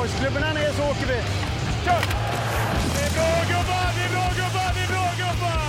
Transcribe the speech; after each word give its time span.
Boys-klubborna 0.00 0.52
ner 0.52 0.72
så 0.78 0.82
åker 0.92 1.06
vi. 1.12 1.20
Kör! 1.84 2.02
Det 2.94 3.02
är 3.08 3.12
bra 3.18 3.32
gubbar, 3.52 3.88
det 3.96 4.02
är 4.08 4.12
bra 4.16 4.26
gubbar, 4.40 4.70
det 4.76 4.82
är 4.86 4.90
bra 4.94 5.06
gubbar! 5.22 5.60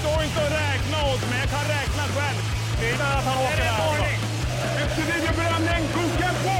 Stå 0.00 0.12
inte 0.26 0.40
och 0.44 0.52
räkna 0.62 0.98
åt 1.10 1.22
mig, 1.30 1.38
jag 1.44 1.50
kan 1.56 1.64
räkna 1.76 2.04
själv. 2.16 2.40
Det 2.80 2.88
är 2.90 2.94
att 3.18 3.24
han 3.28 3.38
åker 3.46 3.66
här. 3.78 4.08
Efter 4.82 5.02
videobränning, 5.10 5.82
koka 5.96 6.30
på! 6.44 6.56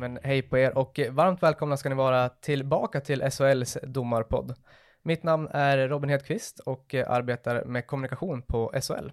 Men 0.00 0.18
hej 0.22 0.42
på 0.42 0.58
er 0.58 0.78
och 0.78 1.00
varmt 1.10 1.42
välkomna 1.42 1.76
ska 1.76 1.88
ni 1.88 1.94
vara 1.94 2.28
tillbaka 2.28 3.00
till 3.00 3.30
SHLs 3.30 3.78
domarpodd. 3.82 4.54
Mitt 5.02 5.22
namn 5.22 5.48
är 5.50 5.88
Robin 5.88 6.10
Hedqvist 6.10 6.58
och 6.58 6.94
arbetar 6.94 7.64
med 7.64 7.86
kommunikation 7.86 8.42
på 8.42 8.72
SHL. 8.82 9.10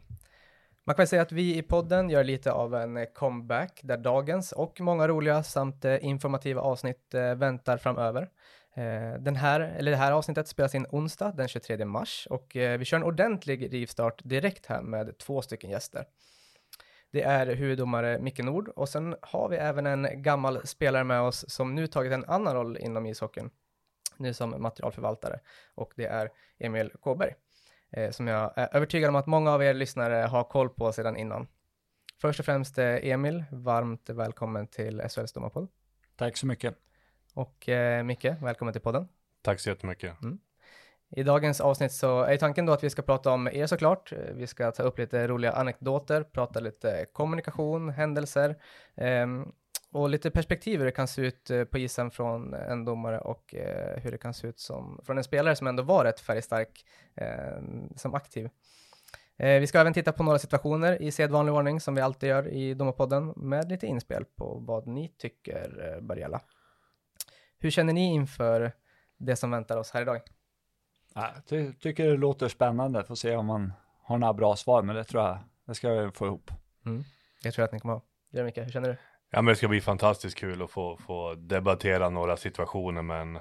Man 0.88 0.96
kan 0.96 1.08
säga 1.08 1.22
att 1.22 1.32
vi 1.32 1.58
i 1.58 1.62
podden 1.62 2.10
gör 2.10 2.24
lite 2.24 2.52
av 2.52 2.76
en 2.76 2.98
eh, 2.98 3.06
comeback 3.06 3.80
där 3.84 3.98
dagens 3.98 4.52
och 4.52 4.82
många 4.82 5.07
roliga 5.07 5.44
samt 5.44 5.86
eh, 5.86 6.06
informativa 6.06 6.61
avsnitt 6.61 7.14
eh, 7.14 7.36
väntar 7.36 7.78
framöver. 7.78 8.30
Den 9.20 9.36
här, 9.36 9.60
eller 9.60 9.92
det 9.92 9.97
här 9.97 10.11
avsnittet 10.11 10.47
spelas 10.47 10.75
in 10.75 10.86
onsdag 10.89 11.32
den 11.32 11.47
23 11.47 11.86
mars 11.86 12.28
och 12.30 12.52
vi 12.54 12.86
kör 12.86 12.97
en 12.97 13.04
ordentlig 13.04 13.74
rivstart 13.74 14.21
direkt 14.24 14.66
här 14.66 14.82
med 14.82 15.18
två 15.18 15.42
stycken 15.42 15.70
gäster. 15.70 16.06
Det 17.11 17.24
är 17.24 17.56
huvuddomare 17.56 18.19
Micke 18.19 18.39
Nord 18.39 18.68
och 18.68 18.89
sen 18.89 19.16
har 19.22 19.50
vi 19.50 19.58
även 19.58 19.86
en 19.86 20.22
gammal 20.22 20.68
spelare 20.68 21.04
med 21.04 21.22
oss 21.22 21.46
som 21.50 21.75
nu 21.75 21.88
tagit 21.88 22.14
en 22.14 22.25
annan 22.25 22.56
roll 22.56 22.78
inom 22.78 23.06
ishockeyn, 23.06 23.50
nu 24.18 24.33
som 24.33 24.61
materialförvaltare 24.61 25.39
och 25.75 25.94
det 25.96 26.06
är 26.06 26.30
Emil 26.60 26.92
Kåberg, 27.00 27.33
eh, 27.91 28.11
som 28.11 28.27
jag 28.27 28.54
är 28.55 28.75
övertygad 28.75 29.09
om 29.09 29.15
att 29.15 29.27
många 29.27 29.51
av 29.51 29.64
er 29.64 29.73
lyssnare 29.73 30.15
har 30.15 30.43
koll 30.43 30.69
på 30.69 30.91
sedan 30.91 31.18
innan. 31.18 31.47
Först 32.22 32.39
och 32.39 32.45
främst 32.45 32.77
eh, 32.77 33.08
Emil, 33.08 33.44
varmt 33.52 34.09
välkommen 34.09 34.67
till 34.67 35.02
SHLs 35.09 35.33
domarpodd. 35.33 35.67
Tack 36.16 36.38
så 36.38 36.47
mycket. 36.47 36.75
Och 37.33 37.69
eh, 37.69 38.03
Micke, 38.03 38.25
välkommen 38.25 38.73
till 38.73 38.81
podden. 38.81 39.07
Tack 39.41 39.59
så 39.59 39.69
jättemycket. 39.69 40.13
I 41.16 41.23
dagens 41.23 41.61
avsnitt 41.61 41.91
så 41.91 42.21
är 42.21 42.38
tanken 42.38 42.66
då 42.66 42.73
att 42.73 42.83
vi 42.83 42.89
ska 42.89 43.02
prata 43.02 43.31
om 43.31 43.47
er 43.47 43.66
såklart. 43.66 44.13
Vi 44.33 44.47
ska 44.47 44.72
ta 44.72 44.83
upp 44.83 44.99
lite 44.99 45.27
roliga 45.27 45.51
anekdoter, 45.51 46.23
prata 46.23 46.59
lite 46.59 47.05
kommunikation, 47.13 47.89
händelser 47.89 48.55
ehm, 48.95 49.51
och 49.91 50.09
lite 50.09 50.31
perspektiv 50.31 50.80
hur 50.80 50.85
det 50.85 50.91
kan 50.91 51.07
se 51.07 51.21
ut 51.21 51.49
eh, 51.49 51.63
på 51.63 51.77
isen 51.77 52.11
från 52.11 52.53
en 52.53 52.85
domare 52.85 53.19
och 53.19 53.55
eh, 53.55 53.99
hur 53.99 54.11
det 54.11 54.17
kan 54.17 54.33
se 54.33 54.47
ut 54.47 54.59
som 54.59 55.02
från 55.03 55.17
en 55.17 55.23
spelare 55.23 55.55
som 55.55 55.67
ändå 55.67 55.83
var 55.83 56.03
rätt 56.03 56.19
färgstark 56.19 56.85
eh, 57.16 57.57
som 57.95 58.13
aktiv. 58.13 58.49
Vi 59.39 59.67
ska 59.67 59.79
även 59.79 59.94
titta 59.94 60.11
på 60.11 60.23
några 60.23 60.39
situationer 60.39 61.02
i 61.02 61.11
sedvanlig 61.11 61.53
ordning 61.53 61.79
som 61.79 61.95
vi 61.95 62.02
alltid 62.02 62.29
gör 62.29 62.47
i 62.47 62.73
Domarpodden 62.73 63.33
med 63.35 63.69
lite 63.69 63.88
inspel 63.88 64.25
på 64.25 64.63
vad 64.67 64.88
ni 64.88 65.07
tycker 65.17 65.99
bör 66.01 66.16
gälla. 66.16 66.41
Hur 67.59 67.69
känner 67.69 67.94
ni 67.94 68.13
inför 68.13 68.72
det 69.17 69.35
som 69.35 69.51
väntar 69.51 69.77
oss 69.77 69.91
här 69.91 70.01
idag? 70.01 70.22
Ja, 71.13 71.33
ty 71.45 71.73
tycker 71.73 72.05
det 72.05 72.17
låter 72.17 72.47
spännande, 72.47 73.03
får 73.03 73.16
se 73.16 73.35
om 73.35 73.45
man 73.45 73.73
har 74.03 74.17
några 74.17 74.33
bra 74.33 74.55
svar, 74.55 74.81
men 74.81 74.95
det 74.95 75.03
tror 75.03 75.23
jag, 75.23 75.39
det 75.66 75.75
ska 75.75 75.94
jag 75.94 76.16
få 76.16 76.25
ihop. 76.25 76.51
Mm. 76.85 77.03
Jag 77.44 77.53
tror 77.53 77.66
att 77.66 77.72
ni 77.72 77.79
kommer 77.79 77.94
ha. 77.94 78.44
Micke, 78.44 78.57
hur 78.57 78.69
känner 78.69 78.89
du? 78.89 78.97
Ja 79.30 79.42
men 79.42 79.45
det 79.45 79.56
ska 79.56 79.67
bli 79.67 79.81
fantastiskt 79.81 80.38
kul 80.38 80.61
att 80.61 80.72
få, 80.72 80.97
få 80.97 81.36
debattera 81.36 82.09
några 82.09 82.38
situationer 82.38 83.02
med 83.02 83.22
en, 83.22 83.39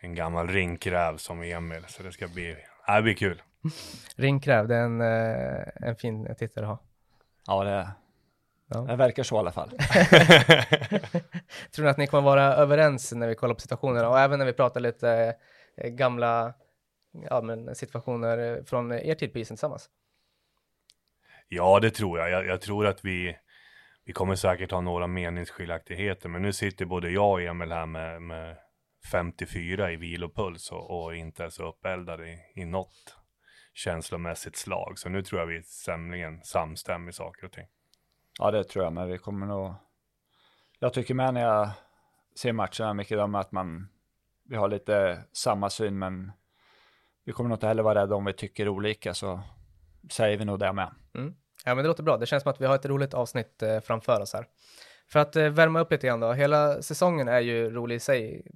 en 0.00 0.14
gammal 0.14 0.48
ringkräv 0.48 1.16
som 1.16 1.42
Emil. 1.42 1.84
Så 1.88 2.02
det 2.02 2.12
ska 2.12 2.28
bli, 2.28 2.56
ja, 2.86 2.96
det 2.96 3.02
blir 3.02 3.14
kul. 3.14 3.42
Ringkräv, 4.16 4.68
det 4.68 4.76
är 4.76 4.82
en, 4.82 5.00
eh, 5.00 5.88
en 5.88 5.96
fin 5.96 6.34
titel 6.38 6.64
att 6.64 6.68
ha. 6.68 6.78
Ja, 7.46 7.64
det, 7.64 7.90
Ja. 8.70 8.80
det 8.80 8.96
verkar 8.96 9.22
så 9.22 9.36
i 9.36 9.38
alla 9.38 9.52
fall. 9.52 9.68
Tror 11.70 11.84
ni 11.84 11.88
att 11.90 11.96
ni 11.96 12.06
kommer 12.06 12.22
vara 12.22 12.42
överens 12.42 13.12
när 13.12 13.28
vi 13.28 13.34
kollar 13.34 13.54
på 13.54 13.60
situationerna 13.60 14.08
och 14.08 14.18
även 14.18 14.38
när 14.38 14.46
vi 14.46 14.52
pratar 14.52 14.80
lite 14.80 15.34
eh, 15.76 15.90
gamla 15.90 16.54
ja, 17.30 17.40
men 17.40 17.74
situationer 17.74 18.62
från 18.66 18.92
er 18.92 19.14
tid 19.14 19.32
på 19.32 19.38
isen 19.38 19.56
tillsammans? 19.56 19.90
Ja 21.48 21.80
det 21.80 21.90
tror 21.90 22.18
jag. 22.18 22.30
jag. 22.30 22.46
Jag 22.46 22.60
tror 22.60 22.86
att 22.86 23.04
vi, 23.04 23.36
vi 24.08 24.14
kommer 24.14 24.34
säkert 24.34 24.70
ha 24.70 24.80
några 24.80 25.06
meningsskiljaktigheter. 25.06 26.28
Men 26.28 26.42
nu 26.42 26.52
sitter 26.52 26.84
både 26.84 27.10
jag 27.10 27.30
och 27.30 27.42
Emil 27.42 27.72
här 27.72 27.86
med, 27.86 28.22
med 28.22 28.56
54 29.12 29.92
i 29.92 29.96
vilopuls 29.96 30.72
och, 30.72 31.04
och 31.04 31.16
inte 31.16 31.44
är 31.44 31.48
så 31.48 31.68
uppeldade 31.68 32.28
i, 32.28 32.38
i 32.54 32.64
något 32.64 33.16
känslomässigt 33.74 34.56
slag. 34.56 34.98
Så 34.98 35.08
nu 35.08 35.22
tror 35.22 35.40
jag 35.40 35.46
vi 35.46 35.56
är 35.56 35.84
tämligen 35.86 36.44
samstämmiga 36.44 37.10
i 37.10 37.12
saker 37.12 37.46
och 37.46 37.52
ting. 37.52 37.66
Ja, 38.38 38.50
det 38.50 38.64
tror 38.64 38.84
jag, 38.84 38.92
men 38.92 39.08
vi 39.08 39.18
kommer 39.18 39.46
nog... 39.46 39.74
Jag 40.78 40.92
tycker 40.92 41.14
med 41.14 41.34
när 41.34 41.40
jag 41.40 41.70
ser 42.36 42.52
matcherna 42.52 42.94
mycket 42.94 43.18
om 43.18 43.34
att 43.34 43.52
man, 43.52 43.88
vi 44.44 44.56
har 44.56 44.68
lite 44.68 45.24
samma 45.32 45.70
syn, 45.70 45.98
men 45.98 46.32
vi 47.24 47.32
kommer 47.32 47.48
nog 47.48 47.56
inte 47.56 47.66
heller 47.66 47.82
vara 47.82 48.02
rädda 48.02 48.14
om 48.14 48.24
vi 48.24 48.32
tycker 48.32 48.68
olika, 48.68 49.14
så 49.14 49.40
säger 50.10 50.38
vi 50.38 50.44
nog 50.44 50.58
det 50.58 50.72
med. 50.72 50.94
Mm. 51.14 51.34
Ja, 51.68 51.74
men 51.74 51.84
det 51.84 51.88
låter 51.88 52.02
bra. 52.02 52.16
Det 52.16 52.26
känns 52.26 52.42
som 52.42 52.50
att 52.52 52.60
vi 52.60 52.66
har 52.66 52.74
ett 52.74 52.86
roligt 52.86 53.14
avsnitt 53.14 53.62
eh, 53.62 53.80
framför 53.80 54.20
oss 54.20 54.32
här. 54.32 54.46
För 55.08 55.20
att 55.20 55.36
eh, 55.36 55.48
värma 55.48 55.80
upp 55.80 55.90
lite 55.90 56.06
grann 56.06 56.20
då. 56.20 56.32
Hela 56.32 56.82
säsongen 56.82 57.28
är 57.28 57.40
ju 57.40 57.70
rolig 57.70 57.96
i 57.96 58.00
sig, 58.00 58.46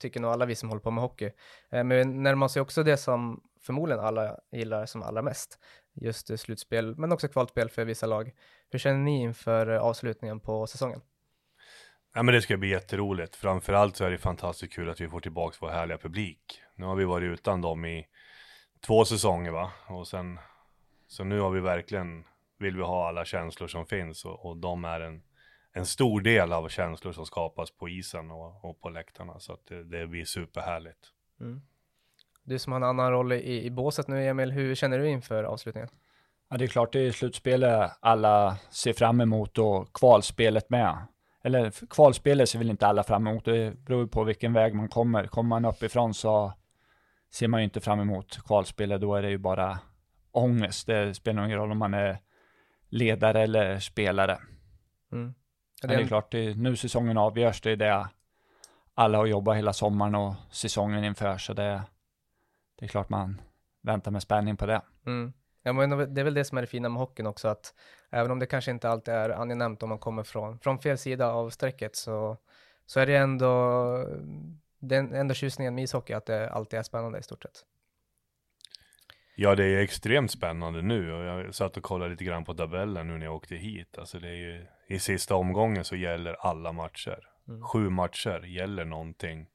tycker 0.00 0.20
nog 0.20 0.30
alla 0.30 0.46
vi 0.46 0.54
som 0.54 0.68
håller 0.68 0.82
på 0.82 0.90
med 0.90 1.02
hockey. 1.02 1.30
Eh, 1.70 1.84
men 1.84 1.88
vi 1.88 2.04
närmar 2.04 2.46
oss 2.46 2.56
ju 2.56 2.60
också 2.60 2.82
det 2.82 2.96
som 2.96 3.40
förmodligen 3.62 4.04
alla 4.04 4.36
gillar 4.52 4.86
som 4.86 5.02
allra 5.02 5.22
mest. 5.22 5.58
Just 5.94 6.30
eh, 6.30 6.36
slutspel, 6.36 6.96
men 6.96 7.12
också 7.12 7.28
kvalspel 7.28 7.70
för 7.70 7.84
vissa 7.84 8.06
lag. 8.06 8.30
Hur 8.70 8.78
känner 8.78 8.98
ni 8.98 9.22
inför 9.22 9.70
eh, 9.70 9.80
avslutningen 9.80 10.40
på 10.40 10.66
säsongen? 10.66 11.00
Ja 12.14 12.22
men 12.22 12.34
det 12.34 12.42
ska 12.42 12.56
bli 12.56 12.68
jätteroligt. 12.68 13.36
Framförallt 13.36 13.96
så 13.96 14.04
är 14.04 14.10
det 14.10 14.18
fantastiskt 14.18 14.72
kul 14.72 14.90
att 14.90 15.00
vi 15.00 15.08
får 15.08 15.20
tillbaka 15.20 15.56
vår 15.60 15.68
härliga 15.68 15.98
publik. 15.98 16.62
Nu 16.74 16.86
har 16.86 16.96
vi 16.96 17.04
varit 17.04 17.32
utan 17.32 17.60
dem 17.60 17.84
i 17.84 18.06
två 18.80 19.04
säsonger 19.04 19.50
va. 19.50 19.72
Och 19.86 20.08
sen, 20.08 20.38
så 21.06 21.24
nu 21.24 21.40
har 21.40 21.50
vi 21.50 21.60
verkligen, 21.60 22.24
vill 22.60 22.76
vi 22.76 22.82
ha 22.82 23.08
alla 23.08 23.24
känslor 23.24 23.68
som 23.68 23.86
finns 23.86 24.24
och, 24.24 24.46
och 24.46 24.56
de 24.56 24.84
är 24.84 25.00
en, 25.00 25.22
en 25.72 25.86
stor 25.86 26.20
del 26.20 26.52
av 26.52 26.68
känslor 26.68 27.12
som 27.12 27.26
skapas 27.26 27.70
på 27.70 27.88
isen 27.88 28.30
och, 28.30 28.64
och 28.64 28.80
på 28.80 28.88
läktarna. 28.88 29.38
Så 29.38 29.52
att 29.52 29.66
det, 29.66 29.84
det 29.84 30.06
blir 30.06 30.24
superhärligt. 30.24 31.08
Mm. 31.40 31.62
Du 32.42 32.58
som 32.58 32.72
har 32.72 32.80
en 32.80 32.86
annan 32.86 33.10
roll 33.12 33.32
i, 33.32 33.64
i 33.64 33.70
båset 33.70 34.08
nu 34.08 34.26
Emil, 34.26 34.52
hur 34.52 34.74
känner 34.74 34.98
du 34.98 35.08
inför 35.08 35.44
avslutningen? 35.44 35.88
Ja, 36.48 36.56
det 36.56 36.64
är 36.64 36.68
klart, 36.68 36.92
det 36.92 37.00
är 37.00 37.12
slutspelet 37.12 37.90
alla 38.00 38.56
ser 38.70 38.92
fram 38.92 39.20
emot 39.20 39.58
och 39.58 39.92
kvalspelet 39.92 40.70
med. 40.70 41.06
Eller 41.42 41.86
kvalspelet 41.86 42.48
ser 42.48 42.58
väl 42.58 42.70
inte 42.70 42.86
alla 42.86 43.02
fram 43.02 43.26
emot, 43.26 43.44
det 43.44 43.84
beror 43.84 44.06
på 44.06 44.24
vilken 44.24 44.52
väg 44.52 44.74
man 44.74 44.88
kommer. 44.88 45.26
Kommer 45.26 45.48
man 45.48 45.64
uppifrån 45.64 46.14
så 46.14 46.52
ser 47.30 47.48
man 47.48 47.60
ju 47.60 47.64
inte 47.64 47.80
fram 47.80 48.00
emot 48.00 48.38
kvalspelet, 48.46 49.00
då 49.00 49.14
är 49.14 49.22
det 49.22 49.30
ju 49.30 49.38
bara 49.38 49.78
ångest. 50.30 50.86
Det 50.86 51.14
spelar 51.14 51.44
ingen 51.44 51.58
roll 51.58 51.72
om 51.72 51.78
man 51.78 51.94
är 51.94 52.18
ledare 52.90 53.42
eller 53.42 53.78
spelare. 53.78 54.38
Mm. 55.12 55.34
Det 55.82 55.94
är 55.94 56.06
klart, 56.06 56.32
det 56.32 56.38
är, 56.38 56.54
nu 56.54 56.76
säsongen 56.76 57.18
avgörs, 57.18 57.60
det 57.60 57.70
är 57.70 57.76
det 57.76 58.08
alla 58.94 59.18
har 59.18 59.26
jobbat 59.26 59.56
hela 59.56 59.72
sommaren 59.72 60.14
och 60.14 60.34
säsongen 60.50 61.04
inför, 61.04 61.38
så 61.38 61.52
det, 61.52 61.82
det 62.78 62.84
är 62.84 62.88
klart 62.88 63.08
man 63.08 63.40
väntar 63.82 64.10
med 64.10 64.22
spänning 64.22 64.56
på 64.56 64.66
det. 64.66 64.82
Mm. 65.06 65.32
Ja, 65.62 65.72
men 65.72 66.14
det 66.14 66.20
är 66.20 66.24
väl 66.24 66.34
det 66.34 66.44
som 66.44 66.58
är 66.58 66.62
det 66.62 66.66
fina 66.66 66.88
med 66.88 67.00
hockeyn 67.00 67.26
också, 67.26 67.48
att 67.48 67.74
även 68.10 68.30
om 68.30 68.38
det 68.38 68.46
kanske 68.46 68.70
inte 68.70 68.88
alltid 68.88 69.14
är 69.14 69.30
angenämt 69.30 69.82
om 69.82 69.88
man 69.88 69.98
kommer 69.98 70.22
från, 70.22 70.58
från 70.58 70.78
fel 70.78 70.98
sida 70.98 71.32
av 71.32 71.50
strecket 71.50 71.96
så, 71.96 72.36
så 72.86 73.00
är 73.00 73.06
det 73.06 73.16
ändå 73.16 74.06
den 74.78 75.14
enda 75.14 75.34
tjusningen 75.34 75.74
med 75.74 75.84
ishockey 75.84 76.12
att 76.12 76.26
det 76.26 76.50
alltid 76.50 76.78
är 76.78 76.82
spännande 76.82 77.18
i 77.18 77.22
stort 77.22 77.42
sett. 77.42 77.64
Ja, 79.36 79.54
det 79.54 79.64
är 79.64 79.78
extremt 79.78 80.30
spännande 80.30 80.82
nu 80.82 81.12
och 81.12 81.24
jag 81.24 81.54
satt 81.54 81.76
och 81.76 81.82
kollade 81.82 82.10
lite 82.10 82.24
grann 82.24 82.44
på 82.44 82.54
tabellen 82.54 83.06
nu 83.06 83.18
när 83.18 83.26
jag 83.26 83.34
åkte 83.34 83.54
hit. 83.54 83.98
Alltså 83.98 84.18
det 84.18 84.28
är 84.28 84.34
ju, 84.34 84.66
i 84.88 84.98
sista 84.98 85.34
omgången 85.34 85.84
så 85.84 85.96
gäller 85.96 86.34
alla 86.34 86.72
matcher. 86.72 87.18
Mm. 87.48 87.62
Sju 87.62 87.90
matcher 87.90 88.46
gäller 88.46 88.84
någonting 88.84 89.46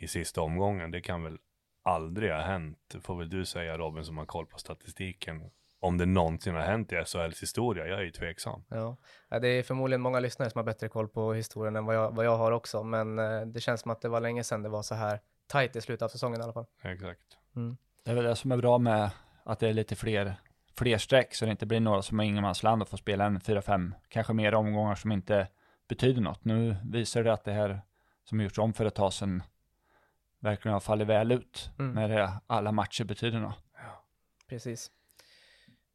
i 0.00 0.08
sista 0.08 0.40
omgången. 0.40 0.90
Det 0.90 1.00
kan 1.00 1.22
väl 1.22 1.38
aldrig 1.82 2.30
ha 2.30 2.40
hänt, 2.40 2.94
får 3.02 3.18
väl 3.18 3.30
du 3.30 3.44
säga 3.44 3.78
Robin 3.78 4.04
som 4.04 4.18
har 4.18 4.26
koll 4.26 4.46
på 4.46 4.58
statistiken. 4.58 5.50
Om 5.80 5.98
det 5.98 6.06
någonsin 6.06 6.54
har 6.54 6.62
hänt 6.62 6.92
i 6.92 7.04
SHLs 7.04 7.42
historia, 7.42 7.86
jag 7.86 7.98
är 7.98 8.04
ju 8.04 8.10
tveksam. 8.10 8.64
Ja. 8.68 8.96
det 9.40 9.48
är 9.48 9.62
förmodligen 9.62 10.00
många 10.00 10.20
lyssnare 10.20 10.50
som 10.50 10.58
har 10.58 10.64
bättre 10.64 10.88
koll 10.88 11.08
på 11.08 11.32
historien 11.32 11.76
än 11.76 11.84
vad 11.84 11.96
jag, 11.96 12.14
vad 12.14 12.26
jag 12.26 12.36
har 12.36 12.52
också, 12.52 12.84
men 12.84 13.18
eh, 13.18 13.40
det 13.40 13.60
känns 13.60 13.80
som 13.80 13.90
att 13.90 14.00
det 14.00 14.08
var 14.08 14.20
länge 14.20 14.44
sedan 14.44 14.62
det 14.62 14.68
var 14.68 14.82
så 14.82 14.94
här 14.94 15.20
tajt 15.46 15.76
i 15.76 15.80
slutet 15.80 16.02
av 16.02 16.08
säsongen 16.08 16.40
i 16.40 16.44
alla 16.44 16.52
fall. 16.52 16.66
Exakt. 16.82 17.22
Mm. 17.56 17.76
Det 18.04 18.10
är 18.10 18.14
väl 18.14 18.24
det 18.24 18.36
som 18.36 18.52
är 18.52 18.56
bra 18.56 18.78
med 18.78 19.10
att 19.44 19.58
det 19.58 19.68
är 19.68 19.72
lite 19.72 19.96
fler, 19.96 20.34
fler 20.78 20.98
streck, 20.98 21.34
så 21.34 21.44
det 21.44 21.50
inte 21.50 21.66
blir 21.66 21.80
några 21.80 22.02
som 22.02 22.18
har 22.18 22.26
ingenmansland 22.26 22.82
och 22.82 22.88
får 22.88 22.96
spela 22.96 23.24
en 23.24 23.40
fyra, 23.40 23.62
fem, 23.62 23.94
kanske 24.08 24.32
mer 24.32 24.54
omgångar 24.54 24.94
som 24.94 25.12
inte 25.12 25.48
betyder 25.88 26.20
något. 26.20 26.44
Nu 26.44 26.76
visar 26.84 27.24
det 27.24 27.32
att 27.32 27.44
det 27.44 27.52
här 27.52 27.80
som 28.24 28.40
gjorts 28.40 28.58
om 28.58 28.72
för 28.72 28.84
ett 28.84 28.94
tag 28.94 29.12
sedan 29.12 29.42
verkligen 30.38 30.72
har 30.72 30.80
fallit 30.80 31.08
väl 31.08 31.32
ut 31.32 31.70
Mm. 31.78 31.92
när 31.92 32.08
det, 32.08 32.32
alla 32.46 32.72
matcher 32.72 33.04
betyder 33.04 33.40
något. 33.40 33.58
Precis. 34.48 34.90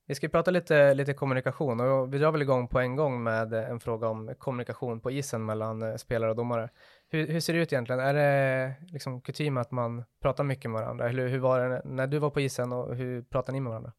Vi 0.08 0.16
ska 0.16 0.30
prata 0.30 0.52
lite, 0.52 0.94
lite 0.94 1.14
kommunikation 1.14 1.80
och 1.80 2.14
vi 2.14 2.18
drar 2.18 2.32
väl 2.32 2.42
igång 2.42 2.68
på 2.68 2.80
en 2.80 2.96
gång 2.96 3.24
med 3.24 3.54
en 3.54 3.80
fråga 3.80 4.08
om 4.08 4.36
kommunikation 4.38 5.00
på 5.00 5.12
isen 5.12 5.46
mellan 5.46 5.82
eh, 5.82 5.96
spelare 5.96 6.30
och 6.30 6.36
domare. 6.36 6.70
Hur, 7.10 7.28
hur 7.28 7.40
ser 7.40 7.54
det 7.54 7.60
ut 7.60 7.74
egentligen? 7.74 8.00
Är 8.00 8.14
det 8.14 8.76
liksom 8.88 9.22
kutym 9.22 9.58
att 9.58 9.72
man 9.72 10.04
pratar 10.22 10.44
mycket 10.44 10.72
med 10.72 10.82
varandra? 10.82 11.10
Eller 11.10 11.28
hur 11.28 11.40
var 11.40 11.70
det 11.70 11.82
när 11.86 12.08
du 12.08 12.20
var 12.20 12.30
på 12.30 12.42
isen 12.42 12.72
och 12.74 12.96
hur 12.96 13.22
pratade 13.22 13.52
ni 13.52 13.60
med 13.60 13.70
varandra? 13.70 13.94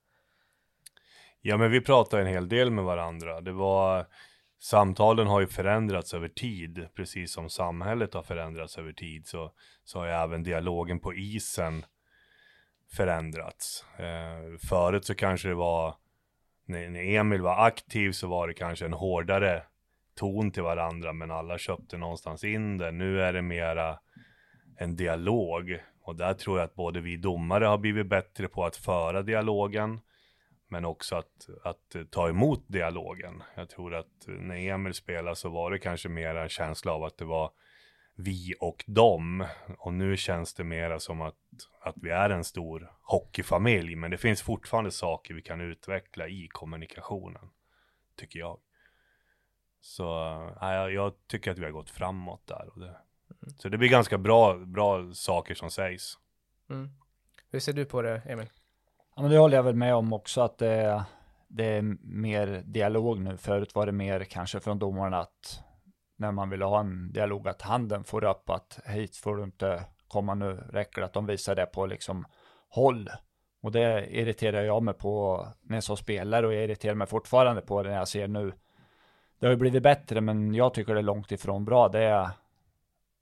Ja, 1.41 1.57
men 1.57 1.71
vi 1.71 1.81
pratar 1.81 2.19
en 2.19 2.27
hel 2.27 2.49
del 2.49 2.71
med 2.71 2.85
varandra. 2.85 3.41
Det 3.41 3.53
var 3.53 4.07
samtalen 4.63 5.27
har 5.27 5.41
ju 5.41 5.47
förändrats 5.47 6.15
över 6.15 6.29
tid, 6.29 6.89
precis 6.95 7.33
som 7.33 7.51
samhället 7.51 8.15
har 8.15 8.23
förändrats 8.23 8.79
över 8.79 8.93
tid, 8.93 9.27
så, 9.27 9.53
så 9.85 9.99
har 9.99 10.07
ju 10.07 10.13
även 10.13 10.43
dialogen 10.43 11.01
på 11.01 11.15
isen 11.15 11.85
förändrats. 12.93 13.85
Eh, 13.99 14.69
förut 14.69 15.05
så 15.05 15.15
kanske 15.15 15.49
det 15.49 15.55
var, 15.55 15.95
när, 16.65 16.89
när 16.89 17.03
Emil 17.03 17.41
var 17.41 17.67
aktiv 17.67 18.13
så 18.13 18.29
var 18.29 18.49
det 18.49 18.55
kanske 18.55 18.85
en 18.85 18.93
hårdare 18.93 19.63
ton 20.17 20.51
till 20.51 20.63
varandra, 20.63 21.13
men 21.13 21.31
alla 21.31 21.59
köpte 21.59 21.97
någonstans 21.97 22.45
in 22.45 22.79
det. 22.79 22.91
Nu 22.91 23.23
är 23.23 23.33
det 23.33 23.43
mera 23.43 23.99
en 24.77 24.97
dialog. 24.97 25.79
Och 26.03 26.17
där 26.17 26.35
tror 26.35 26.59
jag 26.59 26.65
att 26.65 26.75
både 26.75 27.01
vi 27.01 27.17
domare 27.17 27.65
har 27.65 27.79
blivit 27.79 28.07
bättre 28.07 28.49
på 28.49 28.65
att 28.65 28.77
föra 28.77 29.23
dialogen, 29.23 30.01
men 30.69 30.85
också 30.85 31.17
att, 31.17 31.49
att 31.65 32.11
ta 32.11 32.29
emot 32.29 32.65
dialogen. 32.67 33.43
Jag 33.55 33.69
tror 33.69 33.95
att 33.95 34.27
när 34.27 34.57
Emil 34.57 34.95
spelade 34.95 35.37
så 35.37 35.49
var 35.49 35.71
det 35.71 35.79
kanske 35.79 36.09
mera 36.09 36.43
en 36.43 36.49
känsla 36.49 36.93
av 36.93 37.05
att 37.05 37.19
det 37.19 37.25
var 37.25 37.51
vi 38.17 38.55
och 38.61 38.85
dem. 38.87 39.47
Och 39.79 39.95
nu 39.95 40.17
känns 40.17 40.55
det 40.55 40.65
mera 40.65 41.01
som 41.01 41.21
att, 41.21 41.35
att 41.81 41.95
vi 42.03 42.11
är 42.11 42.31
en 42.31 42.45
stor 42.45 42.93
hockeyfamilj. 43.03 43.97
Men 43.97 44.11
det 44.11 44.19
finns 44.19 44.43
fortfarande 44.43 44.91
saker 44.91 45.35
vi 45.35 45.43
kan 45.43 45.61
utveckla 45.61 46.29
i 46.29 46.49
kommunikationen. 46.53 47.51
Tycker 48.17 48.39
jag. 48.39 48.59
Så 49.87 50.33
äh, 50.63 50.69
jag 50.69 51.13
tycker 51.27 51.51
att 51.51 51.59
vi 51.59 51.65
har 51.65 51.71
gått 51.71 51.91
framåt 51.91 52.47
där. 52.47 52.69
Och 52.73 52.81
det, 52.81 52.87
mm. 52.87 53.57
Så 53.59 53.69
det 53.69 53.79
blir 53.79 53.89
ganska 53.89 54.19
bra, 54.19 54.55
bra 54.55 55.13
saker 55.13 55.55
som 55.55 55.71
sägs. 55.71 56.19
Mm. 56.71 56.91
Hur 57.51 57.61
ser 57.61 57.73
du 57.73 57.85
på 57.85 58.03
det, 58.03 58.23
Emil? 58.27 58.51
Ja, 59.17 59.23
men 59.23 59.31
det 59.31 59.39
håller 59.39 59.57
jag 59.57 59.63
väl 59.63 59.75
med 59.75 59.95
om 59.95 60.13
också 60.13 60.41
att 60.41 60.59
det, 60.59 61.05
det 61.49 61.65
är 61.65 61.83
mer 62.03 62.63
dialog 62.65 63.21
nu. 63.21 63.37
Förut 63.37 63.75
var 63.75 63.87
det 63.87 63.93
mer 63.93 64.25
kanske 64.25 64.61
från 64.61 64.79
domarna 64.79 65.19
att 65.19 65.61
när 66.17 66.33
man 66.33 66.51
vill 66.51 66.63
ha 66.63 66.81
en 66.81 67.13
dialog 67.13 67.49
att 67.49 67.63
handen 67.63 68.05
får 68.05 68.25
upp 68.25 68.51
att 68.51 68.79
hit 68.85 69.17
får 69.17 69.37
du 69.37 69.45
inte 69.45 69.85
komma 70.09 70.35
nu, 70.35 70.65
räcker 70.73 71.01
det 71.01 71.07
att 71.07 71.13
de 71.13 71.27
visar 71.27 71.55
det 71.55 71.67
på 71.67 71.87
liksom 71.87 72.27
håll. 72.69 73.11
Och 73.63 73.73
det 73.73 74.07
irriterar 74.11 74.63
jag 74.63 74.83
mig 74.83 74.95
på 74.95 75.47
när 75.63 75.77
jag 75.77 75.85
så 75.85 75.97
spelar 75.97 76.43
och 76.43 76.55
jag 76.55 76.65
irriterar 76.65 76.95
mig 76.95 77.07
fortfarande 77.07 77.63
på 77.63 77.83
det 77.83 77.91
när 77.91 77.97
jag 77.97 78.09
ser 78.09 78.29
nu. 78.29 78.53
Det 79.39 79.47
har 79.47 79.51
ju 79.51 79.57
blivit 79.57 79.83
bättre, 79.83 80.21
men 80.21 80.55
jag 80.55 80.75
tycker 80.75 80.95
det 80.95 81.01
är 81.01 81.03
långt 81.03 81.33
ifrån 81.33 81.65
bra. 81.65 81.89
Det 81.89 82.03
är 82.03 82.31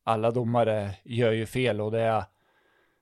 alla 0.05 0.31
domare 0.31 0.91
gör 1.03 1.33
ju 1.33 1.47
fel 1.47 1.81
och 1.81 1.91
det 1.91 2.01
är 2.01 2.25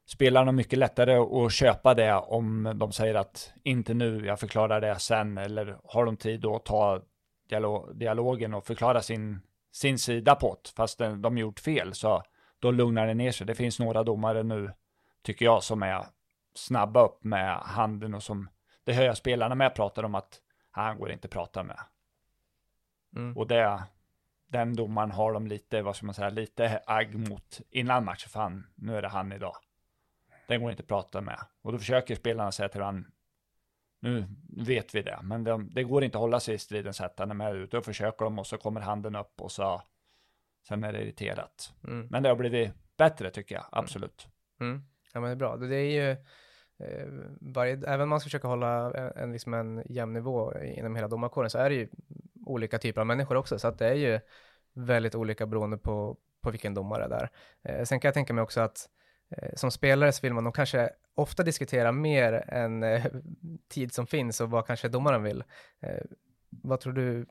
spelarna 0.06 0.52
mycket 0.52 0.78
lättare 0.78 1.16
att 1.16 1.52
köpa 1.52 1.94
det 1.94 2.14
om 2.14 2.72
de 2.76 2.92
säger 2.92 3.14
att 3.14 3.52
inte 3.62 3.94
nu, 3.94 4.26
jag 4.26 4.40
förklarar 4.40 4.80
det 4.80 4.98
sen, 4.98 5.38
eller 5.38 5.78
har 5.84 6.04
de 6.04 6.16
tid 6.16 6.46
att 6.46 6.64
ta 6.64 7.02
dialogen 7.94 8.54
och 8.54 8.66
förklara 8.66 9.02
sin 9.02 9.40
sin 9.72 9.98
sida 9.98 10.34
på 10.34 10.56
det, 10.62 10.70
fast 10.76 10.98
de 10.98 11.38
gjort 11.38 11.60
fel, 11.60 11.94
så 11.94 12.22
då 12.58 12.70
lugnar 12.70 13.06
det 13.06 13.14
ner 13.14 13.32
sig. 13.32 13.46
Det 13.46 13.54
finns 13.54 13.80
några 13.80 14.04
domare 14.04 14.42
nu, 14.42 14.72
tycker 15.22 15.44
jag, 15.44 15.62
som 15.62 15.82
är 15.82 16.04
snabba 16.54 17.04
upp 17.04 17.24
med 17.24 17.56
handen 17.56 18.14
och 18.14 18.22
som, 18.22 18.48
det 18.84 18.92
hör 18.92 19.04
jag 19.04 19.16
spelarna 19.16 19.54
med 19.54 19.74
pratar 19.74 20.02
om 20.02 20.14
att 20.14 20.40
han 20.70 20.98
går 20.98 21.12
inte 21.12 21.26
att 21.26 21.32
prata 21.32 21.62
med. 21.62 21.78
Mm. 23.16 23.36
Och 23.36 23.46
det, 23.46 23.82
den 24.46 24.76
domaren 24.76 25.10
har 25.10 25.32
de 25.32 25.46
lite, 25.46 25.82
vad 25.82 25.96
ska 25.96 26.06
man 26.06 26.14
säga, 26.14 26.30
lite 26.30 26.82
agg 26.86 27.28
mot 27.28 27.60
innan 27.70 28.04
matchen, 28.04 28.28
för 28.28 28.40
han, 28.40 28.66
nu 28.74 28.96
är 28.96 29.02
det 29.02 29.08
han 29.08 29.32
idag. 29.32 29.56
Den 30.46 30.62
går 30.62 30.70
inte 30.70 30.82
att 30.82 30.88
prata 30.88 31.20
med. 31.20 31.38
Och 31.62 31.72
då 31.72 31.78
försöker 31.78 32.14
spelarna 32.14 32.52
säga 32.52 32.68
till 32.68 32.80
varandra, 32.80 33.10
nu 34.00 34.24
vet 34.56 34.94
vi 34.94 35.02
det, 35.02 35.18
men 35.22 35.44
de, 35.44 35.70
det 35.74 35.82
går 35.82 36.04
inte 36.04 36.18
att 36.18 36.22
hålla 36.22 36.40
sig 36.40 36.54
i 36.54 36.58
stridens 36.58 37.00
hetta 37.00 37.26
när 37.26 37.34
de 37.34 37.40
är 37.40 37.54
ute. 37.54 37.76
Då 37.76 37.82
försöker 37.82 38.24
de 38.24 38.38
och 38.38 38.46
så 38.46 38.58
kommer 38.58 38.80
handen 38.80 39.16
upp 39.16 39.40
och 39.40 39.52
så 39.52 39.82
sen 40.68 40.84
är 40.84 40.92
det 40.92 41.02
irriterat. 41.02 41.74
Mm. 41.84 42.06
Men 42.10 42.22
det 42.22 42.28
har 42.28 42.36
blivit 42.36 42.72
bättre 42.96 43.30
tycker 43.30 43.54
jag, 43.54 43.64
absolut. 43.72 44.28
Mm. 44.60 44.72
mm. 44.72 44.84
Ja 45.14 45.20
men 45.20 45.28
det 45.28 45.34
är 45.34 45.36
bra. 45.36 45.56
Det 45.56 45.76
är 45.76 45.90
ju 45.90 46.10
eh, 46.78 47.08
varje, 47.40 47.72
även 47.72 48.00
om 48.00 48.08
man 48.08 48.20
ska 48.20 48.26
försöka 48.26 48.48
hålla 48.48 48.92
en, 48.92 49.22
en, 49.22 49.32
liksom 49.32 49.54
en 49.54 49.82
jämn 49.88 50.12
nivå 50.12 50.54
inom 50.62 50.96
hela 50.96 51.08
domarkåren 51.08 51.50
så 51.50 51.58
är 51.58 51.70
det 51.70 51.76
ju 51.76 51.88
olika 52.52 52.78
typer 52.78 53.00
av 53.00 53.06
människor 53.06 53.36
också, 53.36 53.58
så 53.58 53.68
att 53.68 53.78
det 53.78 53.86
är 53.86 53.94
ju 53.94 54.20
väldigt 54.74 55.14
olika 55.14 55.46
beroende 55.46 55.78
på, 55.78 56.16
på 56.42 56.50
vilken 56.50 56.74
domare 56.74 57.08
det 57.08 57.14
är. 57.14 57.30
Eh, 57.62 57.84
sen 57.84 58.00
kan 58.00 58.08
jag 58.08 58.14
tänka 58.14 58.32
mig 58.32 58.42
också 58.42 58.60
att 58.60 58.88
Eh, 59.36 59.50
som 59.56 59.70
spelare 59.70 60.12
så 60.12 60.20
vill 60.22 60.34
man 60.34 60.44
nog 60.44 60.54
kanske 60.54 60.90
ofta 61.14 61.42
diskutera 61.42 61.92
mer 61.92 62.44
än 62.48 62.82
eh, 62.82 63.04
tid 63.68 63.94
som 63.94 64.06
finns 64.06 64.40
och 64.40 64.50
vad 64.50 64.66
kanske 64.66 64.88
domaren 64.88 65.22
vill. 65.22 65.44
Eh, 65.80 66.02
vad 66.50 66.80
tror 66.80 66.92
du? 66.92 67.26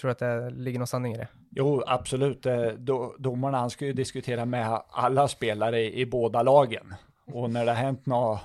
Tror 0.00 0.08
du 0.08 0.10
att 0.10 0.18
det 0.18 0.50
ligger 0.50 0.78
någon 0.78 0.86
sanning 0.86 1.14
i 1.14 1.16
det? 1.16 1.28
Jo, 1.50 1.82
absolut. 1.86 2.46
Eh, 2.46 2.66
do, 2.66 3.14
domarna, 3.18 3.58
han 3.58 3.70
ska 3.70 3.86
ju 3.86 3.92
diskutera 3.92 4.44
med 4.44 4.82
alla 4.90 5.28
spelare 5.28 5.80
i, 5.80 6.00
i 6.00 6.06
båda 6.06 6.42
lagen. 6.42 6.94
Och 7.26 7.50
när 7.50 7.64
det 7.64 7.70
har 7.70 7.76
hänt 7.76 8.06
något 8.06 8.40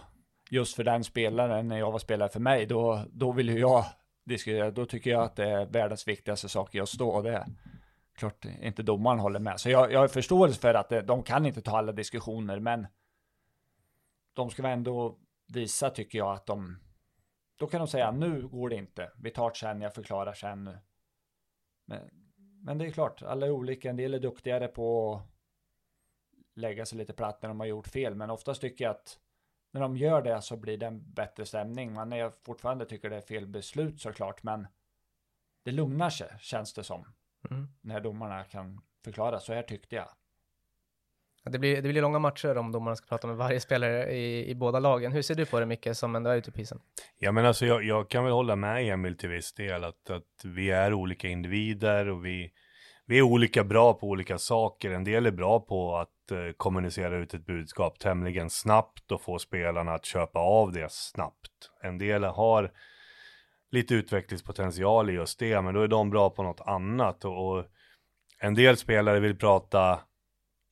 just 0.50 0.75
för 0.75 0.84
den 0.84 1.04
spelaren, 1.04 1.68
när 1.68 1.80
jag 1.80 1.92
var 1.92 2.00
spelare 2.00 2.30
för 2.30 2.40
mig, 2.40 2.66
då, 2.66 3.04
då 3.12 3.31
vill 3.31 3.50
ju 3.50 3.60
jag 3.60 3.86
diskutera. 4.24 4.72
Då 4.72 4.86
tycker 4.86 5.10
jag 5.10 5.24
att 5.24 5.36
det 5.36 5.50
är 5.50 5.66
världens 5.66 6.08
viktigaste 6.08 6.50
sak 6.50 6.75
just 6.75 7.00
då. 7.00 7.10
Och 7.10 7.24
det, 7.24 7.31
är 7.31 7.46
klart 8.16 8.46
inte 8.46 8.84
domaren 8.84 9.20
håller 9.20 9.40
med. 9.40 9.60
Så 9.60 9.70
jag, 9.70 9.92
jag 9.92 10.00
har 10.00 10.08
förståelse 10.08 10.60
för 10.60 10.74
att 10.74 10.92
eh, 10.92 11.00
de 11.00 11.24
kan 11.24 11.46
inte 11.46 11.62
ta 11.62 11.78
alla 11.78 11.92
diskussioner, 11.92 12.60
men 12.60 12.88
de 14.34 14.50
ska 14.50 14.62
väl 14.62 14.72
ändå 14.72 15.18
visa, 15.48 15.90
tycker 15.90 16.18
jag, 16.18 16.34
att 16.34 16.46
de... 16.46 16.80
Då 17.56 17.68
kan 17.68 17.80
de 17.80 17.88
säga, 17.88 18.12
nu 18.12 18.48
går 18.48 18.70
det 18.70 18.75
inte. 18.75 19.12
Vi 19.18 19.31
tar 19.31 19.50
det 19.50 19.56
sen, 19.56 19.81
jag 19.81 19.94
förklarar 19.94 20.34
sen. 20.34 20.78
Men, 21.86 22.10
men 22.62 22.78
det 22.78 22.86
är 22.86 22.92
klart, 22.92 23.22
alla 23.24 23.46
är 23.46 23.52
olika. 23.52 23.90
En 23.90 23.96
del 23.96 24.14
är 24.14 24.20
duktigare 24.20 24.68
på 24.68 25.16
att 25.16 25.22
lägga 26.56 26.86
sig 26.86 26.98
lite 26.98 27.14
platt 27.14 27.42
när 27.42 27.50
de 27.50 27.60
har 27.60 27.68
gjort 27.68 27.88
fel, 27.88 28.16
men 28.16 28.30
oftast 28.30 28.62
tycker 28.62 28.86
jag 28.86 28.92
att 28.92 29.20
när 29.74 29.81
de 29.81 29.98
gör 29.98 30.22
det 30.22 30.42
så 30.42 30.58
blir 30.58 30.78
det 30.78 30.86
en 30.86 31.14
bättre 31.14 31.46
stämning. 31.46 31.94
Man 31.94 32.14
är 32.14 32.31
fortfarande 32.46 32.86
tycker 32.86 33.10
det 33.10 33.16
är 33.16 33.22
fel 33.22 33.48
beslut 33.48 34.02
såklart, 34.02 34.44
men 34.44 34.68
det 35.64 35.72
lugnar 35.72 36.10
sig, 36.10 36.28
känns 36.40 36.74
det 36.74 36.84
som. 36.84 37.06
Mm. 37.50 37.68
När 37.82 38.00
domarna 38.00 38.44
kan 38.44 38.82
förklara, 39.03 39.39
så 39.39 39.53
här 39.53 39.62
tyckte 39.62 39.96
jag. 39.96 40.08
Det 41.44 41.60
blir, 41.60 41.82
det 41.82 41.89
blir 41.89 42.01
långa 42.01 42.20
matcher 42.20 42.58
om 42.58 42.72
domarna 42.72 42.96
ska 42.96 43.08
prata 43.08 43.27
med 43.27 43.36
varje 43.36 43.60
spelare 43.60 44.12
i, 44.12 44.50
i 44.50 44.56
båda 44.56 44.80
lagen. 44.80 45.12
Hur 45.12 45.22
ser 45.22 45.36
du 45.36 45.46
på 45.46 45.60
det 45.60 45.65
Micke, 45.65 45.88
som 45.94 46.15
ändå 46.15 46.30
är 46.30 46.36
ute 46.36 46.51
på 46.51 46.62
isen? 46.62 46.80
Ja 47.18 47.32
men 47.32 47.46
alltså 47.46 47.65
jag, 47.65 47.84
jag, 47.84 48.10
kan 48.10 48.24
väl 48.24 48.34
hålla 48.34 48.56
med 48.56 48.88
Emil 48.88 49.18
till 49.18 49.30
viss 49.30 49.53
del, 49.53 49.84
att, 49.84 50.10
att 50.10 50.42
vi 50.44 50.72
är 50.72 50.94
olika 50.94 51.27
individer 51.27 52.10
och 52.10 52.25
vi, 52.25 52.51
vi 53.05 53.17
är 53.17 53.22
olika 53.22 53.63
bra 53.63 53.93
på 53.93 54.07
olika 54.07 54.38
saker. 54.38 54.91
En 54.91 55.03
del 55.03 55.25
är 55.25 55.31
bra 55.31 55.60
på 55.60 55.98
att 55.98 56.31
eh, 56.31 56.51
kommunicera 56.57 57.17
ut 57.17 57.33
ett 57.33 57.45
budskap 57.45 58.00
tämligen 58.00 58.50
snabbt 58.50 59.12
och 59.12 59.22
få 59.22 59.39
spelarna 59.39 59.93
att 59.93 60.05
köpa 60.05 60.39
av 60.39 60.72
det 60.72 60.91
snabbt. 60.91 61.72
En 61.83 61.98
del 61.98 62.24
har 62.24 62.72
lite 63.72 63.95
utvecklingspotential 63.95 65.10
i 65.10 65.13
just 65.13 65.39
det, 65.39 65.62
men 65.62 65.74
då 65.74 65.81
är 65.81 65.88
de 65.88 66.10
bra 66.10 66.29
på 66.29 66.43
något 66.43 66.62
annat. 66.62 67.25
Och, 67.25 67.50
och 67.50 67.65
en 68.39 68.53
del 68.53 68.77
spelare 68.77 69.19
vill 69.19 69.38
prata 69.38 70.00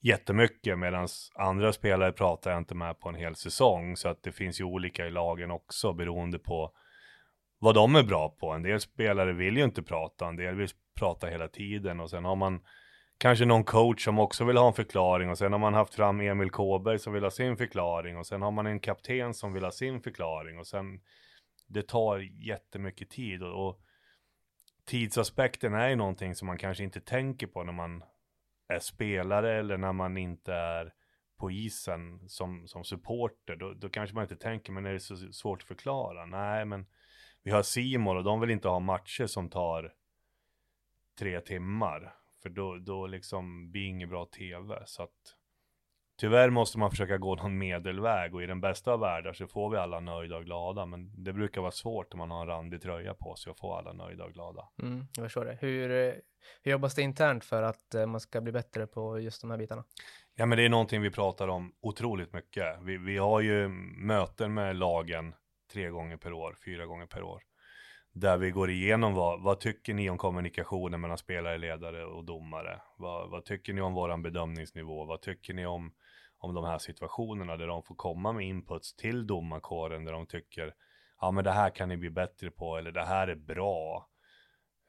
jättemycket 0.01 0.79
medan 0.79 1.07
andra 1.35 1.73
spelare 1.73 2.11
pratar 2.11 2.51
jag 2.51 2.57
inte 2.57 2.75
med 2.75 2.99
på 2.99 3.09
en 3.09 3.15
hel 3.15 3.35
säsong. 3.35 3.97
Så 3.97 4.09
att 4.09 4.23
det 4.23 4.31
finns 4.31 4.59
ju 4.59 4.63
olika 4.63 5.07
i 5.07 5.11
lagen 5.11 5.51
också 5.51 5.93
beroende 5.93 6.39
på 6.39 6.71
vad 7.59 7.75
de 7.75 7.95
är 7.95 8.03
bra 8.03 8.29
på. 8.29 8.51
En 8.51 8.63
del 8.63 8.79
spelare 8.79 9.33
vill 9.33 9.57
ju 9.57 9.63
inte 9.63 9.83
prata, 9.83 10.27
en 10.27 10.35
del 10.35 10.55
vill 10.55 10.69
prata 11.01 11.27
hela 11.27 11.47
tiden 11.47 11.99
och 11.99 12.09
sen 12.09 12.25
har 12.25 12.35
man 12.35 12.61
kanske 13.17 13.45
någon 13.45 13.63
coach 13.63 14.05
som 14.05 14.19
också 14.19 14.45
vill 14.45 14.57
ha 14.57 14.67
en 14.67 14.73
förklaring 14.73 15.29
och 15.29 15.37
sen 15.37 15.51
har 15.51 15.59
man 15.59 15.73
haft 15.73 15.95
fram 15.95 16.21
Emil 16.21 16.49
Kåberg 16.49 16.99
som 16.99 17.13
vill 17.13 17.23
ha 17.23 17.31
sin 17.31 17.57
förklaring 17.57 18.17
och 18.17 18.27
sen 18.27 18.41
har 18.41 18.51
man 18.51 18.67
en 18.67 18.79
kapten 18.79 19.33
som 19.33 19.53
vill 19.53 19.63
ha 19.63 19.71
sin 19.71 20.01
förklaring 20.01 20.59
och 20.59 20.67
sen 20.67 21.01
det 21.67 21.87
tar 21.87 22.17
jättemycket 22.47 23.09
tid 23.09 23.43
och, 23.43 23.67
och 23.67 23.81
tidsaspekten 24.85 25.73
är 25.73 25.89
ju 25.89 25.95
någonting 25.95 26.35
som 26.35 26.45
man 26.47 26.57
kanske 26.57 26.83
inte 26.83 27.01
tänker 27.01 27.47
på 27.47 27.63
när 27.63 27.73
man 27.73 28.03
är 28.67 28.79
spelare 28.79 29.59
eller 29.59 29.77
när 29.77 29.93
man 29.93 30.17
inte 30.17 30.53
är 30.53 30.93
på 31.39 31.51
isen 31.51 32.29
som, 32.29 32.67
som 32.67 32.83
supporter, 32.83 33.55
då, 33.55 33.73
då 33.73 33.89
kanske 33.89 34.15
man 34.15 34.23
inte 34.23 34.35
tänker, 34.35 34.71
men 34.71 34.85
är 34.85 34.93
det 34.93 34.99
så 34.99 35.15
svårt 35.15 35.61
att 35.61 35.67
förklara? 35.67 36.25
Nej, 36.25 36.65
men 36.65 36.85
vi 37.43 37.51
har 37.51 37.63
Simon 37.63 38.17
och 38.17 38.23
de 38.23 38.39
vill 38.39 38.49
inte 38.49 38.67
ha 38.67 38.79
matcher 38.79 39.25
som 39.25 39.49
tar 39.49 39.93
tre 41.19 41.41
timmar. 41.41 42.15
För 42.41 42.49
då, 42.49 42.77
då 42.77 43.07
liksom 43.07 43.71
blir 43.71 43.87
inget 43.87 44.09
bra 44.09 44.25
tv. 44.25 44.83
Så 44.85 45.03
att 45.03 45.35
tyvärr 46.19 46.49
måste 46.49 46.79
man 46.79 46.89
försöka 46.89 47.17
gå 47.17 47.35
någon 47.35 47.57
medelväg 47.57 48.35
och 48.35 48.43
i 48.43 48.45
den 48.45 48.61
bästa 48.61 48.93
av 48.93 48.99
världar 48.99 49.33
så 49.33 49.47
får 49.47 49.69
vi 49.69 49.77
alla 49.77 49.99
nöjda 49.99 50.37
och 50.37 50.45
glada. 50.45 50.85
Men 50.85 51.23
det 51.23 51.33
brukar 51.33 51.61
vara 51.61 51.71
svårt 51.71 52.13
om 52.13 52.17
man 52.17 52.31
har 52.31 52.41
en 52.41 52.47
randig 52.47 52.81
tröja 52.81 53.13
på 53.13 53.35
sig 53.35 53.51
att 53.51 53.59
få 53.59 53.73
alla 53.73 53.93
nöjda 53.93 54.23
och 54.23 54.33
glada. 54.33 54.69
Mm, 54.81 55.05
jag 55.15 55.25
förstår 55.25 55.45
det. 55.45 55.57
Hur, 55.61 55.91
eh, 55.91 56.13
hur 56.63 56.71
jobbas 56.71 56.95
det 56.95 57.01
internt 57.01 57.45
för 57.45 57.63
att 57.63 57.95
eh, 57.95 58.05
man 58.05 58.19
ska 58.19 58.41
bli 58.41 58.51
bättre 58.51 58.87
på 58.87 59.19
just 59.19 59.41
de 59.41 59.51
här 59.51 59.57
bitarna? 59.57 59.83
Ja 60.35 60.45
men 60.45 60.57
det 60.57 60.65
är 60.65 60.69
någonting 60.69 61.01
vi 61.01 61.11
pratar 61.11 61.47
om 61.47 61.73
otroligt 61.81 62.33
mycket. 62.33 62.81
Vi, 62.81 62.97
vi 62.97 63.17
har 63.17 63.41
ju 63.41 63.67
möten 63.97 64.53
med 64.53 64.75
lagen 64.75 65.35
tre 65.71 65.89
gånger 65.89 66.17
per 66.17 66.33
år, 66.33 66.55
fyra 66.65 66.85
gånger 66.85 67.05
per 67.05 67.23
år. 67.23 67.43
Där 68.13 68.37
vi 68.37 68.51
går 68.51 68.69
igenom 68.69 69.13
vad, 69.13 69.41
vad 69.41 69.59
tycker 69.59 69.93
ni 69.93 70.09
om 70.09 70.17
kommunikationen 70.17 71.01
mellan 71.01 71.17
spelare, 71.17 71.57
ledare 71.57 72.05
och 72.05 72.25
domare? 72.25 72.81
Vad, 72.97 73.29
vad 73.29 73.45
tycker 73.45 73.73
ni 73.73 73.81
om 73.81 73.93
våran 73.93 74.21
bedömningsnivå? 74.21 75.05
Vad 75.05 75.21
tycker 75.21 75.53
ni 75.53 75.65
om, 75.65 75.93
om 76.37 76.53
de 76.53 76.65
här 76.65 76.77
situationerna 76.77 77.57
där 77.57 77.67
de 77.67 77.83
får 77.83 77.95
komma 77.95 78.33
med 78.33 78.45
inputs 78.45 78.95
till 78.95 79.27
domarkåren 79.27 80.05
där 80.05 80.13
de 80.13 80.25
tycker 80.25 80.73
ja 81.21 81.31
men 81.31 81.43
det 81.43 81.51
här 81.51 81.69
kan 81.69 81.89
ni 81.89 81.97
bli 81.97 82.09
bättre 82.09 82.51
på 82.51 82.77
eller 82.77 82.91
det 82.91 83.05
här 83.05 83.27
är 83.27 83.35
bra. 83.35 84.09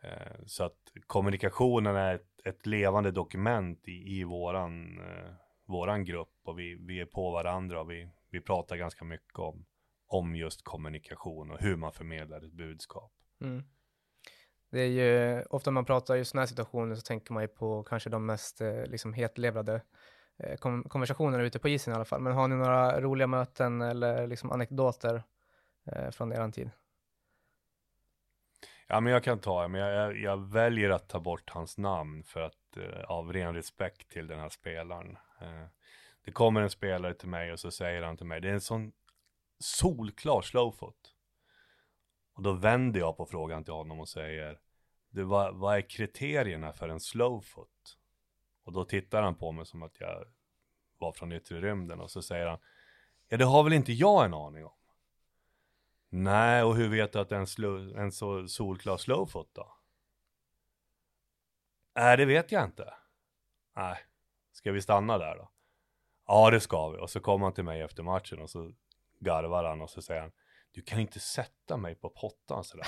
Eh, 0.02 0.44
så 0.46 0.64
att 0.64 0.78
kommunikationen 1.06 1.96
är 1.96 2.14
ett, 2.14 2.46
ett 2.46 2.66
levande 2.66 3.10
dokument 3.10 3.88
i, 3.88 4.20
i 4.20 4.24
våran, 4.24 5.00
eh, 5.00 5.32
våran 5.66 6.04
grupp 6.04 6.34
och 6.44 6.58
vi, 6.58 6.74
vi 6.80 7.00
är 7.00 7.06
på 7.06 7.30
varandra 7.30 7.80
och 7.80 7.90
vi, 7.90 8.10
vi 8.30 8.40
pratar 8.40 8.76
ganska 8.76 9.04
mycket 9.04 9.38
om, 9.38 9.64
om 10.12 10.36
just 10.36 10.64
kommunikation 10.64 11.50
och 11.50 11.60
hur 11.60 11.76
man 11.76 11.92
förmedlar 11.92 12.44
ett 12.44 12.52
budskap. 12.52 13.12
Mm. 13.40 13.62
Det 14.70 14.80
är 14.80 14.86
ju, 14.86 15.42
ofta 15.42 15.70
man 15.70 15.84
pratar 15.84 16.16
i 16.16 16.24
sådana 16.24 16.42
här 16.42 16.46
situationer 16.46 16.94
så 16.94 17.02
tänker 17.02 17.32
man 17.32 17.42
ju 17.42 17.48
på 17.48 17.82
kanske 17.82 18.10
de 18.10 18.26
mest 18.26 18.60
eh, 18.60 18.86
liksom 18.86 19.12
hetlevrade 19.12 19.82
eh, 20.38 20.56
konversationerna 20.88 21.42
ute 21.42 21.58
på 21.58 21.68
isen 21.68 21.92
i 21.92 21.96
alla 21.96 22.04
fall. 22.04 22.20
Men 22.20 22.32
har 22.32 22.48
ni 22.48 22.56
några 22.56 23.00
roliga 23.00 23.26
möten 23.26 23.80
eller 23.80 24.26
liksom 24.26 24.50
anekdoter 24.50 25.22
eh, 25.86 26.10
från 26.10 26.32
er 26.32 26.50
tid? 26.50 26.70
Ja, 28.86 29.00
men 29.00 29.12
jag 29.12 29.24
kan 29.24 29.38
ta 29.38 29.68
men 29.68 29.80
jag, 29.80 29.94
jag, 29.94 30.16
jag, 30.18 30.52
väljer 30.52 30.90
att 30.90 31.08
ta 31.08 31.20
bort 31.20 31.50
hans 31.50 31.78
namn 31.78 32.24
för 32.24 32.40
att 32.40 32.76
eh, 32.76 33.04
av 33.04 33.32
ren 33.32 33.54
respekt 33.54 34.10
till 34.10 34.26
den 34.26 34.40
här 34.40 34.48
spelaren. 34.48 35.16
Eh, 35.40 35.66
det 36.24 36.32
kommer 36.32 36.62
en 36.62 36.70
spelare 36.70 37.14
till 37.14 37.28
mig 37.28 37.52
och 37.52 37.60
så 37.60 37.70
säger 37.70 38.02
han 38.02 38.16
till 38.16 38.26
mig, 38.26 38.40
det 38.40 38.48
är 38.48 38.52
en 38.52 38.60
sån 38.60 38.92
solklar 39.62 40.42
slowfoot. 40.42 41.14
Och 42.34 42.42
då 42.42 42.52
vänder 42.52 43.00
jag 43.00 43.16
på 43.16 43.26
frågan 43.26 43.64
till 43.64 43.72
honom 43.72 44.00
och 44.00 44.08
säger, 44.08 44.60
du, 45.10 45.22
vad, 45.22 45.56
vad 45.56 45.76
är 45.76 45.90
kriterierna 45.90 46.72
för 46.72 46.88
en 46.88 47.00
slowfoot? 47.00 47.98
Och 48.64 48.72
då 48.72 48.84
tittar 48.84 49.22
han 49.22 49.34
på 49.34 49.52
mig 49.52 49.66
som 49.66 49.82
att 49.82 50.00
jag 50.00 50.24
var 50.98 51.12
från 51.12 51.32
yttre 51.32 51.60
rymden 51.60 52.00
och 52.00 52.10
så 52.10 52.22
säger 52.22 52.46
han, 52.46 52.58
ja 53.28 53.36
det 53.36 53.44
har 53.44 53.62
väl 53.62 53.72
inte 53.72 53.92
jag 53.92 54.24
en 54.24 54.34
aning 54.34 54.64
om. 54.64 54.76
Nej, 56.08 56.62
och 56.62 56.76
hur 56.76 56.88
vet 56.88 57.12
du 57.12 57.18
att 57.18 57.28
det 57.28 57.34
är 57.34 57.40
en, 57.40 57.46
slow, 57.46 57.96
en 57.98 58.12
så 58.12 58.48
solklar 58.48 58.96
slowfoot 58.96 59.50
då? 59.52 59.76
Nej, 61.94 62.16
det 62.16 62.24
vet 62.24 62.52
jag 62.52 62.64
inte. 62.64 62.94
Nej, 63.76 63.98
ska 64.52 64.72
vi 64.72 64.82
stanna 64.82 65.18
där 65.18 65.36
då? 65.36 65.50
Ja, 66.26 66.50
det 66.50 66.60
ska 66.60 66.90
vi. 66.90 66.98
Och 66.98 67.10
så 67.10 67.20
kommer 67.20 67.46
han 67.46 67.54
till 67.54 67.64
mig 67.64 67.80
efter 67.80 68.02
matchen 68.02 68.38
och 68.38 68.50
så 68.50 68.72
garvar 69.24 69.64
han 69.64 69.80
och 69.80 69.90
så 69.90 70.02
säger 70.02 70.20
han 70.20 70.32
Du 70.70 70.82
kan 70.82 71.00
inte 71.00 71.20
sätta 71.20 71.76
mig 71.76 71.94
på 71.94 72.08
pottan 72.08 72.64
sådär. 72.64 72.86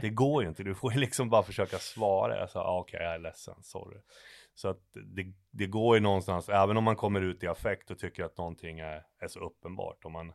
Det 0.00 0.10
går 0.10 0.42
ju 0.42 0.48
inte, 0.48 0.62
du 0.62 0.74
får 0.74 0.92
ju 0.92 0.98
liksom 1.00 1.30
bara 1.30 1.42
försöka 1.42 1.78
svara. 1.78 2.38
Jag 2.38 2.50
sa, 2.50 2.60
ah, 2.60 2.78
okej, 2.78 2.96
okay, 2.96 3.06
jag 3.06 3.14
är 3.14 3.18
ledsen, 3.18 3.62
sorry. 3.62 4.00
Så 4.54 4.68
att 4.68 4.82
det, 4.92 5.32
det 5.50 5.66
går 5.66 5.96
ju 5.96 6.00
någonstans, 6.00 6.48
även 6.48 6.76
om 6.76 6.84
man 6.84 6.96
kommer 6.96 7.20
ut 7.20 7.42
i 7.42 7.46
affekt 7.46 7.90
och 7.90 7.98
tycker 7.98 8.24
att 8.24 8.38
någonting 8.38 8.78
är, 8.78 9.02
är 9.18 9.28
så 9.28 9.40
uppenbart. 9.40 10.04
Om 10.04 10.12
man 10.12 10.32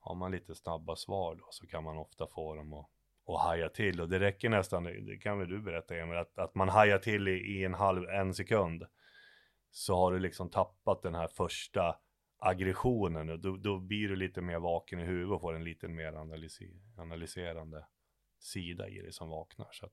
har 0.00 0.14
man 0.14 0.32
lite 0.32 0.54
snabba 0.54 0.96
svar 0.96 1.34
då 1.34 1.46
så 1.50 1.66
kan 1.66 1.84
man 1.84 1.98
ofta 1.98 2.26
få 2.26 2.54
dem 2.54 2.72
att, 2.72 2.86
att 3.26 3.40
haja 3.40 3.68
till. 3.68 4.00
Och 4.00 4.08
det 4.08 4.20
räcker 4.20 4.48
nästan, 4.48 4.84
det 4.84 5.16
kan 5.22 5.38
väl 5.38 5.48
du 5.48 5.60
berätta 5.60 5.96
Emil, 5.96 6.16
att, 6.16 6.38
att 6.38 6.54
man 6.54 6.68
hajar 6.68 6.98
till 6.98 7.28
i, 7.28 7.32
i 7.32 7.64
en 7.64 7.74
halv, 7.74 8.08
en 8.08 8.34
sekund. 8.34 8.84
Så 9.70 9.96
har 9.96 10.12
du 10.12 10.18
liksom 10.18 10.50
tappat 10.50 11.02
den 11.02 11.14
här 11.14 11.28
första 11.28 11.96
aggressionen 12.38 13.30
och 13.30 13.38
då, 13.38 13.56
då 13.56 13.78
blir 13.78 14.08
du 14.08 14.16
lite 14.16 14.40
mer 14.40 14.58
vaken 14.58 15.00
i 15.00 15.04
huvudet 15.04 15.34
och 15.34 15.40
får 15.40 15.54
en 15.54 15.64
lite 15.64 15.88
mer 15.88 16.12
analyser, 16.12 16.68
analyserande 16.96 17.86
sida 18.38 18.88
i 18.88 18.98
dig 18.98 19.12
som 19.12 19.28
vaknar. 19.28 19.68
Så 19.72 19.86
att 19.86 19.92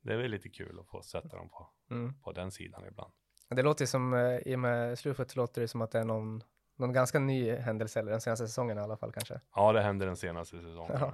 det 0.00 0.12
är 0.12 0.16
väl 0.16 0.30
lite 0.30 0.48
kul 0.48 0.78
att 0.80 0.88
få 0.88 1.02
sätta 1.02 1.36
dem 1.36 1.48
på, 1.48 1.70
mm. 1.90 2.20
på 2.20 2.32
den 2.32 2.50
sidan 2.50 2.84
ibland. 2.86 3.12
Det 3.48 3.62
låter 3.62 3.86
som, 3.86 4.14
eh, 4.14 4.38
i 4.38 4.54
och 4.54 4.58
med 4.58 4.98
Slufet 4.98 5.36
låter 5.36 5.60
det 5.60 5.68
som 5.68 5.82
att 5.82 5.90
det 5.90 5.98
är 5.98 6.04
någon 6.04 6.42
någon 6.76 6.92
ganska 6.92 7.18
ny 7.18 7.54
händelse, 7.54 8.00
eller 8.00 8.10
den 8.10 8.20
senaste 8.20 8.46
säsongen 8.46 8.78
i 8.78 8.80
alla 8.80 8.96
fall 8.96 9.12
kanske. 9.12 9.40
Ja, 9.54 9.72
det 9.72 9.80
hände 9.80 10.04
den 10.04 10.16
senaste 10.16 10.56
säsongen. 10.56 10.96
Ja. 11.00 11.12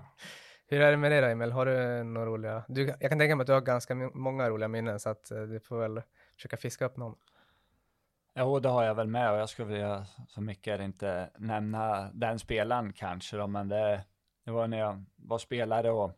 Hur 0.70 0.80
är 0.80 0.90
det 0.90 0.96
med 0.96 1.12
dig 1.12 1.20
då 1.20 1.26
Emil? 1.26 1.52
Har 1.52 1.66
du 1.66 2.04
några 2.04 2.26
roliga? 2.26 2.64
Du, 2.68 2.86
jag 2.86 3.10
kan 3.10 3.18
tänka 3.18 3.36
mig 3.36 3.42
att 3.42 3.46
du 3.46 3.52
har 3.52 3.60
ganska 3.60 3.94
många 3.94 4.50
roliga 4.50 4.68
minnen 4.68 5.00
så 5.00 5.08
att 5.08 5.32
uh, 5.32 5.42
du 5.42 5.60
får 5.60 5.78
väl 5.78 6.02
försöka 6.36 6.56
fiska 6.56 6.84
upp 6.86 6.96
någon. 6.96 7.14
Jo, 8.40 8.58
det 8.58 8.68
har 8.68 8.84
jag 8.84 8.94
väl 8.94 9.06
med 9.06 9.32
och 9.32 9.38
jag 9.38 9.48
skulle 9.48 9.68
vilja 9.68 10.04
så 10.28 10.40
mycket 10.40 10.80
inte 10.80 11.30
nämna 11.38 12.10
den 12.12 12.38
spelaren 12.38 12.92
kanske 12.92 13.36
då, 13.36 13.46
men 13.46 13.68
det, 13.68 14.04
det 14.44 14.50
var 14.50 14.68
när 14.68 14.78
jag 14.78 15.04
var 15.16 15.38
spelare 15.38 15.90
och 15.90 16.12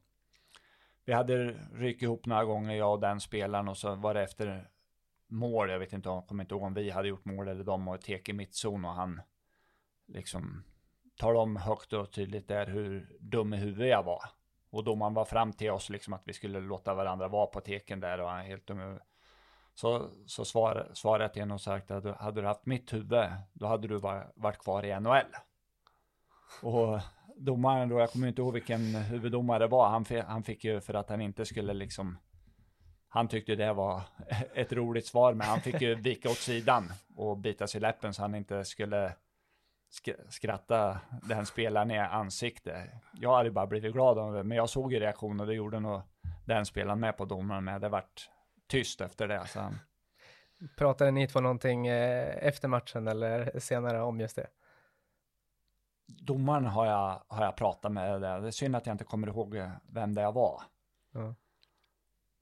vi 1.04 1.12
hade 1.12 1.54
ryckt 1.72 2.02
ihop 2.02 2.26
några 2.26 2.44
gånger, 2.44 2.76
jag 2.76 2.92
och 2.92 3.00
den 3.00 3.20
spelaren 3.20 3.68
och 3.68 3.76
så 3.76 3.94
var 3.94 4.14
det 4.14 4.22
efter 4.22 4.70
mål, 5.26 5.70
jag 5.70 5.78
vet 5.78 5.92
inte, 5.92 6.08
jag 6.08 6.26
kommer 6.26 6.44
inte 6.44 6.54
ihåg 6.54 6.62
om 6.62 6.74
vi 6.74 6.90
hade 6.90 7.08
gjort 7.08 7.24
mål 7.24 7.48
eller 7.48 7.64
de 7.64 7.88
och 7.88 8.00
tek 8.00 8.28
i 8.28 8.32
mittzon 8.32 8.84
och 8.84 8.94
han 8.94 9.20
liksom 10.06 10.64
talade 11.16 11.38
om 11.38 11.56
högt 11.56 11.92
och 11.92 12.12
tydligt 12.12 12.48
där 12.48 12.66
hur 12.66 13.16
dum 13.20 13.54
i 13.54 13.56
huvudet 13.56 13.88
jag 13.88 14.02
var. 14.02 14.22
Och 14.70 14.84
då 14.84 14.94
man 14.94 15.14
var 15.14 15.24
fram 15.24 15.52
till 15.52 15.70
oss 15.70 15.90
liksom 15.90 16.12
att 16.12 16.22
vi 16.24 16.32
skulle 16.32 16.60
låta 16.60 16.94
varandra 16.94 17.28
vara 17.28 17.46
på 17.46 17.60
teken 17.60 18.00
där 18.00 18.20
och 18.20 18.28
han 18.28 18.44
helt 18.44 18.66
dum 18.66 18.98
så, 19.80 20.10
så 20.26 20.44
svar, 20.44 20.90
svarade 20.92 21.24
jag 21.24 21.32
till 21.32 21.42
honom 21.42 21.54
och 21.54 21.60
sagt 21.60 21.90
att 21.90 22.16
hade 22.16 22.40
du 22.40 22.46
haft 22.46 22.66
mitt 22.66 22.92
huvud, 22.92 23.30
då 23.52 23.66
hade 23.66 23.88
du 23.88 23.98
varit 24.34 24.58
kvar 24.58 24.84
i 24.84 25.00
NHL. 25.00 25.36
Och 26.62 27.00
domaren 27.36 27.88
då, 27.88 28.00
jag 28.00 28.10
kommer 28.10 28.28
inte 28.28 28.42
ihåg 28.42 28.52
vilken 28.52 28.94
huvuddomare 28.94 29.58
det 29.58 29.66
var, 29.66 29.88
han, 29.88 30.04
han 30.26 30.42
fick 30.42 30.64
ju 30.64 30.80
för 30.80 30.94
att 30.94 31.08
han 31.08 31.20
inte 31.20 31.46
skulle 31.46 31.72
liksom 31.72 32.18
han 33.08 33.28
tyckte 33.28 33.54
det 33.54 33.72
var 33.72 34.02
ett 34.54 34.72
roligt 34.72 35.06
svar, 35.06 35.34
men 35.34 35.46
han 35.46 35.60
fick 35.60 35.80
ju 35.80 35.94
vika 35.94 36.30
åt 36.30 36.36
sidan 36.36 36.92
och 37.16 37.38
bita 37.38 37.66
sig 37.66 37.78
i 37.78 37.82
läppen 37.82 38.14
så 38.14 38.22
han 38.22 38.34
inte 38.34 38.64
skulle 38.64 39.12
skratta 40.28 40.98
den 41.22 41.46
spelaren 41.46 41.90
i 41.90 41.98
ansiktet. 41.98 42.90
Jag 43.12 43.36
hade 43.36 43.50
bara 43.50 43.66
blivit 43.66 43.92
glad 43.92 44.18
av 44.18 44.32
det, 44.32 44.44
men 44.44 44.56
jag 44.56 44.70
såg 44.70 44.92
ju 44.92 45.00
reaktionen 45.00 45.40
och 45.40 45.46
det 45.46 45.54
gjorde 45.54 45.80
nog 45.80 46.02
den 46.46 46.66
spelaren 46.66 47.00
med 47.00 47.16
på 47.16 47.24
domaren 47.24 47.64
med. 47.64 47.80
Det 47.80 47.88
vart 47.88 48.30
tyst 48.70 49.00
efter 49.00 49.28
det. 49.28 49.46
Han... 49.54 49.78
Pratade 50.76 51.10
ni 51.10 51.26
två 51.26 51.40
någonting 51.40 51.86
eh, 51.86 52.46
efter 52.46 52.68
matchen 52.68 53.08
eller 53.08 53.58
senare 53.58 54.00
om 54.00 54.20
just 54.20 54.36
det? 54.36 54.46
Domaren 56.06 56.66
har 56.66 56.86
jag, 56.86 57.22
har 57.28 57.44
jag 57.44 57.56
pratat 57.56 57.92
med. 57.92 58.12
Det. 58.12 58.40
det 58.40 58.46
är 58.46 58.50
synd 58.50 58.76
att 58.76 58.86
jag 58.86 58.94
inte 58.94 59.04
kommer 59.04 59.28
ihåg 59.28 59.62
vem 59.92 60.14
det 60.14 60.30
var. 60.30 60.62
Ja. 61.12 61.34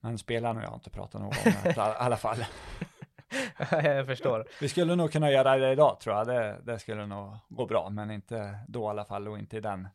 Men 0.01 0.19
spelarna 0.19 0.61
och 0.61 0.65
jag 0.65 0.71
har 0.71 0.75
inte 0.75 0.91
pratat 0.91 1.21
någon 1.21 1.31
gång 1.31 1.73
i 1.73 1.79
alla 1.79 2.17
fall. 2.17 2.45
jag 3.71 4.07
förstår. 4.07 4.49
Vi 4.61 4.69
skulle 4.69 4.97
nog 4.97 5.13
kunna 5.13 5.31
göra 5.31 5.57
det 5.57 5.73
idag 5.73 6.01
tror 6.01 6.17
jag. 6.17 6.27
Det, 6.27 6.61
det 6.63 6.79
skulle 6.79 7.07
nog 7.07 7.37
gå 7.49 7.67
bra, 7.67 7.91
men 7.91 8.11
inte 8.11 8.59
då 8.69 8.83
i 8.83 8.87
alla 8.87 9.05
fall 9.05 9.29
och 9.29 9.39
inte 9.39 9.57
i 9.57 9.61
den 9.61 9.89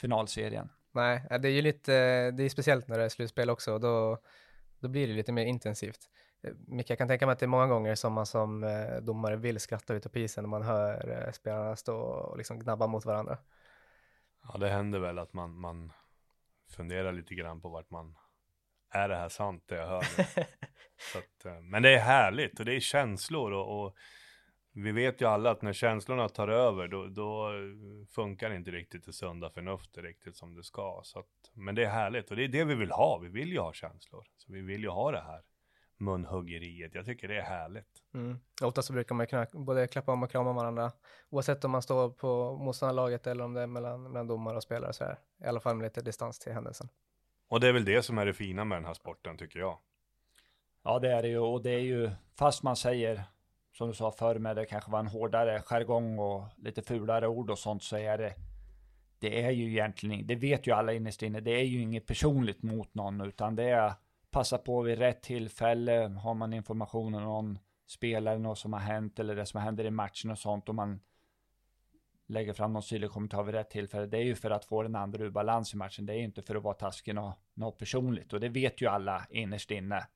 finalserien. 0.00 0.68
Nej, 0.92 1.26
det 1.40 1.48
är 1.48 1.52
ju 1.52 1.62
lite, 1.62 1.92
det 2.30 2.42
är 2.42 2.48
speciellt 2.48 2.88
när 2.88 2.98
det 2.98 3.04
är 3.04 3.08
slutspel 3.08 3.50
också 3.50 3.78
då, 3.78 4.18
då 4.80 4.88
blir 4.88 5.06
det 5.06 5.12
lite 5.12 5.32
mer 5.32 5.44
intensivt. 5.44 6.10
Micke, 6.66 6.90
jag 6.90 6.98
kan 6.98 7.08
tänka 7.08 7.26
mig 7.26 7.32
att 7.32 7.38
det 7.38 7.46
är 7.46 7.48
många 7.48 7.66
gånger 7.66 7.94
som 7.94 8.12
man 8.12 8.26
som 8.26 8.64
eh, 8.64 8.96
domare 8.96 9.36
vill 9.36 9.60
skratta 9.60 9.94
ute 9.94 10.08
på 10.08 10.18
isen 10.18 10.44
när 10.44 10.48
man 10.48 10.62
hör 10.62 11.26
eh, 11.26 11.32
spelarna 11.32 11.76
stå 11.76 11.96
och 11.96 12.36
liksom 12.36 12.58
gnabba 12.58 12.86
mot 12.86 13.04
varandra. 13.04 13.38
Ja, 14.42 14.58
det 14.58 14.68
händer 14.68 14.98
väl 14.98 15.18
att 15.18 15.32
man, 15.32 15.58
man 15.58 15.92
funderar 16.68 17.12
lite 17.12 17.34
grann 17.34 17.60
på 17.60 17.68
vart 17.68 17.90
man 17.90 18.16
är 18.90 19.08
det 19.08 19.16
här 19.16 19.28
sant 19.28 19.64
det 19.66 19.76
jag 19.76 19.86
hör 19.86 19.98
att, 21.16 21.44
eh, 21.44 21.60
Men 21.60 21.82
det 21.82 21.94
är 21.94 21.98
härligt 21.98 22.58
och 22.60 22.66
det 22.66 22.76
är 22.76 22.80
känslor 22.80 23.52
och, 23.52 23.84
och, 23.84 23.96
vi 24.78 24.92
vet 24.92 25.20
ju 25.20 25.26
alla 25.26 25.50
att 25.50 25.62
när 25.62 25.72
känslorna 25.72 26.28
tar 26.28 26.48
över 26.48 26.88
då, 26.88 27.06
då 27.06 27.52
funkar 28.10 28.50
inte 28.50 28.70
riktigt 28.70 29.06
det 29.06 29.12
sunda 29.12 29.50
förnuftet 29.50 30.04
riktigt 30.04 30.36
som 30.36 30.54
det 30.54 30.62
ska. 30.62 31.00
Så 31.04 31.18
att, 31.18 31.26
men 31.52 31.74
det 31.74 31.84
är 31.84 31.90
härligt 31.90 32.30
och 32.30 32.36
det 32.36 32.44
är 32.44 32.48
det 32.48 32.64
vi 32.64 32.74
vill 32.74 32.90
ha. 32.90 33.18
Vi 33.18 33.28
vill 33.28 33.52
ju 33.52 33.58
ha 33.58 33.72
känslor. 33.72 34.24
Så 34.36 34.52
vi 34.52 34.60
vill 34.60 34.82
ju 34.82 34.88
ha 34.88 35.10
det 35.10 35.20
här 35.20 35.42
munhuggeriet. 35.96 36.94
Jag 36.94 37.04
tycker 37.04 37.28
det 37.28 37.36
är 37.36 37.42
härligt. 37.42 38.02
Mm. 38.14 38.38
Oftast 38.62 38.88
så 38.88 38.92
brukar 38.92 39.14
man 39.14 39.26
kunna 39.26 39.46
både 39.52 39.86
klappa 39.86 40.12
om 40.12 40.22
och 40.22 40.30
krama 40.30 40.52
varandra. 40.52 40.92
Oavsett 41.30 41.64
om 41.64 41.70
man 41.70 41.82
står 41.82 42.10
på 42.10 42.56
motståndarlaget 42.56 43.26
eller 43.26 43.44
om 43.44 43.54
det 43.54 43.60
är 43.60 43.66
mellan, 43.66 44.02
mellan 44.02 44.26
domare 44.26 44.56
och 44.56 44.62
spelare 44.62 44.92
så 44.92 45.04
här. 45.04 45.18
I 45.44 45.44
alla 45.44 45.60
fall 45.60 45.76
med 45.76 45.84
lite 45.84 46.00
distans 46.00 46.38
till 46.38 46.52
händelsen. 46.52 46.88
Och 47.48 47.60
det 47.60 47.68
är 47.68 47.72
väl 47.72 47.84
det 47.84 48.02
som 48.02 48.18
är 48.18 48.26
det 48.26 48.34
fina 48.34 48.64
med 48.64 48.78
den 48.78 48.84
här 48.84 48.94
sporten 48.94 49.38
tycker 49.38 49.58
jag. 49.58 49.78
Ja 50.82 50.98
det 50.98 51.12
är 51.12 51.22
det 51.22 51.28
ju 51.28 51.38
och 51.38 51.62
det 51.62 51.70
är 51.70 51.80
ju 51.80 52.10
fast 52.34 52.62
man 52.62 52.76
säger 52.76 53.24
som 53.76 53.88
du 53.88 53.94
sa 53.94 54.10
förr 54.10 54.38
med 54.38 54.56
det 54.56 54.66
kanske 54.66 54.90
var 54.90 54.98
en 54.98 55.06
hårdare 55.06 55.62
jargong 55.62 56.18
och 56.18 56.44
lite 56.56 56.82
fulare 56.82 57.28
ord 57.28 57.50
och 57.50 57.58
sånt 57.58 57.82
så 57.82 57.96
är 57.96 58.18
det 58.18 58.34
det 59.18 59.42
är 59.42 59.50
ju 59.50 59.70
egentligen, 59.70 60.26
det 60.26 60.34
vet 60.34 60.66
ju 60.66 60.72
alla 60.72 60.92
innerst 60.92 61.22
inne, 61.22 61.40
det 61.40 61.50
är 61.50 61.64
ju 61.64 61.80
inget 61.80 62.06
personligt 62.06 62.62
mot 62.62 62.94
någon 62.94 63.20
utan 63.20 63.56
det 63.56 63.64
är 63.64 63.92
passa 64.30 64.58
på 64.58 64.82
vid 64.82 64.98
rätt 64.98 65.22
tillfälle, 65.22 65.92
har 66.22 66.34
man 66.34 66.52
information 66.52 67.14
om 67.14 67.22
någon 67.22 67.58
spelare, 67.86 68.38
något 68.38 68.58
som 68.58 68.72
har 68.72 68.80
hänt 68.80 69.18
eller 69.18 69.36
det 69.36 69.46
som 69.46 69.60
händer 69.60 69.84
i 69.84 69.90
matchen 69.90 70.30
och 70.30 70.38
sånt 70.38 70.68
och 70.68 70.74
man 70.74 71.00
lägger 72.26 72.52
fram 72.52 72.72
någon 72.72 72.82
syrlig 72.82 73.10
kommentar 73.10 73.42
vid 73.42 73.54
rätt 73.54 73.70
tillfälle. 73.70 74.06
Det 74.06 74.18
är 74.18 74.24
ju 74.24 74.34
för 74.34 74.50
att 74.50 74.64
få 74.64 74.82
den 74.82 74.96
andra 74.96 75.24
ur 75.24 75.30
balans 75.30 75.74
i 75.74 75.76
matchen. 75.76 76.06
Det 76.06 76.12
är 76.12 76.16
ju 76.16 76.24
inte 76.24 76.42
för 76.42 76.54
att 76.54 76.62
vara 76.62 76.74
taskig 76.74 77.14
något, 77.14 77.38
något 77.54 77.78
personligt 77.78 78.32
och 78.32 78.40
det 78.40 78.48
vet 78.48 78.80
ju 78.82 78.86
alla 78.86 79.26
innerst 79.30 79.70
inne. 79.70 80.06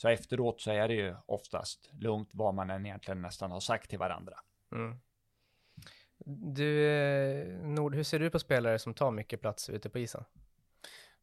Så 0.00 0.08
efteråt 0.08 0.60
så 0.60 0.70
är 0.70 0.88
det 0.88 0.94
ju 0.94 1.14
oftast 1.26 1.90
lugnt 1.92 2.30
vad 2.32 2.54
man 2.54 2.70
än 2.70 2.86
egentligen 2.86 3.22
nästan 3.22 3.50
har 3.50 3.60
sagt 3.60 3.90
till 3.90 3.98
varandra. 3.98 4.34
Mm. 4.72 5.00
Du, 6.54 6.86
eh, 6.86 7.58
Nord, 7.62 7.94
hur 7.94 8.02
ser 8.02 8.18
du 8.18 8.30
på 8.30 8.38
spelare 8.38 8.78
som 8.78 8.94
tar 8.94 9.10
mycket 9.10 9.40
plats 9.40 9.70
ute 9.70 9.90
på 9.90 9.98
isen? 9.98 10.24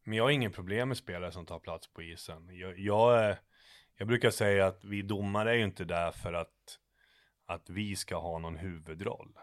Men 0.04 0.18
jag 0.18 0.24
har 0.24 0.30
ingen 0.30 0.52
problem 0.52 0.88
med 0.88 0.96
spelare 0.96 1.32
som 1.32 1.46
tar 1.46 1.58
plats 1.58 1.92
på 1.92 2.02
isen. 2.02 2.48
Jag, 2.52 2.78
jag, 2.78 3.36
jag 3.96 4.08
brukar 4.08 4.30
säga 4.30 4.66
att 4.66 4.84
vi 4.84 5.02
domare 5.02 5.50
är 5.50 5.54
ju 5.54 5.64
inte 5.64 5.84
där 5.84 6.10
för 6.10 6.32
att, 6.32 6.78
att 7.46 7.70
vi 7.70 7.96
ska 7.96 8.16
ha 8.16 8.38
någon 8.38 8.56
huvudroll. 8.56 9.38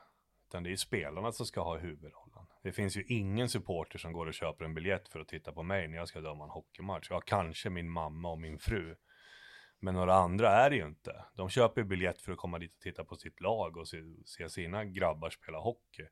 Utan 0.47 0.63
det 0.63 0.71
är 0.71 0.75
spelarna 0.75 1.31
som 1.31 1.45
ska 1.45 1.61
ha 1.61 1.77
huvudrollen. 1.77 2.45
Det 2.63 2.71
finns 2.71 2.97
ju 2.97 3.03
ingen 3.07 3.49
supporter 3.49 3.99
som 3.99 4.13
går 4.13 4.25
och 4.25 4.33
köper 4.33 4.65
en 4.65 4.73
biljett 4.73 5.07
för 5.07 5.19
att 5.19 5.27
titta 5.27 5.51
på 5.51 5.63
mig 5.63 5.87
när 5.87 5.97
jag 5.97 6.07
ska 6.07 6.21
döma 6.21 6.43
en 6.43 6.49
hockeymatch. 6.49 7.07
Ja, 7.09 7.21
kanske 7.21 7.69
min 7.69 7.89
mamma 7.89 8.31
och 8.31 8.39
min 8.39 8.59
fru. 8.59 8.95
Men 9.83 9.93
några 9.93 10.13
andra 10.13 10.49
är 10.49 10.69
det 10.69 10.75
ju 10.75 10.85
inte. 10.85 11.25
De 11.35 11.49
köper 11.49 11.83
biljett 11.83 12.21
för 12.21 12.31
att 12.31 12.37
komma 12.37 12.59
dit 12.59 12.75
och 12.75 12.81
titta 12.81 13.03
på 13.03 13.15
sitt 13.15 13.41
lag 13.41 13.77
och 13.77 13.87
se, 13.87 13.97
se 14.25 14.49
sina 14.49 14.85
grabbar 14.85 15.29
spela 15.29 15.59
hockey. 15.59 16.07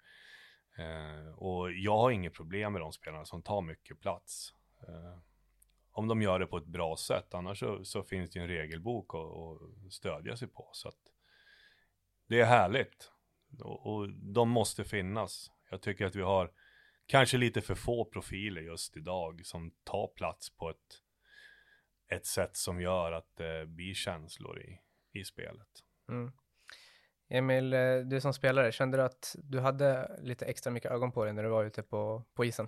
Eh, 0.78 1.34
och 1.34 1.72
jag 1.72 1.98
har 1.98 2.12
inget 2.12 2.34
problem 2.34 2.74
med 2.74 2.82
de 2.82 2.94
spelarna 2.94 3.26
som 3.26 3.42
tar 3.42 3.62
mycket 3.62 4.00
plats. 4.00 4.54
Eh, 4.88 5.20
om 5.92 6.08
de 6.08 6.22
gör 6.22 6.40
det 6.40 6.46
på 6.46 6.58
ett 6.58 6.66
bra 6.66 6.98
sätt, 6.98 7.34
annars 7.34 7.60
så, 7.60 7.86
så 7.86 8.04
finns 8.04 8.30
det 8.30 8.40
ju 8.40 8.44
en 8.44 8.50
regelbok 8.50 9.16
att 9.16 9.94
stödja 9.94 10.38
sig 10.38 10.48
på. 10.48 10.70
Så 10.74 10.88
att 10.88 11.00
det 12.28 12.42
är 12.42 12.46
härligt. 12.46 13.12
Och, 13.64 13.86
och 13.86 14.10
de 14.10 14.50
måste 14.50 14.84
finnas. 14.84 15.52
Jag 15.70 15.82
tycker 15.82 16.06
att 16.06 16.16
vi 16.16 16.22
har 16.22 16.52
kanske 17.06 17.38
lite 17.38 17.62
för 17.62 17.76
få 17.76 18.06
profiler 18.06 18.62
just 18.62 18.98
idag 18.98 19.42
som 19.46 19.72
tar 19.84 20.08
plats 20.08 20.50
på 20.50 20.70
ett, 20.70 21.02
ett 22.12 22.26
sätt 22.26 22.58
som 22.58 22.82
gör 22.82 23.12
att 23.12 23.38
det 23.38 23.66
blir 23.68 23.94
känslor 23.94 24.62
i, 24.62 24.80
i 25.20 25.24
spelet. 25.24 25.68
Mm. 26.10 26.32
Emil, 27.30 27.74
eh, 27.74 27.98
du 27.98 28.22
som 28.22 28.34
spelare, 28.34 28.72
kände 28.72 28.98
du 28.98 29.04
att 29.04 29.36
du 29.44 29.60
hade 29.60 30.20
lite 30.22 30.46
extra 30.46 30.72
mycket 30.72 30.92
ögon 30.92 31.12
på 31.12 31.26
dig 31.26 31.34
när 31.34 31.44
du 31.44 31.50
var 31.50 31.64
ute 31.64 31.84
på, 31.84 32.24
på 32.34 32.46
isen? 32.46 32.68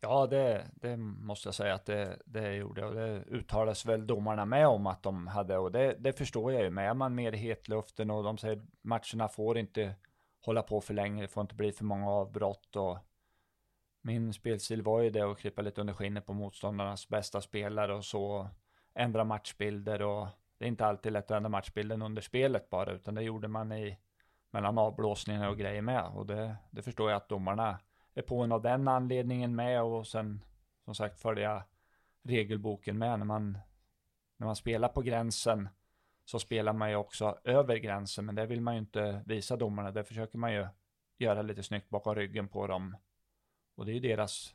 Ja, 0.00 0.26
det, 0.26 0.70
det 0.74 0.96
måste 0.96 1.48
jag 1.48 1.54
säga 1.54 1.74
att 1.74 1.86
det, 1.86 2.18
det 2.24 2.54
gjorde 2.54 2.84
och 2.84 2.94
det 2.94 3.24
uttalades 3.28 3.86
väl 3.86 4.06
domarna 4.06 4.44
med 4.44 4.66
om 4.66 4.86
att 4.86 5.02
de 5.02 5.26
hade 5.26 5.58
och 5.58 5.72
det, 5.72 5.96
det 5.98 6.12
förstår 6.12 6.52
jag 6.52 6.62
ju 6.62 6.70
med. 6.70 6.90
Är 6.90 6.94
man 6.94 7.14
mer 7.14 7.32
i 7.32 7.36
hetluften 7.36 8.10
och 8.10 8.24
de 8.24 8.38
säger 8.38 8.62
matcherna 8.82 9.28
får 9.28 9.58
inte 9.58 9.94
hålla 10.40 10.62
på 10.62 10.80
för 10.80 10.94
länge, 10.94 11.22
det 11.22 11.28
får 11.28 11.40
inte 11.40 11.54
bli 11.54 11.72
för 11.72 11.84
många 11.84 12.10
avbrott 12.10 12.76
och 12.76 12.98
min 14.00 14.32
spelstil 14.32 14.82
var 14.82 15.00
ju 15.00 15.10
det 15.10 15.30
att 15.30 15.38
krypa 15.38 15.62
lite 15.62 15.80
under 15.80 15.94
skinnet 15.94 16.26
på 16.26 16.32
motståndarnas 16.32 17.08
bästa 17.08 17.40
spelare 17.40 17.94
och 17.94 18.04
så 18.04 18.48
ändra 18.94 19.24
matchbilder 19.24 20.02
och 20.02 20.28
det 20.58 20.64
är 20.64 20.68
inte 20.68 20.86
alltid 20.86 21.12
lätt 21.12 21.30
att 21.30 21.36
ändra 21.36 21.48
matchbilden 21.48 22.02
under 22.02 22.22
spelet 22.22 22.70
bara, 22.70 22.92
utan 22.92 23.14
det 23.14 23.22
gjorde 23.22 23.48
man 23.48 23.72
i 23.72 23.98
mellan 24.50 24.78
avblåsningar 24.78 25.48
och 25.48 25.58
grejer 25.58 25.82
med. 25.82 26.04
Och 26.04 26.26
det, 26.26 26.56
det 26.70 26.82
förstår 26.82 27.10
jag 27.10 27.16
att 27.16 27.28
domarna 27.28 27.80
är 28.14 28.22
på 28.22 28.42
en 28.42 28.52
av 28.52 28.62
den 28.62 28.88
anledningen 28.88 29.56
med 29.56 29.82
och 29.82 30.06
sen 30.06 30.44
som 30.84 30.94
sagt 30.94 31.20
följa 31.20 31.64
regelboken 32.22 32.98
med. 32.98 33.18
När 33.18 33.26
man 33.26 33.58
när 34.36 34.46
man 34.46 34.56
spelar 34.56 34.88
på 34.88 35.02
gränsen 35.02 35.68
så 36.24 36.38
spelar 36.38 36.72
man 36.72 36.90
ju 36.90 36.96
också 36.96 37.38
över 37.44 37.76
gränsen 37.76 38.26
men 38.26 38.34
det 38.34 38.46
vill 38.46 38.60
man 38.60 38.74
ju 38.74 38.80
inte 38.80 39.22
visa 39.26 39.56
domarna. 39.56 39.90
Det 39.90 40.04
försöker 40.04 40.38
man 40.38 40.52
ju 40.52 40.66
göra 41.18 41.42
lite 41.42 41.62
snyggt 41.62 41.90
bakom 41.90 42.14
ryggen 42.14 42.48
på 42.48 42.66
dem 42.66 42.96
och 43.78 43.86
det 43.86 43.92
är 43.92 43.94
ju 43.94 44.00
deras 44.00 44.54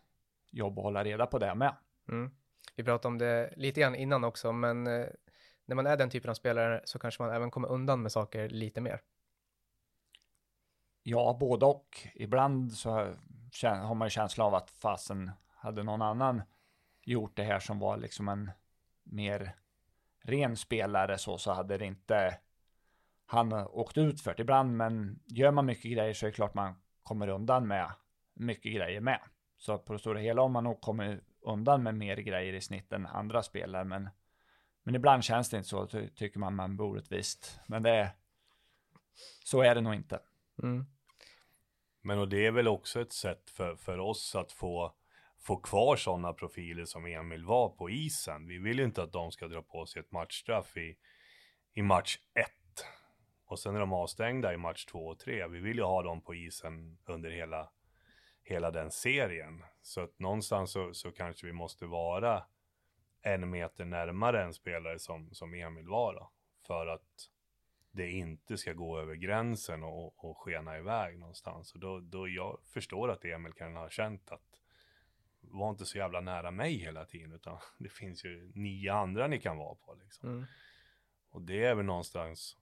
jobb 0.51 0.79
att 0.79 0.83
hålla 0.83 1.03
reda 1.03 1.25
på 1.25 1.39
det 1.39 1.55
med. 1.55 1.75
Mm. 2.09 2.31
Vi 2.75 2.83
pratade 2.83 3.07
om 3.07 3.17
det 3.17 3.53
lite 3.55 3.81
grann 3.81 3.95
innan 3.95 4.23
också 4.23 4.51
men 4.51 4.88
eh, 4.88 5.07
när 5.65 5.75
man 5.75 5.88
är 5.88 5.97
den 5.97 6.09
typen 6.09 6.29
av 6.29 6.33
spelare 6.33 6.81
så 6.86 6.99
kanske 6.99 7.23
man 7.23 7.36
även 7.36 7.51
kommer 7.51 7.67
undan 7.67 8.01
med 8.01 8.12
saker 8.12 8.49
lite 8.49 8.81
mer. 8.81 9.01
Ja, 11.03 11.38
både 11.39 11.65
och. 11.65 12.07
Ibland 12.15 12.73
så 12.73 12.89
har 13.62 13.95
man 13.95 14.05
ju 14.05 14.09
känsla 14.09 14.45
av 14.45 14.55
att 14.55 14.69
fasen 14.69 15.31
hade 15.49 15.83
någon 15.83 16.01
annan 16.01 16.41
gjort 17.01 17.36
det 17.36 17.43
här 17.43 17.59
som 17.59 17.79
var 17.79 17.97
liksom 17.97 18.27
en 18.29 18.51
mer 19.03 19.55
ren 20.21 20.57
spelare 20.57 21.17
så, 21.17 21.38
så 21.38 21.51
hade 21.51 21.77
det 21.77 21.86
inte 21.86 22.39
han 23.25 23.53
åkt 23.53 23.97
ut 23.97 24.21
för 24.21 24.33
det 24.36 24.41
ibland. 24.41 24.77
Men 24.77 25.19
gör 25.25 25.51
man 25.51 25.65
mycket 25.65 25.91
grejer 25.91 26.13
så 26.13 26.25
är 26.25 26.29
det 26.29 26.36
klart 26.36 26.53
man 26.53 26.75
kommer 27.03 27.27
undan 27.27 27.67
med 27.67 27.91
mycket 28.34 28.74
grejer 28.74 29.02
med. 29.02 29.19
Så 29.58 29.78
på 29.78 29.93
det 29.93 30.00
stora 30.00 30.19
hela 30.19 30.41
har 30.41 30.50
man 30.50 30.63
nog 30.63 30.82
kommit 30.82 31.19
undan 31.41 31.84
med 31.84 31.96
mer 31.96 32.17
grejer 32.17 32.54
i 32.54 32.62
snitt 32.62 32.91
än 32.91 33.06
andra 33.06 33.43
spelare. 33.43 33.84
Men, 33.84 34.10
men 34.84 34.96
ibland 34.96 35.24
känns 35.24 35.50
det 35.50 35.58
inte 35.58 35.69
så, 35.69 35.88
tycker 36.15 36.39
man 36.39 36.56
man 36.56 36.78
bor 36.78 36.98
ett 36.98 37.12
visst. 37.12 37.60
Men 37.67 37.84
det 37.84 37.89
är, 37.89 38.10
så 39.43 39.62
är 39.62 39.76
det 39.76 39.82
nog 39.82 39.96
inte. 39.96 40.19
Mm. 40.63 40.86
Men 42.02 42.19
och 42.19 42.30
det 42.30 42.46
är 42.46 42.52
väl 42.52 42.67
också 42.67 43.02
ett 43.02 43.13
sätt 43.13 43.50
för, 43.50 43.76
för 43.76 43.98
oss 43.98 44.36
att 44.36 44.52
få, 44.52 44.93
få 45.39 45.58
kvar 45.58 45.96
sådana 45.96 46.34
profiler 46.34 46.86
som 46.86 47.06
Emil 47.06 47.46
var 47.46 47.69
på 47.69 47.89
isen. 47.89 48.48
Vi 48.48 48.58
vill 48.58 48.80
ju 48.80 48.86
inte 48.86 49.04
att 49.04 49.12
de 49.12 49.32
ska 49.32 49.48
dra 49.48 49.62
på 49.62 49.86
sig 49.86 50.00
ett 50.00 50.12
matchstraff 50.12 50.78
i, 50.78 50.98
i 51.74 51.82
match 51.82 52.17
1. 52.34 52.48
Och 53.46 53.60
sen 53.60 53.76
är 53.76 53.80
de 53.80 53.93
avstängda 53.93 54.54
i 54.54 54.58
match 54.58 54.86
2 54.86 55.08
och 55.08 55.19
3. 55.19 55.48
Vi 55.48 55.60
vill 55.60 55.78
ju 55.78 55.84
ha 55.84 56.04
dem 56.04 56.22
på 56.22 56.36
isen 56.36 56.98
under 57.06 57.32
hela, 57.32 57.69
hela 58.43 58.71
den 58.71 58.91
serien. 58.91 59.63
Så 59.82 60.01
att 60.01 60.19
någonstans 60.19 60.71
så, 60.71 60.93
så 60.93 61.12
kanske 61.12 61.45
vi 61.47 61.53
måste 61.53 61.86
vara 61.86 62.43
en 63.21 63.49
meter 63.49 63.86
närmare 63.86 64.43
en 64.43 64.53
spelare 64.53 64.99
som, 64.99 65.34
som 65.34 65.53
Emil 65.53 65.88
var 65.88 66.13
då. 66.13 66.32
För 66.67 66.88
att 66.88 67.29
det 67.91 68.12
inte 68.12 68.58
ska 68.58 68.73
gå 68.73 68.99
över 68.99 69.15
gränsen 69.15 69.84
och, 69.84 70.25
och 70.25 70.38
skena 70.38 70.77
iväg 70.77 71.19
någonstans. 71.19 71.73
Och 71.73 71.79
då, 71.79 71.99
då 71.99 72.27
jag 72.27 72.60
förstår 72.63 73.12
att 73.12 73.25
Emil 73.25 73.53
kan 73.53 73.75
ha 73.75 73.89
känt 73.89 74.32
att 74.32 74.60
var 75.41 75.69
inte 75.69 75.86
så 75.86 75.97
jävla 75.97 76.21
nära 76.21 76.51
mig 76.51 76.73
hela 76.77 77.06
tiden, 77.06 77.34
utan 77.34 77.58
det 77.77 77.89
finns 77.89 78.25
ju 78.25 78.51
nio 78.56 78.93
andra 78.93 79.27
ni 79.27 79.39
kan 79.39 79.58
vara 79.58 79.75
på 79.75 79.93
liksom. 79.93 80.29
Mm. 80.29 80.45
Och 81.29 81.41
det 81.41 81.63
är 81.63 81.75
väl 81.75 81.86
någonstans, 81.86 82.58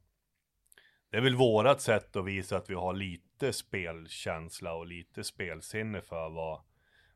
det 1.12 1.18
är 1.18 1.22
väl 1.22 1.36
vårat 1.36 1.82
sätt 1.82 2.16
att 2.16 2.26
visa 2.26 2.58
att 2.58 2.70
vi 2.70 2.74
har 2.74 2.94
lite 2.94 3.54
spelkänsla 3.54 4.74
och 4.74 4.86
lite 4.86 5.24
spelsinne 5.24 6.02
för 6.02 6.30
vad, 6.30 6.62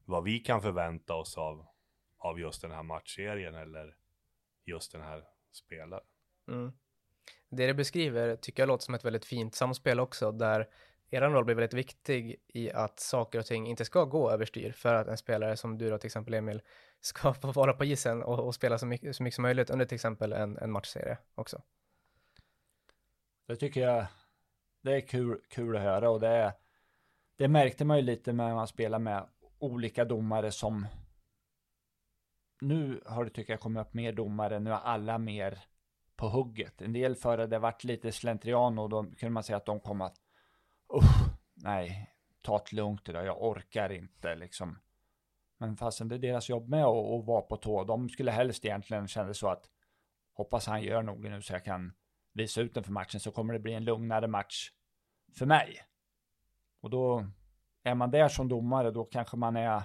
vad 0.05 0.23
vi 0.23 0.39
kan 0.39 0.61
förvänta 0.61 1.13
oss 1.15 1.37
av, 1.37 1.65
av 2.17 2.39
just 2.39 2.61
den 2.61 2.71
här 2.71 2.83
matchserien 2.83 3.55
eller 3.55 3.95
just 4.65 4.91
den 4.91 5.01
här 5.01 5.23
spelaren. 5.51 6.03
Mm 6.47 6.73
det 7.55 7.67
du 7.67 7.73
beskriver 7.73 8.35
tycker 8.35 8.63
jag 8.63 8.67
låter 8.67 8.83
som 8.83 8.95
ett 8.95 9.05
väldigt 9.05 9.25
fint 9.25 9.55
samspel 9.55 9.99
också, 9.99 10.31
där 10.31 10.67
er 11.09 11.21
roll 11.21 11.45
blir 11.45 11.55
väldigt 11.55 11.73
viktig 11.73 12.35
i 12.47 12.71
att 12.71 12.99
saker 12.99 13.39
och 13.39 13.45
ting 13.45 13.67
inte 13.67 13.85
ska 13.85 14.05
gå 14.05 14.31
överstyr 14.31 14.71
för 14.71 14.93
att 14.93 15.07
en 15.07 15.17
spelare 15.17 15.57
som 15.57 15.77
du 15.77 15.89
då 15.89 15.97
till 15.97 16.07
exempel 16.07 16.33
Emil 16.33 16.61
ska 17.01 17.33
få 17.41 17.51
vara 17.51 17.73
på 17.73 17.85
isen 17.85 18.23
och, 18.23 18.39
och 18.39 18.55
spela 18.55 18.77
så 18.77 18.85
mycket, 18.85 19.15
så 19.15 19.23
mycket 19.23 19.35
som 19.35 19.41
möjligt 19.41 19.69
under 19.69 19.85
till 19.85 19.95
exempel 19.95 20.33
en, 20.33 20.57
en 20.57 20.71
matchserie 20.71 21.17
också. 21.35 21.61
Det 23.45 23.55
tycker 23.55 23.81
jag, 23.81 24.05
det 24.81 24.95
är 24.95 25.01
kul, 25.01 25.41
kul 25.49 25.75
att 25.75 25.81
höra 25.81 26.09
och 26.09 26.19
det 26.19 26.27
är, 26.27 26.51
det 27.35 27.47
märkte 27.47 27.85
man 27.85 27.97
ju 27.97 28.03
lite 28.03 28.33
när 28.33 28.53
man 28.53 28.67
spelar 28.67 28.99
med 28.99 29.27
olika 29.59 30.05
domare 30.05 30.51
som 30.51 30.87
nu 32.61 33.01
har 33.05 33.23
det 33.23 33.29
tycker 33.29 33.53
jag 33.53 33.59
kommit 33.59 33.81
upp 33.81 33.93
mer 33.93 34.13
domare, 34.13 34.59
nu 34.59 34.69
är 34.69 34.75
alla 34.75 35.17
mer 35.17 35.59
på 36.15 36.27
hugget. 36.27 36.81
En 36.81 36.93
del 36.93 37.15
före 37.15 37.47
det 37.47 37.59
varit 37.59 37.83
lite 37.83 38.11
slentrian 38.11 38.79
och 38.79 38.89
då 38.89 39.03
kunde 39.03 39.29
man 39.29 39.43
säga 39.43 39.57
att 39.57 39.65
de 39.65 39.79
kom 39.79 40.01
att 40.01 40.17
nej, 41.53 42.09
ta 42.41 42.57
det 42.57 42.75
lugnt 42.75 43.09
idag, 43.09 43.25
jag 43.25 43.43
orkar 43.43 43.91
inte 43.91 44.35
liksom. 44.35 44.79
Men 45.57 45.77
fastän 45.77 46.07
det 46.07 46.15
är 46.15 46.19
deras 46.19 46.49
jobb 46.49 46.69
med 46.69 46.85
att, 46.85 47.11
att 47.11 47.25
vara 47.25 47.41
på 47.41 47.57
tå. 47.57 47.83
De 47.83 48.09
skulle 48.09 48.31
helst 48.31 48.65
egentligen 48.65 49.07
känna 49.07 49.33
så 49.33 49.47
att 49.47 49.69
hoppas 50.33 50.67
han 50.67 50.83
gör 50.83 51.03
nog 51.03 51.29
nu 51.29 51.41
så 51.41 51.53
jag 51.53 51.65
kan 51.65 51.93
visa 52.35 52.61
ut 52.61 52.73
den 52.73 52.83
för 52.83 52.91
matchen 52.91 53.19
så 53.19 53.31
kommer 53.31 53.53
det 53.53 53.59
bli 53.59 53.73
en 53.73 53.83
lugnare 53.83 54.27
match 54.27 54.71
för 55.33 55.45
mig. 55.45 55.81
Och 56.81 56.89
då 56.89 57.27
är 57.83 57.95
man 57.95 58.11
där 58.11 58.29
som 58.29 58.49
domare, 58.49 58.91
då 58.91 59.05
kanske 59.05 59.37
man 59.37 59.55
är 59.55 59.83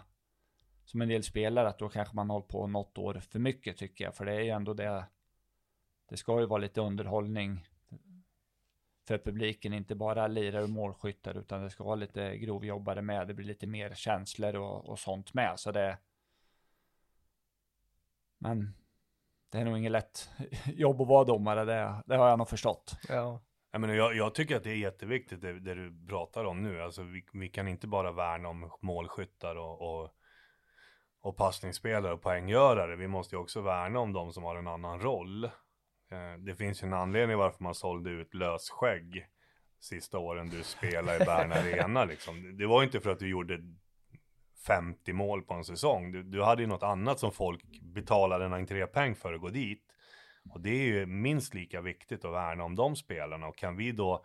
som 0.84 1.02
en 1.02 1.08
del 1.08 1.22
spelare, 1.22 1.68
att 1.68 1.78
då 1.78 1.88
kanske 1.88 2.16
man 2.16 2.30
håller 2.30 2.46
på 2.46 2.66
något 2.66 2.98
år 2.98 3.14
för 3.14 3.38
mycket 3.38 3.76
tycker 3.76 4.04
jag. 4.04 4.14
För 4.14 4.24
det 4.24 4.32
är 4.32 4.40
ju 4.40 4.50
ändå 4.50 4.74
det 4.74 5.06
det 6.10 6.16
ska 6.16 6.40
ju 6.40 6.46
vara 6.46 6.60
lite 6.60 6.80
underhållning 6.80 7.66
för 9.06 9.18
publiken, 9.18 9.72
inte 9.72 9.94
bara 9.94 10.26
lirare 10.26 10.62
och 10.62 10.70
målskyttar, 10.70 11.36
utan 11.36 11.62
det 11.62 11.70
ska 11.70 11.84
vara 11.84 11.94
lite 11.94 12.36
grovjobbare 12.36 13.02
med. 13.02 13.28
Det 13.28 13.34
blir 13.34 13.46
lite 13.46 13.66
mer 13.66 13.94
känslor 13.94 14.56
och, 14.56 14.88
och 14.88 14.98
sånt 14.98 15.34
med, 15.34 15.60
så 15.60 15.72
det. 15.72 15.98
Men 18.38 18.74
det 19.50 19.58
är 19.58 19.64
nog 19.64 19.78
inget 19.78 19.92
lätt 19.92 20.30
jobb 20.64 21.00
att 21.00 21.08
vara 21.08 21.24
domare, 21.24 21.64
det, 21.64 22.02
det 22.06 22.16
har 22.16 22.28
jag 22.28 22.38
nog 22.38 22.48
förstått. 22.48 22.96
Ja. 23.08 23.42
Jag, 23.72 23.80
menar, 23.80 23.94
jag, 23.94 24.16
jag 24.16 24.34
tycker 24.34 24.56
att 24.56 24.64
det 24.64 24.70
är 24.70 24.76
jätteviktigt 24.76 25.40
det, 25.40 25.60
det 25.60 25.74
du 25.74 26.06
pratar 26.08 26.44
om 26.44 26.62
nu. 26.62 26.82
Alltså, 26.82 27.02
vi, 27.02 27.24
vi 27.32 27.48
kan 27.48 27.68
inte 27.68 27.86
bara 27.86 28.12
värna 28.12 28.48
om 28.48 28.70
målskyttar 28.80 29.56
och, 29.56 29.80
och, 29.80 30.10
och 31.20 31.36
passningsspelare 31.36 32.12
och 32.12 32.22
poänggörare. 32.22 32.96
Vi 32.96 33.08
måste 33.08 33.34
ju 33.34 33.40
också 33.40 33.60
värna 33.60 33.98
om 34.00 34.12
de 34.12 34.32
som 34.32 34.44
har 34.44 34.56
en 34.56 34.68
annan 34.68 35.00
roll. 35.00 35.44
Eh, 35.44 36.38
det 36.38 36.54
finns 36.54 36.82
ju 36.82 36.86
en 36.86 36.92
anledning 36.92 37.38
varför 37.38 37.64
man 37.64 37.74
sålde 37.74 38.10
ut 38.10 38.34
lösskägg 38.34 39.26
sista 39.80 40.18
åren 40.18 40.48
du 40.48 40.62
spelade 40.62 41.22
i 41.22 41.26
Bern 41.26 41.52
Arena. 41.52 42.04
Liksom. 42.10 42.56
Det 42.56 42.66
var 42.66 42.82
inte 42.82 43.00
för 43.00 43.10
att 43.10 43.18
du 43.18 43.28
gjorde 43.28 43.58
50 44.66 45.12
mål 45.12 45.42
på 45.42 45.54
en 45.54 45.64
säsong. 45.64 46.12
Du, 46.12 46.22
du 46.22 46.42
hade 46.42 46.62
ju 46.62 46.68
något 46.68 46.82
annat 46.82 47.18
som 47.18 47.32
folk 47.32 47.80
betalade 47.82 48.44
en 48.44 48.52
entrépeng 48.52 49.14
för 49.14 49.32
att 49.32 49.40
gå 49.40 49.48
dit. 49.48 49.82
Och 50.50 50.60
det 50.60 50.70
är 50.70 50.84
ju 50.84 51.06
minst 51.06 51.54
lika 51.54 51.80
viktigt 51.80 52.24
att 52.24 52.32
värna 52.32 52.64
om 52.64 52.76
de 52.76 52.96
spelarna. 52.96 53.46
Och 53.46 53.56
kan 53.56 53.76
vi 53.76 53.92
då 53.92 54.24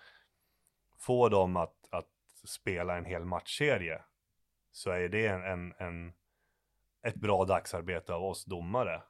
få 0.98 1.30
dem 1.30 1.56
att, 1.58 1.76
att 1.92 2.10
spela 2.44 2.98
en 2.98 3.06
hel 3.06 3.26
matchserie 3.26 4.02
så 4.72 4.92
är 4.92 5.10
det 5.10 5.28
en, 5.28 5.44
en, 5.44 5.74
en, 5.78 6.14
ett 7.04 7.16
bra 7.16 7.46
dagsarbete 7.46 8.14
av 8.14 8.24
oss 8.24 8.46
domare. 8.46 9.02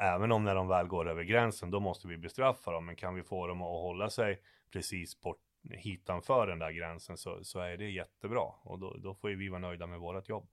Även 0.00 0.32
om 0.32 0.44
när 0.44 0.54
de 0.54 0.68
väl 0.68 0.86
går 0.86 1.08
över 1.08 1.22
gränsen, 1.22 1.70
då 1.70 1.80
måste 1.80 2.08
vi 2.08 2.18
bestraffa 2.18 2.72
dem. 2.72 2.86
Men 2.86 2.96
kan 2.96 3.14
vi 3.14 3.22
få 3.22 3.46
dem 3.46 3.62
att 3.62 3.68
hålla 3.68 4.10
sig 4.10 4.42
precis 4.72 5.20
bort 5.20 5.40
hitanför 5.70 6.46
den 6.46 6.58
där 6.58 6.70
gränsen 6.70 7.16
så, 7.16 7.44
så 7.44 7.60
är 7.60 7.76
det 7.76 7.90
jättebra. 7.90 8.52
Och 8.62 8.78
då, 8.78 8.96
då 8.96 9.14
får 9.14 9.30
ju 9.30 9.36
vi 9.36 9.48
vara 9.48 9.60
nöjda 9.60 9.86
med 9.86 10.00
vårt 10.00 10.28
jobb. 10.28 10.48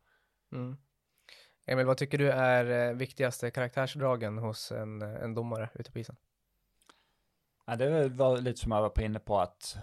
Mm. 0.56 0.78
Emil, 1.66 1.86
vad 1.86 1.98
tycker 1.98 2.18
du 2.18 2.32
är 2.32 2.90
eh, 2.90 2.96
viktigaste 2.96 3.52
karaktärsdragen 3.52 4.38
hos 4.38 4.72
en, 4.72 5.02
eh, 5.02 5.24
en 5.24 5.34
domare 5.34 5.70
ute 5.74 5.92
på 5.92 6.00
isen? 6.00 6.16
Ja, 7.66 7.76
det 7.76 8.10
var 8.10 8.38
lite 8.38 8.60
som 8.60 8.72
jag 8.72 8.82
var 8.82 8.90
på 8.90 9.02
inne 9.02 9.20
på 9.20 9.40
att 9.40 9.78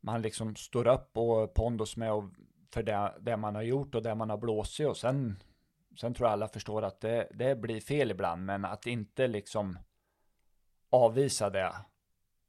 man 0.00 0.22
liksom 0.22 0.56
står 0.56 0.86
upp 0.86 1.16
och 1.16 1.54
pondos 1.54 1.96
med 1.96 2.12
och 2.12 2.24
för 2.70 2.82
det, 2.82 3.14
det, 3.20 3.36
man 3.36 3.54
har 3.54 3.62
gjort 3.62 3.94
och 3.94 4.02
det 4.02 4.14
man 4.14 4.30
har 4.30 4.36
blåsit 4.36 4.86
och 4.86 4.96
sen, 4.96 5.42
sen 6.00 6.14
tror 6.14 6.26
jag 6.26 6.32
alla 6.32 6.48
förstår 6.48 6.82
att 6.82 7.00
det, 7.00 7.28
det 7.34 7.56
blir 7.56 7.80
fel 7.80 8.10
ibland, 8.10 8.44
men 8.44 8.64
att 8.64 8.86
inte 8.86 9.26
liksom 9.26 9.78
avvisa 10.90 11.50
det. 11.50 11.72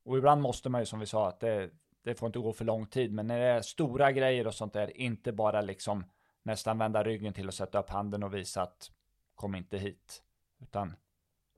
Och 0.04 0.18
ibland 0.18 0.42
måste 0.42 0.70
man 0.70 0.82
ju 0.82 0.86
som 0.86 1.00
vi 1.00 1.06
sa 1.06 1.28
att 1.28 1.40
det, 1.40 1.70
det 2.04 2.16
får 2.16 2.28
inte 2.28 2.40
gå 2.40 2.54
för 2.54 2.66
lång 2.66 2.86
tid, 2.86 3.14
men 3.14 3.28
när 3.28 3.40
det 3.40 3.46
är 3.46 3.62
stora 3.62 4.12
grejer 4.12 4.48
och 4.48 4.54
sånt 4.54 4.74
där, 4.74 4.98
inte 4.98 5.32
bara 5.32 5.62
liksom 5.62 6.04
nästan 6.44 6.78
vända 6.78 7.04
ryggen 7.04 7.34
till 7.34 7.48
och 7.48 7.54
sätta 7.54 7.80
upp 7.80 7.90
handen 7.90 8.24
och 8.24 8.34
visa 8.34 8.62
att 8.62 8.92
kom 9.36 9.56
inte 9.56 9.78
hit. 9.78 10.24
Utan 10.62 10.96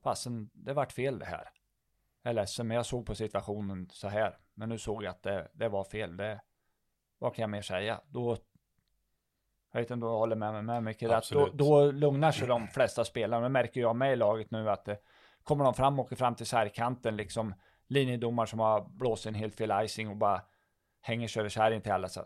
fasen, 0.02 0.50
det 0.52 0.72
vart 0.72 0.92
fel 0.92 1.18
det 1.18 1.24
här. 1.24 1.48
Jag 2.22 2.30
är 2.30 2.34
ledsen, 2.34 2.66
men 2.66 2.76
jag 2.76 2.86
såg 2.86 3.06
på 3.06 3.14
situationen 3.14 3.88
så 3.92 4.08
här. 4.08 4.38
Men 4.54 4.68
nu 4.68 4.78
såg 4.78 5.04
jag 5.04 5.10
att 5.10 5.22
det, 5.22 5.48
det 5.52 5.68
var 5.68 5.84
fel. 5.84 6.16
Det, 6.16 6.40
vad 7.18 7.34
kan 7.34 7.42
jag 7.42 7.50
mer 7.50 7.62
säga? 7.62 8.00
Då, 8.08 8.36
jag 9.72 9.80
vet 9.80 9.90
inte 9.90 9.94
om 9.94 10.00
du 10.00 10.06
håller 10.06 10.36
med 10.36 10.52
mig 10.52 10.62
med 10.62 10.82
mycket. 10.82 11.10
Att 11.10 11.30
då, 11.30 11.48
då 11.52 11.90
lugnar 11.90 12.32
sig 12.32 12.48
de 12.48 12.68
flesta 12.68 13.04
spelarna. 13.04 13.42
Det 13.42 13.48
märker 13.48 13.80
jag 13.80 13.96
med 13.96 14.12
i 14.12 14.16
laget 14.16 14.50
nu 14.50 14.70
att 14.70 14.84
det 14.84 14.98
kommer 15.42 15.64
de 15.64 15.74
fram 15.74 15.98
och 15.98 16.04
åker 16.04 16.16
fram 16.16 16.34
till 16.34 16.46
särkanten, 16.46 17.16
liksom 17.16 17.54
linjedomar 17.86 18.46
som 18.46 18.58
har 18.58 18.88
blåst 18.88 19.26
en 19.26 19.34
helt 19.34 19.56
fel 19.56 19.84
icing 19.84 20.08
och 20.08 20.16
bara 20.16 20.42
hänger 21.00 21.28
sig 21.28 21.40
över 21.40 21.50
kärringen 21.50 21.82
till 21.82 21.92
alla. 21.92 22.08
Så 22.08 22.24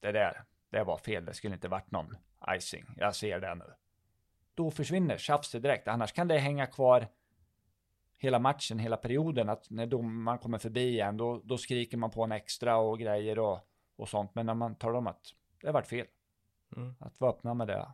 det 0.00 0.12
där, 0.12 0.44
det 0.70 0.84
var 0.84 0.98
fel, 0.98 1.24
det 1.24 1.34
skulle 1.34 1.54
inte 1.54 1.68
varit 1.68 1.90
någon 1.90 2.16
icing. 2.56 2.84
Jag 2.96 3.16
ser 3.16 3.40
det 3.40 3.54
nu. 3.54 3.64
Då 4.54 4.70
försvinner 4.70 5.16
tjafset 5.16 5.62
direkt, 5.62 5.88
annars 5.88 6.12
kan 6.12 6.28
det 6.28 6.38
hänga 6.38 6.66
kvar 6.66 7.08
hela 8.20 8.38
matchen, 8.38 8.78
hela 8.78 8.96
perioden, 8.96 9.48
att 9.48 9.70
när 9.70 9.86
domaren 9.86 10.38
kommer 10.38 10.58
förbi 10.58 10.88
igen, 10.88 11.16
då, 11.16 11.40
då 11.44 11.58
skriker 11.58 11.96
man 11.96 12.10
på 12.10 12.24
en 12.24 12.32
extra 12.32 12.76
och 12.76 12.98
grejer 12.98 13.38
och, 13.38 13.60
och 13.96 14.08
sånt. 14.08 14.34
Men 14.34 14.46
när 14.46 14.54
man 14.54 14.76
talar 14.76 14.98
om 14.98 15.06
att 15.06 15.22
det 15.60 15.66
har 15.66 15.74
varit 15.74 15.86
fel, 15.86 16.06
mm. 16.76 16.94
att 17.00 17.20
vara 17.20 17.30
öppna 17.30 17.54
med 17.54 17.66
det, 17.66 17.92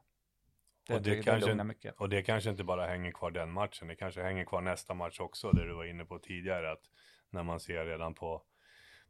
det, 0.86 0.94
och, 0.94 1.02
det, 1.02 1.10
det 1.14 1.22
kanske, 1.22 1.64
mycket. 1.64 2.00
och 2.00 2.08
det 2.08 2.22
kanske 2.22 2.50
inte 2.50 2.64
bara 2.64 2.86
hänger 2.86 3.12
kvar 3.12 3.30
den 3.30 3.52
matchen, 3.52 3.88
det 3.88 3.96
kanske 3.96 4.22
hänger 4.22 4.44
kvar 4.44 4.60
nästa 4.60 4.94
match 4.94 5.20
också, 5.20 5.50
det 5.50 5.66
du 5.66 5.74
var 5.74 5.84
inne 5.84 6.04
på 6.04 6.18
tidigare, 6.18 6.72
att 6.72 6.90
när 7.30 7.42
man 7.42 7.60
ser 7.60 7.86
redan 7.86 8.14
på, 8.14 8.42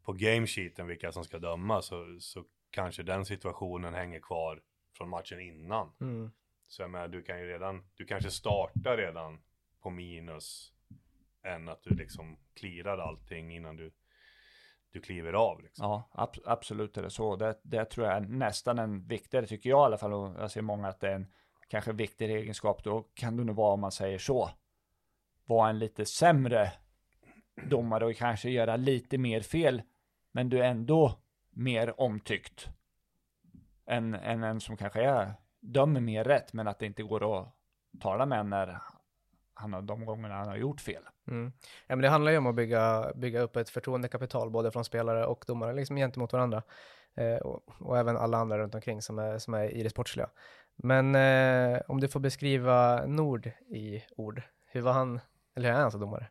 på 0.02 0.12
gamesheeten 0.12 0.86
vilka 0.86 1.12
som 1.12 1.24
ska 1.24 1.38
döma, 1.38 1.82
så, 1.82 2.16
så 2.20 2.44
kanske 2.70 3.02
den 3.02 3.24
situationen 3.24 3.94
hänger 3.94 4.20
kvar 4.20 4.62
från 4.96 5.08
matchen 5.08 5.40
innan. 5.40 5.92
Mm. 6.00 6.30
Så 6.68 6.82
jag 6.82 6.90
menar, 6.90 7.08
du 7.08 7.22
kan 7.22 7.40
ju 7.40 7.46
redan, 7.46 7.84
du 7.94 8.04
kanske 8.04 8.30
startar 8.30 8.96
redan 8.96 9.40
på 9.80 9.90
minus 9.90 10.72
än 11.42 11.68
att 11.68 11.82
du 11.82 11.90
liksom 11.94 12.36
clearar 12.54 12.98
allting 12.98 13.56
innan 13.56 13.76
du, 13.76 13.92
du 14.90 15.00
kliver 15.00 15.32
av. 15.32 15.62
Liksom. 15.62 15.84
Ja, 15.84 16.08
ab 16.12 16.30
absolut 16.44 16.96
är 16.96 17.02
det 17.02 17.10
så. 17.10 17.36
Det, 17.36 17.60
det 17.62 17.84
tror 17.84 18.06
jag 18.06 18.16
är 18.16 18.20
nästan 18.20 18.78
en 18.78 19.06
viktigare, 19.06 19.46
tycker 19.46 19.70
jag 19.70 19.84
i 19.84 19.86
alla 19.86 19.98
fall, 19.98 20.12
och 20.12 20.34
jag 20.42 20.50
ser 20.50 20.62
många 20.62 20.88
att 20.88 21.00
det 21.00 21.08
är 21.08 21.14
en 21.14 21.32
kanske 21.68 21.92
viktigare 21.92 22.32
egenskap. 22.32 22.84
Då 22.84 23.02
kan 23.14 23.36
du 23.36 23.44
nog 23.44 23.56
vara, 23.56 23.74
om 23.74 23.80
man 23.80 23.92
säger 23.92 24.18
så, 24.18 24.50
vara 25.44 25.70
en 25.70 25.78
lite 25.78 26.06
sämre 26.06 26.72
domare 27.70 28.06
och 28.06 28.16
kanske 28.16 28.50
göra 28.50 28.76
lite 28.76 29.18
mer 29.18 29.40
fel, 29.40 29.82
men 30.32 30.48
du 30.48 30.64
ändå 30.64 31.18
mer 31.56 32.00
omtyckt 32.00 32.68
än, 33.86 34.14
än 34.14 34.42
en 34.42 34.60
som 34.60 34.76
kanske 34.76 35.02
är, 35.02 35.34
dömer 35.60 36.00
mer 36.00 36.24
rätt, 36.24 36.52
men 36.52 36.68
att 36.68 36.78
det 36.78 36.86
inte 36.86 37.02
går 37.02 37.40
att 37.40 37.48
tala 38.00 38.26
med 38.26 38.46
när 38.46 38.78
han 39.54 39.72
har 39.72 39.82
de 39.82 40.04
gångerna 40.04 40.34
han 40.34 40.48
har 40.48 40.56
gjort 40.56 40.80
fel. 40.80 41.02
Mm. 41.28 41.52
Ja, 41.86 41.96
men 41.96 42.02
det 42.02 42.08
handlar 42.08 42.32
ju 42.32 42.38
om 42.38 42.46
att 42.46 42.54
bygga, 42.54 43.12
bygga 43.14 43.40
upp 43.40 43.56
ett 43.56 43.70
förtroendekapital 43.70 44.50
både 44.50 44.70
från 44.70 44.84
spelare 44.84 45.26
och 45.26 45.44
domare 45.46 45.72
liksom 45.72 45.96
gentemot 45.96 46.32
varandra. 46.32 46.62
Eh, 47.14 47.36
och, 47.36 47.62
och, 47.80 47.98
även 47.98 48.16
alla 48.16 48.38
andra 48.38 48.58
runt 48.58 48.74
omkring 48.74 49.02
som 49.02 49.18
är, 49.18 49.38
som 49.38 49.54
är 49.54 49.74
i 49.74 49.82
det 49.82 49.90
sportsliga. 49.90 50.30
Men 50.76 51.14
eh, 51.14 51.80
om 51.88 52.00
du 52.00 52.08
får 52.08 52.20
beskriva 52.20 53.06
Nord 53.06 53.46
i 53.68 54.02
ord, 54.16 54.42
hur 54.66 54.80
var 54.80 54.92
han, 54.92 55.20
eller 55.56 55.68
hur 55.68 55.76
är 55.76 55.82
han 55.82 55.90
som 55.90 56.00
domare? 56.00 56.28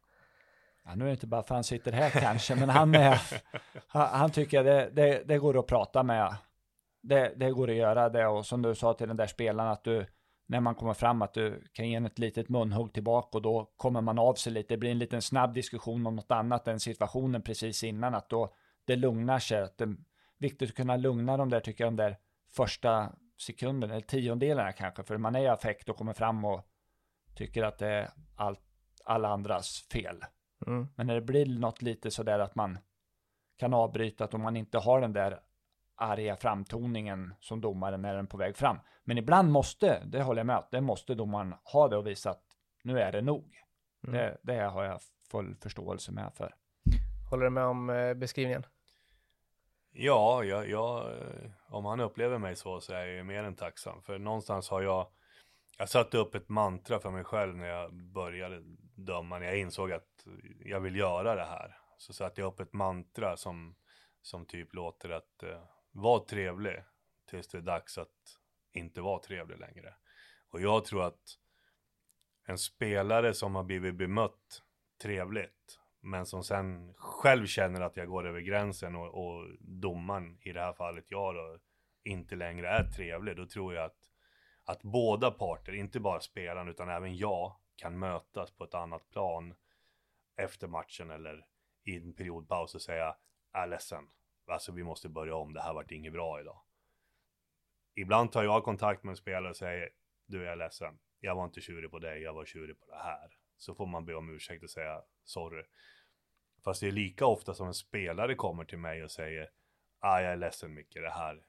Ja, 0.86 0.96
nu 0.96 1.04
är 1.04 1.08
det 1.08 1.14
inte 1.14 1.28
bara 1.28 1.44
för 1.44 1.56
han 1.56 1.64
sitter 1.64 1.92
här 1.92 2.10
kanske, 2.10 2.56
men 2.56 2.70
han, 2.70 2.96
är, 2.96 3.22
han, 3.88 4.20
han 4.20 4.32
tycker 4.32 4.64
det, 4.64 4.90
det, 4.94 5.24
det, 5.28 5.38
går 5.38 5.60
att 5.60 5.68
prata 5.68 6.04
med. 6.04 6.36
Det, 7.02 7.34
det 7.36 7.52
går 7.52 7.70
att 7.70 7.76
göra 7.76 8.10
det 8.10 8.28
och 8.28 8.46
som 8.46 8.62
du 8.62 8.76
sa 8.76 8.94
till 8.94 9.08
den 9.08 9.18
där 9.18 9.28
spelaren 9.28 9.72
att 9.72 9.84
du, 9.84 10.06
när 10.48 10.60
man 10.60 10.76
kommer 10.76 10.94
fram 10.94 11.22
att 11.22 11.34
du 11.34 11.64
kan 11.74 11.90
ge 11.90 11.96
en 11.96 12.06
ett 12.06 12.20
litet 12.20 12.50
munhugg 12.50 12.94
tillbaka 12.94 13.38
och 13.38 13.42
då 13.42 13.74
kommer 13.78 14.02
man 14.02 14.20
av 14.20 14.34
sig 14.34 14.54
lite. 14.54 14.74
Det 14.74 14.78
blir 14.78 14.92
en 14.92 15.00
liten 15.00 15.22
snabb 15.22 15.54
diskussion 15.54 16.08
om 16.08 16.16
något 16.16 16.32
annat 16.32 16.68
än 16.68 16.80
situationen 16.80 17.42
precis 17.42 17.84
innan. 17.84 18.16
Att 18.16 18.30
då 18.30 18.54
det 18.86 18.96
lugnar 18.96 19.40
sig. 19.40 19.62
Att 19.62 19.78
det 19.78 19.84
är 19.84 19.96
viktigt 20.38 20.70
att 20.70 20.76
kunna 20.76 20.98
lugna 20.98 21.38
de 21.38 21.50
där, 21.50 21.60
tycker 21.60 21.84
jag, 21.84 21.94
de 21.94 22.04
där 22.04 22.18
första 22.56 23.12
sekunden 23.38 23.92
eller 23.92 24.02
tiondelarna 24.02 24.72
kanske. 24.72 25.04
För 25.04 25.18
man 25.18 25.36
är 25.36 25.40
i 25.40 25.48
affekt 25.48 25.90
och 25.90 25.98
kommer 25.98 26.14
fram 26.14 26.46
och 26.46 26.62
tycker 27.36 27.64
att 27.64 27.78
det 27.78 27.88
är 27.88 28.10
allt, 28.36 28.62
alla 29.06 29.28
andras 29.28 29.88
fel. 29.92 30.24
Mm. 30.68 30.88
Men 30.96 31.08
när 31.08 31.16
det 31.16 31.22
blir 31.22 31.60
något 31.60 31.82
lite 31.82 32.12
sådär 32.12 32.40
att 32.40 32.56
man 32.56 32.78
kan 33.58 33.74
avbryta, 33.74 34.24
att 34.24 34.34
om 34.34 34.42
man 34.42 34.58
inte 34.58 34.78
har 34.78 35.02
den 35.02 35.14
där 35.14 35.40
arga 35.96 36.36
framtoningen 36.36 37.34
som 37.40 37.62
domaren 37.62 38.02
när 38.02 38.16
den 38.16 38.28
på 38.28 38.38
väg 38.38 38.58
fram. 38.58 38.80
Men 39.04 39.18
ibland 39.18 39.52
måste, 39.52 40.06
det 40.06 40.24
håller 40.24 40.40
jag 40.40 40.48
med 40.48 40.64
det 40.72 40.82
måste 40.82 41.16
domaren 41.16 41.56
ha 41.64 41.88
det 41.88 41.98
och 41.98 42.08
visa 42.08 42.30
att 42.30 42.44
nu 42.84 43.00
är 43.00 43.12
det 43.12 43.22
nog. 43.22 43.56
Mm. 44.08 44.16
Det, 44.16 44.38
det 44.42 44.64
har 44.64 44.84
jag 44.84 45.02
full 45.32 45.56
förståelse 45.56 46.12
med 46.12 46.34
för. 46.34 46.56
Håller 47.30 47.44
du 47.44 47.50
med 47.50 47.66
om 47.66 47.90
eh, 47.90 48.14
beskrivningen? 48.14 48.66
Ja, 49.92 50.44
jag, 50.44 50.70
jag, 50.70 51.14
om 51.68 51.86
han 51.86 52.00
upplever 52.00 52.38
mig 52.38 52.56
så 52.56 52.80
så 52.80 52.94
är 52.94 53.06
jag 53.06 53.26
mer 53.26 53.44
än 53.44 53.56
tacksam. 53.56 54.02
För 54.02 54.20
någonstans 54.20 54.70
har 54.70 54.82
jag, 54.82 55.08
jag 55.78 55.90
satte 55.90 56.18
upp 56.18 56.36
ett 56.36 56.50
mantra 56.50 57.00
för 57.00 57.12
mig 57.12 57.24
själv 57.24 57.56
när 57.56 57.68
jag 57.68 57.94
började 57.94 58.64
döma, 58.96 59.40
när 59.40 59.46
jag 59.46 59.58
insåg 59.58 59.92
att 59.92 60.28
jag 60.66 60.80
vill 60.80 60.96
göra 60.96 61.36
det 61.36 61.46
här. 61.46 61.78
Så 61.98 62.14
satte 62.14 62.42
jag 62.42 62.48
upp 62.48 62.60
ett 62.60 62.74
mantra 62.74 63.38
som, 63.38 63.76
som 64.22 64.46
typ 64.46 64.74
låter 64.74 65.10
att 65.10 65.44
eh, 65.44 65.64
var 65.92 66.20
trevlig 66.20 66.84
tills 67.30 67.48
det 67.48 67.58
är 67.58 67.62
dags 67.62 67.98
att 67.98 68.40
inte 68.74 69.02
vara 69.02 69.20
trevlig 69.20 69.60
längre. 69.60 69.94
Och 70.50 70.62
jag 70.62 70.86
tror 70.86 71.04
att 71.04 71.40
en 72.46 72.58
spelare 72.58 73.34
som 73.34 73.56
har 73.56 73.64
blivit 73.64 73.96
bemött 73.96 74.64
trevligt, 75.02 75.80
men 76.02 76.26
som 76.26 76.44
sen 76.44 76.94
själv 76.94 77.46
känner 77.46 77.82
att 77.82 77.98
jag 77.98 78.08
går 78.08 78.28
över 78.28 78.40
gränsen 78.40 78.96
och, 78.96 79.26
och 79.26 79.48
domaren, 79.60 80.38
i 80.42 80.52
det 80.52 80.62
här 80.62 80.74
fallet 80.74 81.06
jag 81.08 81.36
då, 81.36 81.60
inte 82.04 82.36
längre 82.36 82.70
är 82.70 82.84
trevlig, 82.84 83.38
då 83.38 83.46
tror 83.46 83.74
jag 83.74 83.86
att, 83.86 84.10
att 84.64 84.84
båda 84.84 85.32
parter, 85.32 85.74
inte 85.74 86.00
bara 86.00 86.20
spelaren 86.20 86.68
utan 86.68 86.90
även 86.90 87.18
jag, 87.18 87.56
kan 87.76 88.00
mötas 88.00 88.52
på 88.52 88.64
ett 88.64 88.74
annat 88.74 89.10
plan 89.10 89.56
efter 90.36 90.68
matchen 90.68 91.12
eller 91.12 91.48
i 91.84 91.96
en 91.96 92.14
periodpaus 92.14 92.76
och 92.76 92.82
säga, 92.82 93.16
jag 93.52 93.64
är 93.64 93.68
ledsen, 93.68 94.08
alltså 94.48 94.72
vi 94.72 94.84
måste 94.84 95.10
börja 95.10 95.36
om, 95.36 95.54
det 95.54 95.62
här 95.62 95.74
vart 95.74 95.92
inget 95.92 96.14
bra 96.14 96.40
idag. 96.42 96.62
Ibland 97.96 98.32
tar 98.32 98.44
jag 98.44 98.64
kontakt 98.64 99.04
med 99.04 99.12
en 99.12 99.18
spelare 99.18 99.50
och 99.50 99.58
säger, 99.58 99.90
du 100.26 100.44
jag 100.44 100.52
är 100.52 100.56
ledsen, 100.56 101.00
jag 101.20 101.36
var 101.36 101.46
inte 101.46 101.62
tjurig 101.62 101.92
på 101.92 102.00
dig, 102.00 102.22
jag 102.22 102.34
var 102.34 102.46
tjurig 102.46 102.80
på 102.80 102.86
det 102.86 102.98
här. 102.98 103.38
Så 103.58 103.76
får 103.76 103.86
man 103.86 104.06
be 104.06 104.16
om 104.16 104.30
ursäkt 104.30 104.64
och 104.64 104.70
säga 104.70 105.02
sorry. 105.24 105.64
Fast 106.64 106.82
det 106.82 106.88
är 106.88 106.92
lika 106.92 107.26
ofta 107.26 107.54
som 107.54 107.68
en 107.68 107.74
spelare 107.74 108.36
kommer 108.36 108.66
till 108.66 108.78
mig 108.78 109.04
och 109.04 109.12
säger, 109.12 109.50
ah, 110.00 110.20
jag 110.20 110.32
är 110.32 110.38
ledsen 110.38 110.74
mycket, 110.74 111.02
det 111.02 111.10
här, 111.10 111.46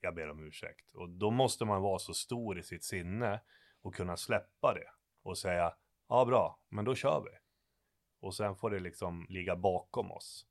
jag 0.00 0.14
ber 0.14 0.30
om 0.30 0.46
ursäkt. 0.46 0.94
Och 0.94 1.08
då 1.08 1.30
måste 1.30 1.64
man 1.64 1.82
vara 1.82 1.98
så 1.98 2.14
stor 2.14 2.58
i 2.58 2.62
sitt 2.62 2.84
sinne 2.84 3.40
och 3.82 3.94
kunna 3.94 4.16
släppa 4.16 4.74
det 4.74 4.90
och 5.22 5.38
säga, 5.38 5.74
ja 6.08 6.24
bra, 6.24 6.58
men 6.68 6.84
då 6.84 6.94
kör 6.94 7.20
vi. 7.20 7.38
Och 8.20 8.34
sen 8.34 8.56
får 8.56 8.70
det 8.70 8.80
liksom 8.80 9.26
ligga 9.28 9.56
bakom 9.56 10.12
oss. 10.12 10.46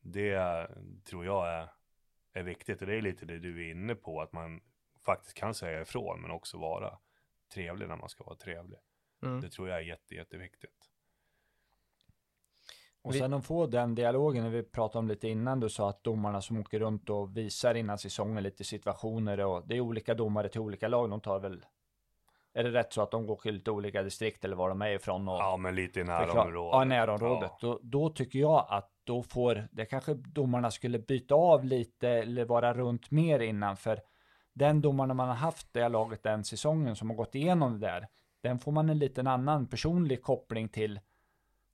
Det 0.00 0.68
tror 1.04 1.24
jag 1.24 1.48
är, 1.48 1.68
är 2.32 2.42
viktigt 2.42 2.80
och 2.80 2.86
det 2.86 2.96
är 2.96 3.02
lite 3.02 3.26
det 3.26 3.38
du 3.38 3.66
är 3.66 3.70
inne 3.70 3.94
på, 3.94 4.20
att 4.20 4.32
man 4.32 4.60
faktiskt 5.04 5.34
kan 5.34 5.54
säga 5.54 5.80
ifrån 5.80 6.22
men 6.22 6.30
också 6.30 6.58
vara 6.58 6.98
trevlig 7.54 7.88
när 7.88 7.96
man 7.96 8.08
ska 8.08 8.24
vara 8.24 8.36
trevlig. 8.36 8.78
Mm. 9.22 9.40
Det 9.40 9.48
tror 9.48 9.68
jag 9.68 9.78
är 9.78 9.82
jätte, 9.82 10.14
jätteviktigt. 10.14 10.88
Och 13.02 13.14
sen 13.14 13.32
att 13.32 13.46
få 13.46 13.66
den 13.66 13.94
dialogen, 13.94 14.42
när 14.44 14.50
vi 14.50 14.62
pratade 14.62 14.98
om 14.98 15.08
lite 15.08 15.28
innan, 15.28 15.60
du 15.60 15.68
sa 15.68 15.90
att 15.90 16.04
domarna 16.04 16.42
som 16.42 16.58
åker 16.58 16.80
runt 16.80 17.10
och 17.10 17.36
visar 17.36 17.74
innan 17.74 17.98
säsongen 17.98 18.42
lite 18.42 18.64
situationer 18.64 19.40
och 19.40 19.68
det 19.68 19.76
är 19.76 19.80
olika 19.80 20.14
domare 20.14 20.48
till 20.48 20.60
olika 20.60 20.88
lag, 20.88 21.10
de 21.10 21.20
tar 21.20 21.40
väl 21.40 21.64
är 22.54 22.64
det 22.64 22.70
rätt 22.70 22.92
så 22.92 23.02
att 23.02 23.10
de 23.10 23.26
går 23.26 23.36
till 23.36 23.54
lite 23.54 23.70
olika 23.70 24.02
distrikt 24.02 24.44
eller 24.44 24.56
var 24.56 24.68
de 24.68 24.82
är 24.82 24.90
ifrån? 24.90 25.28
Och 25.28 25.34
ja, 25.34 25.56
men 25.56 25.74
lite 25.74 26.00
i 26.00 26.04
närområdet. 26.04 26.72
Ja, 26.72 26.84
närområdet. 26.84 27.50
Ja. 27.60 27.68
Då, 27.68 27.80
då, 27.82 28.08
tycker 28.10 28.38
jag 28.38 28.66
att 28.68 28.90
då 29.04 29.22
får, 29.22 29.68
det 29.72 29.84
kanske 29.84 30.14
domarna 30.14 30.70
skulle 30.70 30.98
byta 30.98 31.34
av 31.34 31.64
lite 31.64 32.08
eller 32.08 32.44
vara 32.44 32.74
runt 32.74 33.10
mer 33.10 33.40
innan, 33.40 33.76
för 33.76 34.00
den 34.52 34.80
domarna 34.80 35.14
man 35.14 35.28
har 35.28 35.34
haft 35.34 35.72
det 35.72 35.88
laget 35.88 36.22
den 36.22 36.44
säsongen 36.44 36.96
som 36.96 37.10
har 37.10 37.16
gått 37.16 37.34
igenom 37.34 37.80
det 37.80 37.86
där, 37.86 38.08
den 38.42 38.58
får 38.58 38.72
man 38.72 38.90
en 38.90 38.98
liten 38.98 39.26
annan 39.26 39.66
personlig 39.66 40.22
koppling 40.22 40.68
till 40.68 41.00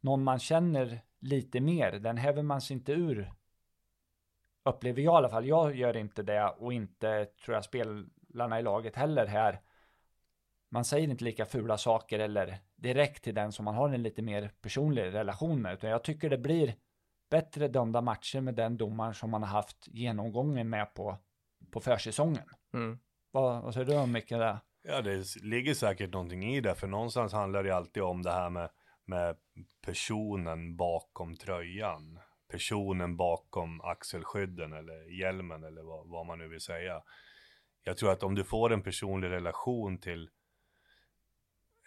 någon 0.01 0.25
man 0.25 0.38
känner 0.38 1.01
lite 1.21 1.61
mer. 1.61 1.93
Den 1.93 2.17
häver 2.17 2.43
man 2.43 2.61
sig 2.61 2.75
inte 2.77 2.93
ur. 2.93 3.33
Upplever 4.64 5.03
jag 5.03 5.14
i 5.14 5.17
alla 5.17 5.29
fall. 5.29 5.47
Jag 5.47 5.77
gör 5.77 5.97
inte 5.97 6.23
det 6.23 6.49
och 6.49 6.73
inte 6.73 7.25
tror 7.25 7.55
jag 7.55 7.64
spelarna 7.64 8.59
i 8.59 8.62
laget 8.62 8.97
heller 8.97 9.27
här. 9.27 9.61
Man 10.70 10.85
säger 10.85 11.09
inte 11.09 11.24
lika 11.24 11.46
fula 11.46 11.78
saker 11.78 12.18
eller 12.18 12.59
direkt 12.76 13.24
till 13.24 13.35
den 13.35 13.52
som 13.52 13.64
man 13.64 13.74
har 13.74 13.88
en 13.88 14.02
lite 14.02 14.22
mer 14.22 14.50
personlig 14.62 15.02
relation 15.02 15.62
med. 15.62 15.74
Utan 15.74 15.90
jag 15.90 16.04
tycker 16.04 16.31
det 16.31 16.38
blir 16.38 16.74
bättre 17.31 17.68
dömda 17.68 18.00
matcher 18.00 18.40
med 18.40 18.54
den 18.54 18.76
domaren 18.76 19.14
som 19.14 19.31
man 19.31 19.42
har 19.42 19.50
haft 19.50 19.88
genomgången 19.88 20.68
med 20.68 20.94
på, 20.94 21.18
på 21.70 21.81
försäsongen. 21.81 22.44
Mm. 22.74 22.98
Vad, 23.31 23.62
vad 23.62 23.74
säger 23.74 23.87
du 23.87 23.96
om 23.96 24.12
mycket 24.12 24.38
det? 24.38 24.61
Ja, 24.83 25.02
det 25.02 25.37
ligger 25.42 25.74
säkert 25.74 26.12
någonting 26.12 26.44
i 26.44 26.61
det, 26.61 26.74
för 26.74 26.87
någonstans 26.87 27.33
handlar 27.33 27.62
det 27.62 27.76
alltid 27.76 28.02
om 28.02 28.22
det 28.22 28.33
här 28.33 28.50
med, 28.50 28.70
med 29.04 29.37
personen 29.87 30.76
bakom 30.76 31.37
tröjan. 31.37 32.18
Personen 32.50 33.16
bakom 33.16 33.81
axelskydden 33.81 34.72
eller 34.72 35.20
hjälmen 35.20 35.64
eller 35.64 35.83
vad, 35.83 36.09
vad 36.09 36.26
man 36.26 36.38
nu 36.38 36.48
vill 36.48 36.61
säga. 36.61 37.02
Jag 37.83 37.96
tror 37.96 38.12
att 38.12 38.22
om 38.22 38.35
du 38.35 38.44
får 38.44 38.72
en 38.72 38.83
personlig 38.83 39.31
relation 39.31 39.98
till 39.98 40.31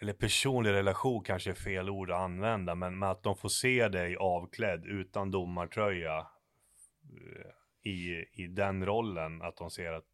eller 0.02 0.12
personlig 0.12 0.70
relation 0.70 1.22
kanske 1.24 1.50
är 1.50 1.54
fel 1.54 1.90
ord 1.90 2.10
att 2.10 2.20
använda, 2.20 2.74
men 2.74 2.98
med 2.98 3.10
att 3.10 3.22
de 3.22 3.36
får 3.36 3.48
se 3.48 3.88
dig 3.88 4.16
avklädd 4.16 4.86
utan 4.86 5.30
domartröja 5.30 6.18
eh, 6.18 7.90
i, 7.90 8.24
i 8.32 8.46
den 8.46 8.86
rollen, 8.86 9.42
att 9.42 9.56
de 9.56 9.70
ser 9.70 9.92
att 9.92 10.04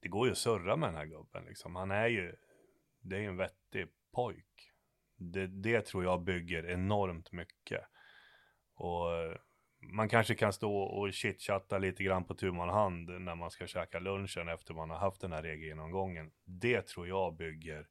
det 0.00 0.08
går 0.08 0.26
ju 0.26 0.32
att 0.32 0.38
surra 0.38 0.76
med 0.76 0.88
den 0.88 0.96
här 0.96 1.06
gubben 1.06 1.44
liksom. 1.44 1.76
Han 1.76 1.90
är 1.90 2.06
ju, 2.06 2.34
det 3.00 3.16
är 3.16 3.20
ju 3.20 3.26
en 3.26 3.36
vettig 3.36 3.86
pojk. 4.14 4.72
Det, 5.16 5.46
det 5.46 5.86
tror 5.86 6.04
jag 6.04 6.22
bygger 6.22 6.70
enormt 6.70 7.32
mycket. 7.32 7.84
Och 8.74 9.16
eh, 9.16 9.36
man 9.80 10.08
kanske 10.08 10.34
kan 10.34 10.52
stå 10.52 10.76
och 10.76 11.12
chitchatta 11.12 11.78
lite 11.78 12.04
grann 12.04 12.24
på 12.24 12.34
tu 12.34 12.52
man 12.52 12.68
hand 12.68 13.20
när 13.20 13.34
man 13.34 13.50
ska 13.50 13.66
käka 13.66 13.98
lunchen 13.98 14.48
efter 14.48 14.74
man 14.74 14.90
har 14.90 14.98
haft 14.98 15.20
den 15.20 15.32
här 15.32 15.42
regelgenomgången. 15.42 16.30
Det 16.44 16.86
tror 16.86 17.08
jag 17.08 17.36
bygger 17.36 17.86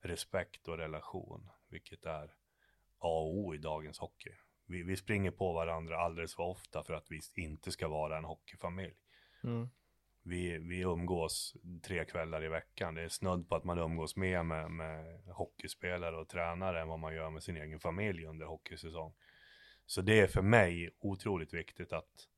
respekt 0.00 0.68
och 0.68 0.78
relation, 0.78 1.50
vilket 1.68 2.06
är 2.06 2.34
A 2.98 3.20
och 3.20 3.34
O 3.34 3.54
i 3.54 3.58
dagens 3.58 3.98
hockey. 3.98 4.32
Vi, 4.66 4.82
vi 4.82 4.96
springer 4.96 5.30
på 5.30 5.52
varandra 5.52 6.00
alldeles 6.00 6.34
för 6.34 6.42
ofta 6.42 6.84
för 6.84 6.94
att 6.94 7.10
vi 7.10 7.20
inte 7.34 7.72
ska 7.72 7.88
vara 7.88 8.18
en 8.18 8.24
hockeyfamilj. 8.24 8.96
Mm 9.44 9.68
vi, 10.22 10.58
vi 10.58 10.80
umgås 10.80 11.56
tre 11.82 12.04
kvällar 12.04 12.44
i 12.44 12.48
veckan. 12.48 12.94
Det 12.94 13.02
är 13.02 13.08
snudd 13.08 13.48
på 13.48 13.56
att 13.56 13.64
man 13.64 13.78
umgås 13.78 14.16
mer 14.16 14.42
med, 14.42 14.70
med 14.70 15.22
hockeyspelare 15.26 16.16
och 16.16 16.28
tränare 16.28 16.80
än 16.80 16.88
vad 16.88 16.98
man 16.98 17.14
gör 17.14 17.30
med 17.30 17.42
sin 17.42 17.56
egen 17.56 17.80
familj 17.80 18.26
under 18.26 18.46
hockeysäsong. 18.46 19.12
Så 19.86 20.02
det 20.02 20.20
är 20.20 20.26
för 20.26 20.42
mig 20.42 20.90
otroligt 20.98 21.54
viktigt 21.54 21.92
att, 21.92 22.28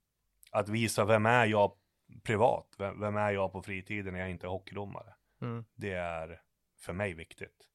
att 0.51 0.69
visa 0.69 1.05
vem 1.05 1.27
är 1.27 1.47
jag 1.47 1.77
privat? 2.23 2.75
Vem, 2.79 3.01
vem 3.01 3.17
är 3.17 3.31
jag 3.31 3.53
på 3.53 3.63
fritiden 3.63 4.13
när 4.13 4.21
jag 4.21 4.31
inte 4.31 4.47
är 4.47 4.51
hockeydomare? 4.51 5.15
Mm. 5.41 5.65
Det 5.75 5.93
är 5.93 6.43
för 6.83 6.93
mig 6.93 7.15
viktigt. 7.15 7.69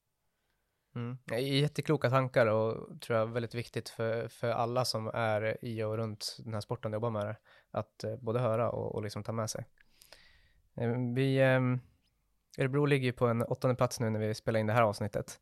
Mm. 0.94 1.18
Jättekloka 1.40 2.10
tankar 2.10 2.46
och 2.46 3.00
tror 3.00 3.18
jag 3.18 3.26
väldigt 3.26 3.54
viktigt 3.54 3.88
för, 3.88 4.28
för 4.28 4.50
alla 4.50 4.84
som 4.84 5.10
är 5.14 5.64
i 5.64 5.82
och 5.82 5.96
runt 5.96 6.36
den 6.44 6.54
här 6.54 6.60
sporten 6.60 6.92
och 6.92 6.96
jobbar 6.96 7.10
med 7.10 7.26
det. 7.26 7.36
Att 7.70 8.04
eh, 8.04 8.16
både 8.16 8.40
höra 8.40 8.70
och, 8.70 8.94
och 8.94 9.02
liksom 9.02 9.22
ta 9.22 9.32
med 9.32 9.50
sig. 9.50 9.64
Eh, 10.76 10.92
vi, 11.14 11.40
ehm, 11.40 11.80
Örebro 12.58 12.86
ligger 12.86 13.06
ju 13.06 13.12
på 13.12 13.26
en 13.26 13.42
åttonde 13.42 13.76
plats 13.76 14.00
nu 14.00 14.10
när 14.10 14.20
vi 14.20 14.34
spelar 14.34 14.60
in 14.60 14.66
det 14.66 14.72
här 14.72 14.82
avsnittet 14.82 15.40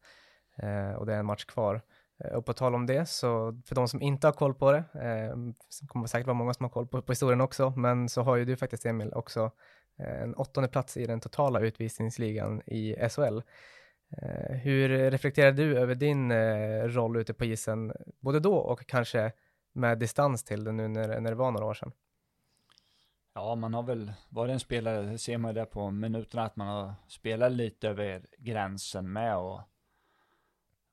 eh, 0.57 0.93
och 0.93 1.07
det 1.07 1.15
är 1.15 1.19
en 1.19 1.27
match 1.27 1.45
kvar. 1.45 1.83
Eh, 2.19 2.33
och 2.33 2.47
på 2.47 2.53
tal 2.53 2.75
om 2.75 2.87
det, 2.87 3.07
så 3.07 3.61
för 3.67 3.75
de 3.75 3.89
som 3.89 4.03
inte 4.03 4.27
har 4.27 4.33
koll 4.33 4.55
på 4.55 4.73
det, 4.73 4.85
ehm, 4.95 5.55
det 5.81 5.87
kommer 5.87 6.07
säkert 6.07 6.27
vara 6.27 6.35
många 6.35 6.55
som 6.55 6.65
har 6.65 6.71
koll 6.71 6.87
på, 6.87 7.03
på 7.03 7.13
historien 7.13 7.41
också, 7.41 7.71
men 7.71 8.09
så 8.09 8.23
har 8.23 8.37
ju 8.37 8.45
du 8.45 8.57
faktiskt 8.57 8.87
Emil 8.87 9.13
också 9.13 9.51
Eh, 9.97 10.23
en 10.23 10.35
åttonde 10.35 10.69
plats 10.69 10.97
i 10.97 11.07
den 11.07 11.21
totala 11.21 11.61
utvisningsligan 11.61 12.63
i 12.67 13.09
SHL. 13.11 13.43
Eh, 14.23 14.57
hur 14.57 15.11
reflekterar 15.11 15.53
du 15.53 15.79
över 15.79 15.95
din 15.95 16.31
eh, 16.31 16.83
roll 16.85 17.17
ute 17.17 17.35
på 17.35 17.45
isen, 17.45 17.93
både 18.21 18.41
då 18.41 18.57
och 18.57 18.87
kanske 18.87 19.33
med 19.73 19.99
distans 19.99 20.45
till 20.45 20.65
det 20.65 20.73
nu 20.73 20.89
när, 20.89 21.21
när 21.21 21.31
det 21.31 21.37
var 21.37 21.51
några 21.51 21.67
år 21.67 21.75
sedan? 21.75 21.93
Ja, 23.35 23.55
man 23.55 23.75
har 23.75 23.83
väl 23.83 24.13
varit 24.29 24.53
en 24.53 24.61
spelare, 24.61 25.03
det 25.03 25.19
ser 25.19 25.39
man 25.39 25.51
ju 25.51 25.55
där 25.55 25.65
på 25.65 25.91
minuterna, 25.91 26.45
att 26.45 26.57
man 26.57 26.67
har 26.69 26.95
spelat 27.09 27.53
lite 27.53 27.89
över 27.89 28.27
gränsen 28.39 29.13
med 29.13 29.37
och 29.37 29.61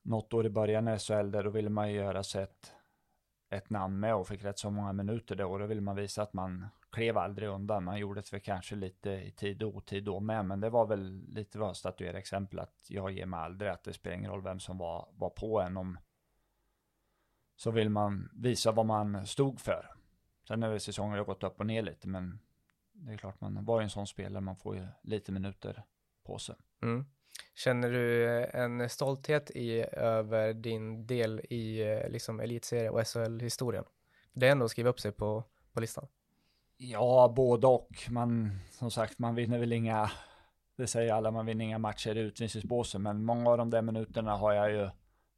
något 0.01 0.33
år 0.33 0.45
i 0.45 0.49
början 0.49 0.87
i 0.87 0.99
SHL 0.99 1.31
där 1.31 1.43
då 1.43 1.49
ville 1.49 1.69
man 1.69 1.91
ju 1.91 1.95
göra 1.95 2.23
sig 2.23 2.43
ett, 2.43 2.71
ett 3.53 3.69
namn 3.69 3.99
med 3.99 4.15
och 4.15 4.27
fick 4.27 4.43
rätt 4.43 4.59
så 4.59 4.69
många 4.69 4.93
minuter 4.93 5.35
då 5.35 5.51
och 5.51 5.59
då 5.59 5.65
ville 5.65 5.81
man 5.81 5.95
visa 5.95 6.23
att 6.23 6.33
man 6.33 6.65
klev 6.91 7.17
aldrig 7.17 7.49
undan. 7.49 7.83
Man 7.83 7.99
gjorde 7.99 8.21
det 8.21 8.33
väl 8.33 8.41
kanske 8.41 8.75
lite 8.75 9.09
i 9.09 9.31
tid 9.31 9.63
och 9.63 9.75
otid 9.75 10.03
då 10.03 10.19
med, 10.19 10.45
men 10.45 10.59
det 10.59 10.69
var 10.69 10.85
väl 10.85 11.23
lite 11.27 11.59
vad 11.59 11.77
statuera 11.77 12.17
exempel 12.17 12.59
att 12.59 12.85
jag 12.87 13.11
ger 13.11 13.25
mig 13.25 13.39
aldrig 13.39 13.71
att 13.71 13.83
det 13.83 13.93
spelar 13.93 14.17
ingen 14.17 14.31
roll 14.31 14.43
vem 14.43 14.59
som 14.59 14.77
var, 14.77 15.09
var 15.13 15.29
på 15.29 15.61
en 15.61 15.77
om 15.77 15.97
så 17.55 17.71
vill 17.71 17.89
man 17.89 18.29
visa 18.33 18.71
vad 18.71 18.85
man 18.85 19.27
stod 19.27 19.59
för. 19.59 19.91
Sen 20.47 20.63
över 20.63 20.79
säsongen 20.79 21.17
har 21.17 21.25
gått 21.25 21.43
upp 21.43 21.59
och 21.59 21.65
ner 21.65 21.81
lite, 21.81 22.07
men 22.07 22.39
det 22.91 23.13
är 23.13 23.17
klart 23.17 23.41
man 23.41 23.65
var 23.65 23.79
ju 23.79 23.83
en 23.83 23.89
sån 23.89 24.07
spelare, 24.07 24.41
man 24.41 24.55
får 24.55 24.75
ju 24.75 24.87
lite 25.01 25.31
minuter 25.31 25.83
på 26.23 26.37
sig. 26.37 26.55
Mm. 26.81 27.05
Känner 27.55 27.89
du 27.89 28.37
eh, 28.37 28.61
en 28.61 28.89
stolthet 28.89 29.51
i, 29.51 29.85
över 29.91 30.53
din 30.53 31.07
del 31.07 31.39
i 31.49 31.81
eh, 31.81 32.09
liksom 32.09 32.39
elitserie 32.39 32.89
och 32.89 33.07
SHL-historien? 33.07 33.83
Det 34.33 34.47
är 34.47 34.51
ändå 34.51 34.65
att 34.65 34.71
skriva 34.71 34.89
upp 34.89 34.99
sig 34.99 35.11
på, 35.11 35.43
på 35.73 35.79
listan. 35.79 36.07
Ja, 36.77 37.33
både 37.35 37.67
och. 37.67 37.89
Man, 38.09 38.59
som 38.71 38.91
sagt, 38.91 39.19
man 39.19 39.35
vinner 39.35 39.59
väl 39.59 39.73
inga, 39.73 40.11
det 40.77 40.87
säger 40.87 41.13
alla, 41.13 41.31
man 41.31 41.45
vinner 41.45 41.65
inga 41.65 41.77
matcher 41.77 42.17
i 42.17 42.19
utvisningsbåsen, 42.19 43.01
men 43.01 43.23
många 43.23 43.49
av 43.49 43.57
de 43.57 43.69
där 43.69 43.81
minuterna 43.81 44.35
har 44.35 44.53
jag 44.53 44.71
ju 44.71 44.89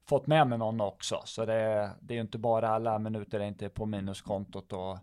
fått 0.06 0.28
med 0.28 0.48
mig 0.48 0.58
någon 0.58 0.82
också. 0.82 1.22
Så 1.26 1.46
det, 1.46 1.92
det 2.02 2.14
är 2.14 2.16
ju 2.16 2.22
inte 2.22 2.38
bara 2.38 2.70
alla 2.70 3.00
minuter 3.00 3.40
är 3.40 3.46
inte 3.46 3.70
på 3.70 3.86
minuskontot 3.86 4.74
och 4.74 4.98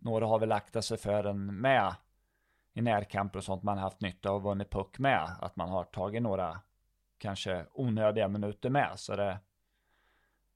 några 0.00 0.26
har 0.26 0.38
väl 0.38 0.52
aktat 0.52 0.84
sig 0.84 0.98
för 0.98 1.22
den 1.22 1.60
med 1.60 1.94
i 2.78 2.82
närkamper 2.82 3.38
och 3.38 3.44
sånt 3.44 3.62
man 3.62 3.78
haft 3.78 4.00
nytta 4.00 4.30
av 4.30 4.36
och 4.36 4.42
vunnit 4.42 4.70
puck 4.70 4.98
med. 4.98 5.36
Att 5.40 5.56
man 5.56 5.68
har 5.68 5.84
tagit 5.84 6.22
några 6.22 6.60
kanske 7.18 7.66
onödiga 7.72 8.28
minuter 8.28 8.70
med. 8.70 8.92
Så 8.96 9.16
det, 9.16 9.38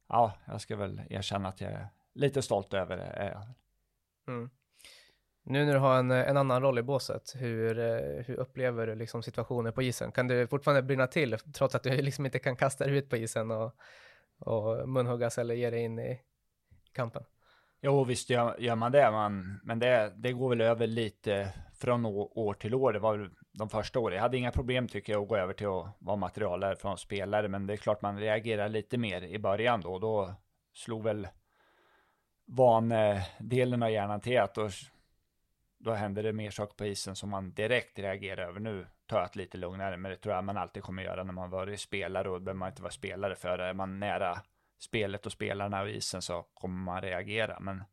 ja, 0.08 0.32
jag 0.46 0.60
ska 0.60 0.76
väl 0.76 1.02
erkänna 1.10 1.48
att 1.48 1.60
jag 1.60 1.70
är 1.72 1.88
lite 2.12 2.42
stolt 2.42 2.74
över 2.74 2.96
det. 2.96 3.38
Mm. 4.28 4.50
Nu 5.42 5.64
när 5.64 5.72
du 5.72 5.78
har 5.78 5.98
en, 5.98 6.10
en 6.10 6.36
annan 6.36 6.62
roll 6.62 6.78
i 6.78 6.82
båset, 6.82 7.32
hur, 7.36 7.78
eh, 7.78 8.24
hur 8.24 8.34
upplever 8.34 8.86
du 8.86 8.94
liksom 8.94 9.22
situationer 9.22 9.70
på 9.70 9.82
isen? 9.82 10.12
Kan 10.12 10.28
du 10.28 10.46
fortfarande 10.46 10.82
brinna 10.82 11.06
till 11.06 11.38
trots 11.38 11.74
att 11.74 11.82
du 11.82 12.02
liksom 12.02 12.26
inte 12.26 12.38
kan 12.38 12.56
kasta 12.56 12.84
dig 12.84 12.96
ut 12.96 13.10
på 13.10 13.16
isen 13.16 13.50
och, 13.50 13.74
och 14.38 14.88
munhuggas 14.88 15.38
eller 15.38 15.54
ge 15.54 15.70
dig 15.70 15.80
in 15.80 15.98
i 15.98 16.20
kampen? 16.92 17.24
Jo, 17.84 18.04
visst 18.04 18.30
gör, 18.30 18.56
gör 18.58 18.76
man 18.76 18.92
det, 18.92 19.10
man, 19.10 19.60
men 19.64 19.78
det, 19.78 20.12
det 20.16 20.32
går 20.32 20.48
väl 20.48 20.60
över 20.60 20.86
lite 20.86 21.52
från 21.74 22.06
år 22.06 22.54
till 22.54 22.74
år. 22.74 22.92
Det 22.92 22.98
var 22.98 23.16
väl 23.16 23.30
de 23.52 23.68
första 23.68 24.00
åren. 24.00 24.14
Jag 24.14 24.22
hade 24.22 24.38
inga 24.38 24.50
problem 24.50 24.88
tycker 24.88 25.12
jag 25.12 25.22
att 25.22 25.28
gå 25.28 25.36
över 25.36 25.52
till 25.52 25.66
att 25.66 25.96
vara 25.98 26.16
materialare 26.16 26.76
från 26.76 26.98
spelare, 26.98 27.48
men 27.48 27.66
det 27.66 27.72
är 27.72 27.76
klart 27.76 28.02
man 28.02 28.18
reagerar 28.18 28.68
lite 28.68 28.98
mer 28.98 29.22
i 29.22 29.38
början 29.38 29.80
då. 29.80 29.98
Då 29.98 30.34
slog 30.74 31.02
väl 31.04 31.28
vandelen 32.46 33.82
av 33.82 33.90
hjärnan 33.90 34.20
till 34.20 34.40
att 34.40 34.54
då, 34.54 34.68
då 35.78 35.92
hände 35.92 36.22
det 36.22 36.32
mer 36.32 36.50
saker 36.50 36.74
på 36.74 36.86
isen 36.86 37.16
som 37.16 37.30
man 37.30 37.52
direkt 37.52 37.98
reagerar 37.98 38.48
över. 38.48 38.60
Nu 38.60 38.86
tar 39.06 39.20
jag 39.20 39.28
det 39.32 39.38
lite 39.38 39.58
lugnare, 39.58 39.96
men 39.96 40.10
det 40.10 40.16
tror 40.16 40.34
jag 40.34 40.44
man 40.44 40.56
alltid 40.56 40.82
kommer 40.82 41.02
göra 41.02 41.24
när 41.24 41.32
man 41.32 41.50
varit 41.50 41.80
spelare 41.80 42.30
och 42.30 42.42
behöver 42.42 42.58
man 42.58 42.68
inte 42.68 42.82
vara 42.82 42.92
spelare 42.92 43.34
för. 43.34 43.58
Är 43.58 43.74
man 43.74 44.00
nära 44.00 44.38
spelet 44.82 45.26
och 45.26 45.32
spelarna 45.32 45.82
och 45.82 45.88
isen 45.88 46.22
så 46.22 46.42
kommer 46.54 46.84
man 46.84 47.02
reagera. 47.02 47.60
Men 47.60 47.84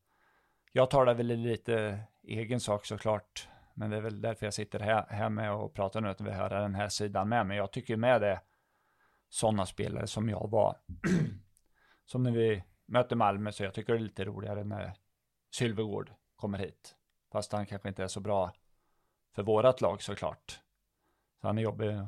jag 0.72 0.90
talar 0.90 1.14
väl 1.14 1.28
lite 1.28 2.00
egen 2.24 2.60
sak 2.60 2.86
såklart. 2.86 3.48
Men 3.74 3.90
det 3.90 3.98
är 3.98 4.02
väl 4.02 4.22
därför 4.22 4.46
jag 4.46 4.54
sitter 4.54 4.80
här, 4.80 5.06
här 5.10 5.30
med 5.30 5.54
och 5.54 5.74
pratar 5.74 6.02
nu, 6.02 6.10
att 6.10 6.22
vi 6.22 6.32
hör 6.32 6.50
den 6.50 6.76
här 6.76 6.90
sidan 6.90 7.30
med. 7.30 7.46
Men 7.46 7.58
jag 7.58 7.72
tycker 7.72 7.98
med 7.98 8.22
det 8.22 8.42
sådana 9.30 9.66
spelare 9.66 10.08
som 10.08 10.30
jag 10.30 10.50
var. 10.50 10.76
som 12.06 12.24
när 12.24 12.32
vi 12.32 12.64
möter 12.86 13.16
Malmö, 13.16 13.52
så 13.52 13.64
jag 13.64 13.74
tycker 13.74 13.94
det 13.94 14.00
är 14.00 14.04
lite 14.04 14.26
roligare 14.26 14.64
när 14.64 14.94
Sylvegård 15.52 16.12
kommer 16.36 16.58
hit. 16.58 16.96
Fast 17.32 17.52
han 17.52 17.66
kanske 17.66 17.90
inte 17.90 18.04
är 18.04 18.08
så 18.08 18.20
bra 18.20 18.54
för 19.36 19.44
vårat 19.44 19.82
lag 19.82 20.02
såklart. 20.02 20.60
Så 21.42 21.48
han 21.48 21.58
är 21.58 21.62
jobbig 21.62 22.08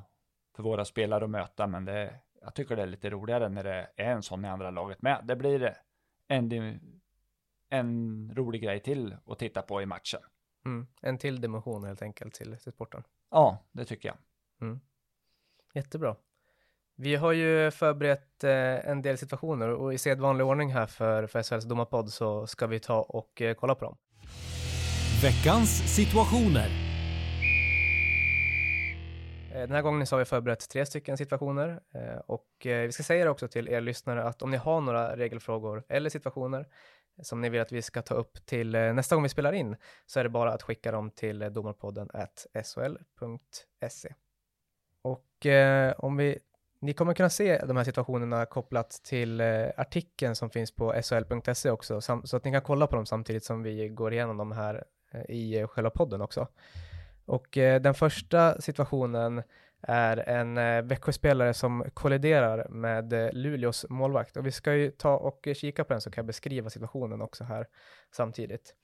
för 0.55 0.63
våra 0.63 0.85
spelare 0.85 1.23
att 1.23 1.29
möta, 1.29 1.67
men 1.67 1.85
det, 1.85 2.19
jag 2.41 2.55
tycker 2.55 2.75
det 2.75 2.81
är 2.81 2.87
lite 2.87 3.09
roligare 3.09 3.49
när 3.49 3.63
det 3.63 3.89
är 3.95 4.11
en 4.11 4.23
sån 4.23 4.45
i 4.45 4.47
andra 4.47 4.71
laget 4.71 5.01
med. 5.01 5.21
Det 5.23 5.35
blir 5.35 5.77
en, 6.27 6.79
en 7.69 8.31
rolig 8.35 8.61
grej 8.61 8.79
till 8.79 9.15
att 9.25 9.39
titta 9.39 9.61
på 9.61 9.81
i 9.81 9.85
matchen. 9.85 10.19
Mm. 10.65 10.87
En 11.01 11.17
till 11.17 11.41
dimension 11.41 11.83
helt 11.83 12.01
enkelt 12.01 12.33
till, 12.33 12.57
till 12.57 12.71
sporten. 12.71 13.03
Ja, 13.31 13.57
det 13.71 13.85
tycker 13.85 14.09
jag. 14.09 14.17
Mm. 14.61 14.79
Jättebra. 15.73 16.15
Vi 16.95 17.15
har 17.15 17.31
ju 17.31 17.71
förberett 17.71 18.43
eh, 18.43 18.89
en 18.89 19.01
del 19.01 19.17
situationer 19.17 19.69
och 19.69 19.93
i 19.93 19.97
sedvanlig 19.97 20.45
ordning 20.45 20.73
här 20.73 20.85
för, 20.85 21.27
för 21.27 21.43
SHLs 21.43 21.65
domarpodd 21.65 22.09
så 22.11 22.47
ska 22.47 22.67
vi 22.67 22.79
ta 22.79 23.01
och 23.01 23.41
eh, 23.41 23.53
kolla 23.53 23.75
på 23.75 23.85
dem. 23.85 23.97
Veckans 25.21 25.95
situationer. 25.95 26.90
Eh, 29.53 29.59
den 29.59 29.71
här 29.71 29.81
gången 29.81 30.07
så 30.07 30.15
har 30.15 30.19
vi 30.19 30.25
förberett 30.25 30.69
tre 30.69 30.85
stycken 30.85 31.17
situationer 31.17 31.79
eh, 31.93 32.19
och 32.25 32.65
eh, 32.65 32.85
vi 32.85 32.91
ska 32.91 33.03
säga 33.03 33.23
det 33.23 33.31
också 33.31 33.47
till 33.47 33.69
er 33.69 33.81
lyssnare 33.81 34.23
att 34.23 34.41
om 34.41 34.51
ni 34.51 34.57
har 34.57 34.81
några 34.81 35.17
regelfrågor 35.17 35.83
eller 35.89 36.09
situationer 36.09 36.67
som 37.21 37.41
ni 37.41 37.49
vill 37.49 37.61
att 37.61 37.71
vi 37.71 37.81
ska 37.81 38.01
ta 38.01 38.15
upp 38.15 38.45
till 38.45 38.71
nästa 38.71 39.15
gång 39.15 39.23
vi 39.23 39.29
spelar 39.29 39.53
in 39.53 39.75
så 40.05 40.19
är 40.19 40.23
det 40.23 40.29
bara 40.29 40.53
att 40.53 40.61
skicka 40.61 40.91
dem 40.91 41.11
till 41.11 41.39
domarpodden 41.53 42.09
sol.se. 42.63 44.13
Och 45.01 45.45
om 45.97 46.17
vi, 46.17 46.39
ni 46.79 46.93
kommer 46.93 47.13
kunna 47.13 47.29
se 47.29 47.57
de 47.65 47.77
här 47.77 47.83
situationerna 47.83 48.45
kopplat 48.45 48.89
till 49.03 49.41
artikeln 49.77 50.35
som 50.35 50.49
finns 50.49 50.75
på 50.75 51.01
sol.se 51.01 51.69
också, 51.69 52.01
så 52.01 52.37
att 52.37 52.45
ni 52.45 52.51
kan 52.51 52.61
kolla 52.61 52.87
på 52.87 52.95
dem 52.95 53.05
samtidigt 53.05 53.43
som 53.43 53.63
vi 53.63 53.89
går 53.89 54.13
igenom 54.13 54.37
de 54.37 54.51
här 54.51 54.83
i 55.29 55.65
själva 55.67 55.89
podden 55.89 56.21
också. 56.21 56.47
Och 57.31 57.57
eh, 57.57 57.81
den 57.81 57.93
första 57.93 58.61
situationen 58.61 59.43
är 59.81 60.17
en 60.29 60.57
eh, 60.57 60.81
Växjöspelare 60.81 61.53
som 61.53 61.85
kolliderar 61.93 62.67
med 62.69 63.13
eh, 63.13 63.29
Luleås 63.33 63.85
målvakt. 63.89 64.37
Och 64.37 64.45
vi 64.45 64.51
ska 64.51 64.73
ju 64.73 64.91
ta 64.91 65.17
och 65.17 65.47
eh, 65.47 65.53
kika 65.53 65.83
på 65.83 65.93
den 65.93 66.01
så 66.01 66.11
kan 66.11 66.21
jag 66.21 66.27
beskriva 66.27 66.69
situationen 66.69 67.21
också 67.21 67.43
här 67.43 67.67
samtidigt. 68.11 68.75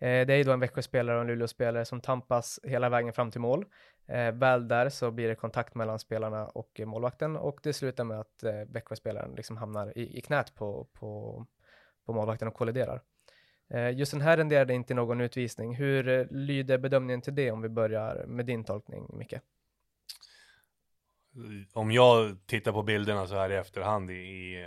Eh, 0.00 0.26
det 0.26 0.32
är 0.32 0.36
ju 0.36 0.44
då 0.44 0.52
en 0.52 0.60
Växjöspelare 0.60 1.16
och 1.16 1.20
en 1.20 1.26
Luleåspelare 1.26 1.84
som 1.84 2.00
tampas 2.00 2.60
hela 2.62 2.88
vägen 2.88 3.12
fram 3.12 3.30
till 3.30 3.40
mål. 3.40 3.64
Eh, 4.08 4.32
väl 4.32 4.68
där 4.68 4.88
så 4.88 5.10
blir 5.10 5.28
det 5.28 5.34
kontakt 5.34 5.74
mellan 5.74 5.98
spelarna 5.98 6.46
och 6.46 6.80
eh, 6.80 6.86
målvakten 6.86 7.36
och 7.36 7.60
det 7.62 7.72
slutar 7.72 8.04
med 8.04 8.20
att 8.20 8.42
eh, 8.42 8.52
Växjöspelaren 8.68 9.34
liksom 9.34 9.56
hamnar 9.56 9.98
i, 9.98 10.18
i 10.18 10.20
knät 10.20 10.54
på, 10.54 10.88
på, 10.92 11.44
på 12.06 12.12
målvakten 12.12 12.48
och 12.48 12.54
kolliderar. 12.54 13.02
Eh, 13.72 13.90
just 13.90 14.12
den 14.12 14.20
här 14.20 14.36
renderade 14.36 14.74
inte 14.74 14.94
någon 14.94 15.20
utvisning. 15.20 15.74
Hur 15.74 16.08
eh, 16.08 16.26
lyder 16.30 16.78
bedömningen 16.78 17.22
till 17.22 17.34
det 17.34 17.50
om 17.50 17.62
vi 17.62 17.68
börjar 17.68 18.24
med 18.26 18.46
din 18.46 18.64
tolkning, 18.64 19.10
Micke? 19.12 19.34
Om 21.72 21.90
jag 21.90 22.46
tittar 22.46 22.72
på 22.72 22.82
bilderna 22.82 23.26
så 23.26 23.34
här 23.34 23.50
i 23.50 23.56
efterhand 23.56 24.10
i, 24.10 24.66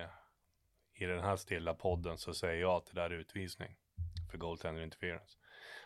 i 0.93 1.05
den 1.05 1.19
här 1.19 1.35
stilla 1.35 1.73
podden 1.73 2.17
så 2.17 2.33
säger 2.33 2.61
jag 2.61 2.71
att 2.71 2.85
det 2.85 3.01
där 3.01 3.09
är 3.09 3.19
utvisning 3.19 3.75
för 4.31 4.37
goaltender 4.37 4.81
interference. 4.81 5.37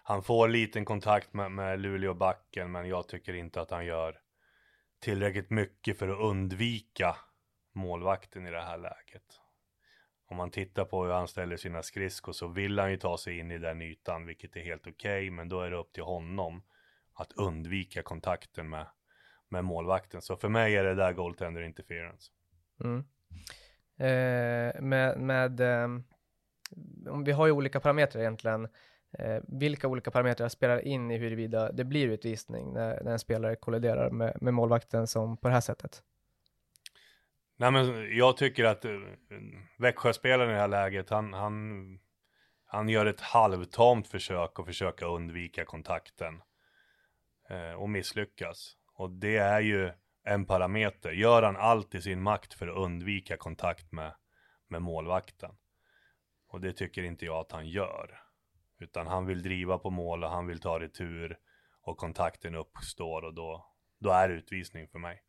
Han 0.03 0.23
får 0.23 0.47
liten 0.47 0.85
kontakt 0.85 1.33
med, 1.33 1.51
med 1.51 1.79
Luleå 1.79 2.13
backen 2.13 2.71
men 2.71 2.87
jag 2.87 3.07
tycker 3.07 3.33
inte 3.33 3.61
att 3.61 3.71
han 3.71 3.85
gör 3.85 4.19
tillräckligt 4.99 5.49
mycket 5.49 5.97
för 5.99 6.07
att 6.07 6.19
undvika 6.19 7.15
målvakten 7.73 8.47
i 8.47 8.51
det 8.51 8.61
här 8.61 8.77
läget 8.77 9.39
om 10.29 10.37
man 10.37 10.51
tittar 10.51 10.85
på 10.85 11.03
hur 11.03 11.11
han 11.11 11.27
ställer 11.27 11.57
sina 11.57 11.83
skridskor 11.83 12.31
så 12.31 12.47
vill 12.47 12.79
han 12.79 12.91
ju 12.91 12.97
ta 12.97 13.17
sig 13.17 13.39
in 13.39 13.51
i 13.51 13.57
den 13.57 13.81
ytan, 13.81 14.25
vilket 14.25 14.55
är 14.55 14.61
helt 14.61 14.87
okej, 14.87 14.93
okay, 14.93 15.31
men 15.31 15.49
då 15.49 15.61
är 15.61 15.71
det 15.71 15.77
upp 15.77 15.93
till 15.93 16.03
honom 16.03 16.61
att 17.13 17.31
undvika 17.33 18.03
kontakten 18.03 18.69
med, 18.69 18.87
med 19.49 19.65
målvakten. 19.65 20.21
Så 20.21 20.35
för 20.35 20.49
mig 20.49 20.75
är 20.75 20.83
det 20.83 20.95
där 20.95 21.13
goaltender 21.13 21.61
interference. 21.61 22.31
Mm. 22.83 23.03
Eh, 23.97 24.81
med, 24.81 25.19
med 25.19 25.59
eh, 25.59 25.87
vi 27.25 27.31
har 27.31 27.45
ju 27.45 27.51
olika 27.51 27.79
parametrar 27.79 28.21
egentligen. 28.21 28.67
Eh, 29.11 29.41
vilka 29.47 29.87
olika 29.87 30.11
parametrar 30.11 30.49
spelar 30.49 30.87
in 30.87 31.11
i 31.11 31.17
huruvida 31.17 31.71
det 31.71 31.83
blir 31.83 32.07
utvisning 32.07 32.73
när, 32.73 33.03
när 33.03 33.11
en 33.11 33.19
spelare 33.19 33.55
kolliderar 33.55 34.09
med, 34.09 34.37
med 34.41 34.53
målvakten 34.53 35.07
som 35.07 35.37
på 35.37 35.47
det 35.47 35.53
här 35.53 35.61
sättet? 35.61 36.03
Nej 37.59 37.71
men 37.71 38.17
jag 38.17 38.37
tycker 38.37 38.65
att 38.65 38.85
eh, 38.85 38.91
Växjöspelaren 39.77 40.49
i 40.49 40.53
det 40.53 40.59
här 40.59 40.67
läget, 40.67 41.09
han, 41.09 41.33
han, 41.33 41.99
han 42.65 42.89
gör 42.89 43.05
ett 43.05 43.21
halvtamt 43.21 44.07
försök 44.07 44.59
att 44.59 44.65
försöka 44.65 45.05
undvika 45.05 45.65
kontakten. 45.65 46.41
eh, 47.49 47.73
och 47.73 47.89
misslyckas. 47.89 48.75
Och 48.93 49.09
det 49.09 49.37
är 49.37 49.61
ju 49.61 49.91
en 50.23 50.45
parameter. 50.45 51.11
Gör 51.11 51.43
han 51.43 51.55
allt 51.55 51.95
i 51.95 52.01
sin 52.01 52.21
makt 52.21 52.53
för 52.53 52.67
att 52.67 52.77
undvika 52.77 53.37
kontakt 53.37 53.91
med, 53.91 54.13
med 54.67 54.81
målvakten? 54.81 55.51
Och 56.47 56.61
det 56.61 56.73
tycker 56.73 57.03
inte 57.03 57.25
jag 57.25 57.37
att 57.37 57.51
han 57.51 57.67
gör. 57.67 58.21
Utan 58.79 59.07
han 59.07 59.25
vill 59.25 59.43
driva 59.43 59.77
på 59.77 59.89
mål 59.89 60.23
och 60.23 60.29
han 60.29 60.47
vill 60.47 60.61
ta 60.61 60.79
retur 60.79 61.37
och 61.81 61.97
kontakten 61.97 62.55
uppstår 62.55 63.21
och 63.21 63.33
då, 63.33 63.65
då 63.99 64.09
är 64.09 64.29
det 64.29 64.35
utvisning 64.35 64.87
för 64.87 64.99
mig. 64.99 65.23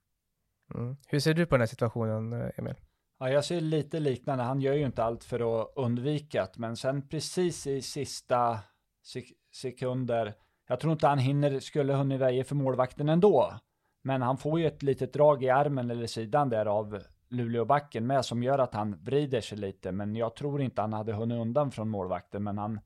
Mm. 0.75 0.97
Hur 1.07 1.21
ser 1.21 1.35
du 1.35 1.47
på 1.47 1.55
den 1.55 1.61
här 1.61 1.67
situationen, 1.67 2.33
eh, 2.33 2.51
Emil? 2.57 2.75
Ja, 3.19 3.31
jag 3.31 3.45
ser 3.45 3.61
lite 3.61 4.01
liknande. 4.01 4.45
Han 4.45 4.61
gör 4.61 4.75
ju 4.75 4.87
inte 4.87 5.05
allt 5.05 5.25
för 5.25 5.63
att 5.63 5.73
undvika 5.77 6.43
det, 6.45 6.59
men 6.59 6.77
sen 6.77 7.09
precis 7.09 7.67
i 7.67 7.83
sista 7.83 8.59
sek 9.03 9.33
sekunder, 9.53 10.35
jag 10.69 10.81
tror 10.81 10.93
inte 10.93 11.07
han 11.07 11.19
hinner, 11.19 11.61
skulle 11.61 11.95
hunnit 11.95 12.21
väja 12.21 12.45
för 12.45 12.55
målvakten 12.55 13.09
ändå. 13.09 13.55
Men 14.03 14.23
han 14.23 14.39
får 14.39 14.61
ju 14.61 14.67
ett 14.67 14.83
litet 14.83 15.13
drag 15.13 15.43
i 15.43 15.51
armen 15.51 15.91
eller 15.91 16.07
sidan 16.07 16.49
där 16.49 16.67
av 16.67 17.03
Luleåbacken 17.29 18.07
med 18.07 18.25
som 18.25 18.43
gör 18.43 18.59
att 18.59 18.75
han 18.75 18.97
vrider 19.05 19.41
sig 19.41 19.59
lite. 19.59 19.93
Men 19.93 20.17
jag 20.17 20.37
tror 20.37 20.63
inte 20.63 20.81
han 20.81 20.93
hade 20.93 21.13
hunnit 21.13 21.41
undan 21.41 21.71
från 21.71 21.89
målvakten, 21.89 22.43
men 22.43 22.59
han, 22.59 22.81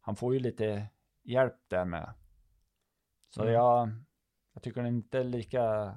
han 0.00 0.16
får 0.16 0.34
ju 0.34 0.40
lite 0.40 0.86
hjälp 1.24 1.54
där 1.68 1.84
med. 1.84 2.14
Så 3.34 3.42
mm. 3.42 3.54
jag, 3.54 3.90
jag 4.54 4.62
tycker 4.62 4.86
inte 4.86 5.22
lika 5.22 5.94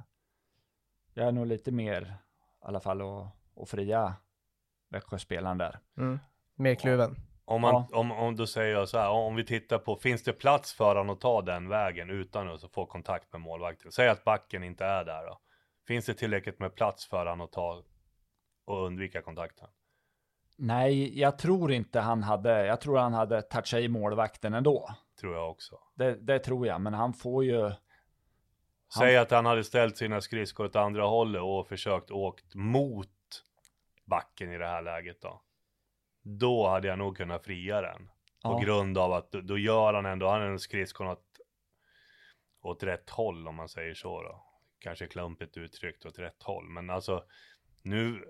jag 1.20 1.28
är 1.28 1.32
nog 1.32 1.48
lite 1.48 1.72
mer, 1.72 2.02
i 2.02 2.66
alla 2.66 2.80
fall, 2.80 3.02
att, 3.02 3.28
att 3.62 3.70
fria 3.70 4.14
Växjöspelaren 4.90 5.58
där. 5.58 5.80
Mm. 5.98 6.20
Mer 6.56 6.76
kluven. 6.76 7.16
Om, 7.46 7.62
man, 7.62 7.86
ja. 7.92 8.00
om, 8.00 8.12
om 8.12 8.36
då 8.36 8.48
säger 8.48 8.86
så 8.86 8.98
här, 8.98 9.10
om 9.10 9.36
vi 9.36 9.44
tittar 9.44 9.78
på, 9.78 9.96
finns 9.96 10.24
det 10.24 10.34
plats 10.34 10.74
för 10.74 10.96
honom 10.96 11.10
att 11.10 11.22
ta 11.22 11.42
den 11.42 11.70
vägen 11.70 12.10
utan 12.10 12.50
att 12.50 12.72
få 12.72 12.86
kontakt 12.86 13.34
med 13.34 13.42
målvakten? 13.42 13.92
Säg 13.92 14.10
att 14.10 14.24
backen 14.24 14.64
inte 14.64 14.86
är 14.86 15.06
där 15.06 15.26
då. 15.26 15.40
Finns 15.88 16.06
det 16.06 16.14
tillräckligt 16.14 16.60
med 16.60 16.76
plats 16.76 17.06
för 17.06 17.18
honom 17.18 17.42
att 17.42 17.52
ta 17.52 17.84
och 18.66 18.86
undvika 18.86 19.22
kontakten? 19.22 19.68
Nej, 20.58 21.20
jag 21.20 21.38
tror 21.38 21.72
inte 21.72 22.00
han 22.00 22.24
hade, 22.24 22.66
jag 22.66 22.82
tror 22.82 22.98
han 22.98 23.14
hade 23.14 23.42
touchat 23.42 23.80
i 23.80 23.88
målvakten 23.88 24.54
ändå. 24.54 24.90
Tror 25.20 25.36
jag 25.36 25.52
också. 25.52 25.80
Det, 25.96 26.16
det 26.16 26.40
tror 26.40 26.68
jag, 26.68 26.82
men 26.82 26.94
han 26.94 27.14
får 27.14 27.44
ju, 27.44 27.72
Säg 28.98 29.18
att 29.18 29.32
han 29.32 29.46
hade 29.46 29.64
ställt 29.64 29.98
sina 29.98 30.22
skridskor 30.22 30.66
åt 30.66 30.76
andra 30.76 31.04
hållet 31.04 31.42
och 31.42 31.68
försökt 31.68 32.12
åkt 32.12 32.56
mot 32.56 33.10
backen 34.06 34.52
i 34.54 34.58
det 34.58 34.68
här 34.68 34.82
läget 34.82 35.22
då. 35.22 35.42
Då 36.22 36.68
hade 36.68 36.88
jag 36.88 36.98
nog 36.98 37.18
kunnat 37.18 37.46
fria 37.46 37.82
den. 37.82 38.10
På 38.44 38.52
ja. 38.52 38.60
grund 38.60 38.98
av 38.98 39.14
att 39.14 39.32
då 39.32 39.58
gör 39.58 39.94
han 39.94 40.06
ändå, 40.06 40.28
han 40.28 40.42
har 40.42 40.48
en 40.48 40.60
skridskon 40.60 41.08
åt, 41.08 41.26
åt 42.62 42.84
rätt 42.84 43.10
håll 43.10 43.48
om 43.48 43.56
man 43.56 43.70
säger 43.70 43.94
så 43.94 44.24
då. 44.24 44.46
Kanske 44.80 45.08
klumpigt 45.08 45.58
uttryckt 45.58 46.06
åt 46.06 46.20
rätt 46.20 46.44
håll. 46.44 46.70
Men 46.70 46.90
alltså 46.90 47.24
nu, 47.84 48.26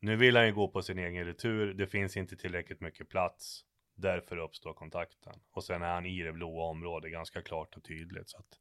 nu 0.00 0.16
vill 0.16 0.36
han 0.36 0.46
ju 0.46 0.52
gå 0.52 0.68
på 0.68 0.82
sin 0.82 0.98
egen 0.98 1.24
retur. 1.24 1.74
Det 1.74 1.86
finns 1.86 2.16
inte 2.16 2.36
tillräckligt 2.36 2.80
mycket 2.80 3.08
plats. 3.08 3.64
Därför 3.94 4.36
uppstår 4.36 4.74
kontakten. 4.74 5.40
Och 5.50 5.64
sen 5.64 5.82
är 5.82 5.94
han 5.94 6.06
i 6.06 6.22
det 6.22 6.32
blåa 6.32 6.64
området 6.64 7.12
ganska 7.12 7.42
klart 7.42 7.76
och 7.76 7.84
tydligt. 7.84 8.30
Så 8.30 8.38
att 8.38 8.58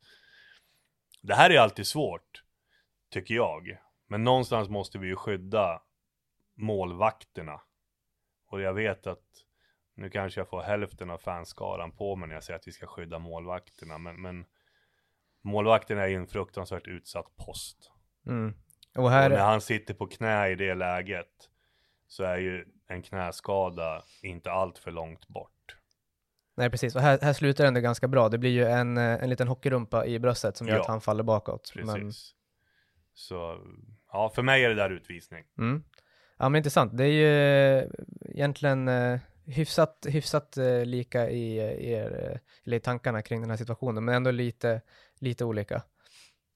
det 1.22 1.36
här 1.36 1.50
är 1.50 1.60
alltid 1.60 1.88
svårt, 1.88 2.44
tycker 3.10 3.36
jag. 3.36 3.78
Men 4.08 4.24
någonstans 4.24 4.70
måste 4.70 4.98
vi 4.98 5.08
ju 5.08 5.16
skydda 5.16 5.82
målvakterna. 6.56 7.62
Och 8.50 8.62
jag 8.62 8.74
vet 8.74 9.08
att 9.08 9.26
nu 9.96 10.10
kanske 10.10 10.40
jag 10.40 10.50
får 10.50 10.62
hälften 10.62 11.10
av 11.10 11.18
fanskaran 11.18 11.92
på 11.92 12.16
mig 12.16 12.28
när 12.28 12.36
jag 12.36 12.44
säger 12.44 12.60
att 12.60 12.68
vi 12.68 12.72
ska 12.72 12.88
skydda 12.88 13.20
målvakterna. 13.20 13.98
Men, 13.98 14.22
men 14.22 14.46
målvakten 15.42 15.98
är 15.98 16.08
ju 16.08 16.16
en 16.16 16.28
fruktansvärt 16.28 16.88
utsatt 16.88 17.36
post. 17.36 17.92
Mm. 18.26 18.54
Och 18.96 19.10
här... 19.10 19.30
Och 19.32 19.38
när 19.38 19.46
han 19.46 19.62
sitter 19.62 19.94
på 19.94 20.08
knä 20.08 20.50
i 20.50 20.56
det 20.56 20.76
läget 20.76 21.50
så 22.08 22.24
är 22.24 22.38
ju 22.38 22.66
en 22.88 23.02
knäskada 23.02 24.04
inte 24.22 24.52
allt 24.52 24.78
för 24.78 24.92
långt 24.92 25.28
bort. 25.28 25.57
Nej, 26.58 26.70
precis. 26.70 26.96
Och 26.96 27.02
här, 27.02 27.20
här 27.22 27.34
slutar 27.34 27.64
det 27.64 27.68
ändå 27.68 27.80
ganska 27.80 28.08
bra. 28.08 28.30
Det 28.30 28.38
blir 28.38 28.50
ju 28.52 28.66
en, 28.66 28.98
eh, 28.98 29.24
en 29.24 29.30
liten 29.30 29.48
hockeyrumpa 29.48 30.06
i 30.06 30.20
bröstet 30.20 30.58
som 30.58 30.68
gör 30.68 30.76
Ja. 30.76 30.82
att 30.82 30.88
han 30.88 31.02
faller 31.02 31.24
bakåt. 31.24 31.72
Precis. 31.74 31.96
Men, 31.96 32.12
Så 33.14 33.58
ja, 34.12 34.32
för 34.36 34.42
mig 34.42 34.66
är 34.66 34.70
det 34.70 34.76
där 34.76 34.90
utvisning. 34.90 35.44
mm. 35.58 35.84
Ja, 36.40 36.50
men 36.50 36.60
intressant. 36.60 36.98
Det 36.98 37.04
är 37.04 37.08
ju 37.12 37.28
eh, 37.80 37.90
egentligen 38.26 38.88
eh, 38.88 39.20
hyfsat, 39.46 40.06
hyfsat 40.10 40.58
eh, 40.58 40.86
lika 40.86 41.30
i, 41.30 41.58
i, 41.60 41.92
er, 41.92 42.40
eller 42.66 42.78
i 42.78 42.80
tankarna 42.80 43.22
kring 43.22 43.42
den 43.42 43.50
här 43.50 43.58
situationen, 43.58 44.06
men 44.06 44.16
ändå 44.16 44.32
lite, 44.32 44.82
lite 45.20 45.46
olika. 45.46 45.82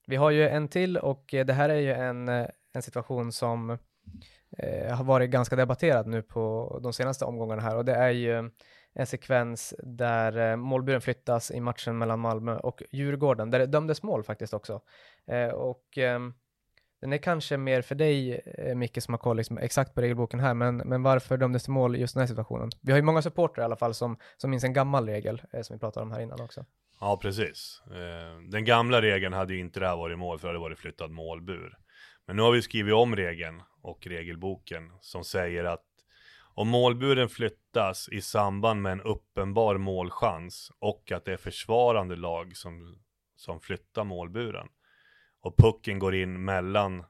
Vi 0.07 0.15
har 0.15 0.31
ju 0.31 0.47
en 0.49 0.67
till 0.67 0.97
och 0.97 1.23
det 1.45 1.53
här 1.53 1.69
är 1.69 1.79
ju 1.79 1.91
en, 1.93 2.27
en 2.73 2.81
situation 2.81 3.31
som 3.31 3.69
eh, 4.57 4.95
har 4.95 5.03
varit 5.03 5.29
ganska 5.29 5.55
debatterad 5.55 6.07
nu 6.07 6.21
på 6.21 6.79
de 6.83 6.93
senaste 6.93 7.25
omgångarna 7.25 7.61
här 7.61 7.75
och 7.77 7.85
det 7.85 7.95
är 7.95 8.09
ju 8.09 8.51
en 8.93 9.05
sekvens 9.05 9.73
där 9.79 10.51
eh, 10.51 10.55
målburen 10.55 11.01
flyttas 11.01 11.51
i 11.51 11.59
matchen 11.59 11.97
mellan 11.97 12.19
Malmö 12.19 12.57
och 12.57 12.83
Djurgården, 12.91 13.51
där 13.51 13.59
det 13.59 13.65
dömdes 13.65 14.03
mål 14.03 14.23
faktiskt 14.23 14.53
också. 14.53 14.81
Eh, 15.27 15.47
och 15.49 15.97
ehm, 15.97 16.33
den 17.01 17.13
är 17.13 17.17
kanske 17.17 17.57
mer 17.57 17.81
för 17.81 17.95
dig, 17.95 18.41
eh, 18.57 18.75
Micke, 18.75 19.03
som 19.03 19.13
har 19.13 19.19
koll 19.19 19.37
liksom, 19.37 19.57
exakt 19.57 19.95
på 19.95 20.01
regelboken 20.01 20.39
här, 20.39 20.53
men, 20.53 20.77
men 20.77 21.03
varför 21.03 21.37
dömdes 21.37 21.65
det 21.65 21.71
mål 21.71 21.95
i 21.95 21.99
just 21.99 22.13
den 22.13 22.21
här 22.21 22.27
situationen? 22.27 22.69
Vi 22.81 22.91
har 22.91 22.99
ju 22.99 23.03
många 23.03 23.21
supportrar 23.21 23.63
i 23.63 23.65
alla 23.65 23.75
fall 23.75 23.93
som, 23.93 24.17
som 24.37 24.49
minns 24.49 24.63
en 24.63 24.73
gammal 24.73 25.09
regel, 25.09 25.41
eh, 25.53 25.61
som 25.61 25.75
vi 25.75 25.79
pratade 25.79 26.03
om 26.03 26.11
här 26.11 26.21
innan 26.21 26.41
också. 26.41 26.65
Ja, 26.99 27.19
precis. 27.21 27.81
Eh, 27.87 28.49
Den 28.51 28.65
gamla 28.65 29.01
regeln 29.01 29.33
hade 29.33 29.53
ju 29.53 29.59
inte 29.59 29.79
det 29.79 29.87
här 29.87 29.95
varit 29.95 30.19
mål 30.19 30.39
för 30.39 30.47
det 30.47 30.49
hade 30.49 30.59
varit 30.59 30.79
flyttad 30.79 31.11
målbur. 31.11 31.77
Men 32.27 32.35
nu 32.35 32.41
har 32.41 32.51
vi 32.51 32.61
skrivit 32.61 32.93
om 32.93 33.15
regeln 33.15 33.61
och 33.81 34.07
regelboken 34.07 34.91
som 35.01 35.23
säger 35.23 35.63
att 35.63 35.83
om 36.61 36.67
målburen 36.67 37.29
flyttas 37.29 38.09
i 38.09 38.21
samband 38.21 38.81
med 38.81 38.91
en 38.91 39.01
uppenbar 39.01 39.77
målchans 39.77 40.71
och 40.79 41.11
att 41.11 41.25
det 41.25 41.33
är 41.33 41.37
försvarande 41.37 42.15
lag 42.15 42.57
som, 42.57 42.95
som 43.35 43.61
flyttar 43.61 44.03
målburen 44.03 44.67
och 45.41 45.57
pucken 45.57 45.99
går 45.99 46.15
in 46.15 46.45
mellan 46.45 47.03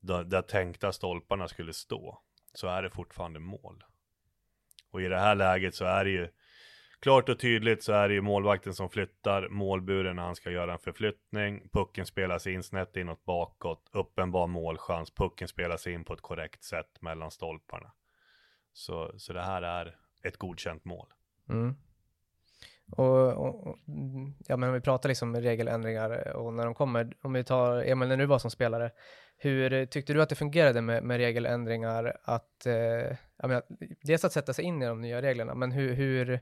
där, 0.00 0.24
där 0.24 0.42
tänkta 0.42 0.92
stolparna 0.92 1.48
skulle 1.48 1.72
stå 1.72 2.22
så 2.54 2.66
är 2.68 2.82
det 2.82 2.90
fortfarande 2.90 3.40
mål. 3.40 3.84
Och 4.90 5.02
i 5.02 5.08
det 5.08 5.18
här 5.18 5.34
läget 5.34 5.74
så 5.74 5.84
är 5.84 6.04
det 6.04 6.10
ju 6.10 6.28
Klart 7.00 7.28
och 7.28 7.38
tydligt 7.38 7.82
så 7.82 7.92
är 7.92 8.08
det 8.08 8.14
ju 8.14 8.20
målvakten 8.20 8.74
som 8.74 8.90
flyttar 8.90 9.48
målburen 9.48 10.16
när 10.16 10.22
han 10.22 10.36
ska 10.36 10.50
göra 10.50 10.72
en 10.72 10.78
förflyttning. 10.78 11.68
Pucken 11.72 12.06
spelas 12.06 12.46
in 12.46 12.62
snett 12.62 12.96
inåt 12.96 13.24
bakåt. 13.24 13.90
Uppenbar 13.92 14.46
målchans. 14.46 15.10
Pucken 15.10 15.48
spelas 15.48 15.86
in 15.86 16.04
på 16.04 16.12
ett 16.12 16.20
korrekt 16.20 16.62
sätt 16.62 17.02
mellan 17.02 17.30
stolparna. 17.30 17.92
Så, 18.78 19.12
så 19.16 19.32
det 19.32 19.42
här 19.42 19.62
är 19.62 19.96
ett 20.22 20.36
godkänt 20.36 20.84
mål. 20.84 21.06
Mm. 21.48 21.76
Och, 22.90 23.32
och, 23.32 23.78
ja, 24.46 24.56
men 24.56 24.68
om 24.68 24.74
vi 24.74 24.80
pratar 24.80 25.08
liksom 25.08 25.36
regeländringar 25.36 26.36
och 26.36 26.54
när 26.54 26.64
de 26.64 26.74
kommer, 26.74 27.16
om 27.22 27.32
vi 27.32 27.44
tar 27.44 27.82
Emil 27.82 28.08
när 28.08 28.16
du 28.16 28.26
var 28.26 28.38
som 28.38 28.50
spelare, 28.50 28.90
hur 29.36 29.86
tyckte 29.86 30.12
du 30.12 30.22
att 30.22 30.28
det 30.28 30.34
fungerade 30.34 30.80
med, 30.80 31.02
med 31.02 31.16
regeländringar 31.16 32.16
att, 32.24 32.66
eh, 32.66 33.16
jag 33.36 33.48
menar, 33.48 33.62
dels 34.02 34.24
att 34.24 34.32
sätta 34.32 34.52
sig 34.52 34.64
in 34.64 34.82
i 34.82 34.86
de 34.86 35.00
nya 35.00 35.22
reglerna, 35.22 35.54
men 35.54 35.72
hur, 35.72 35.94
hur 35.94 36.40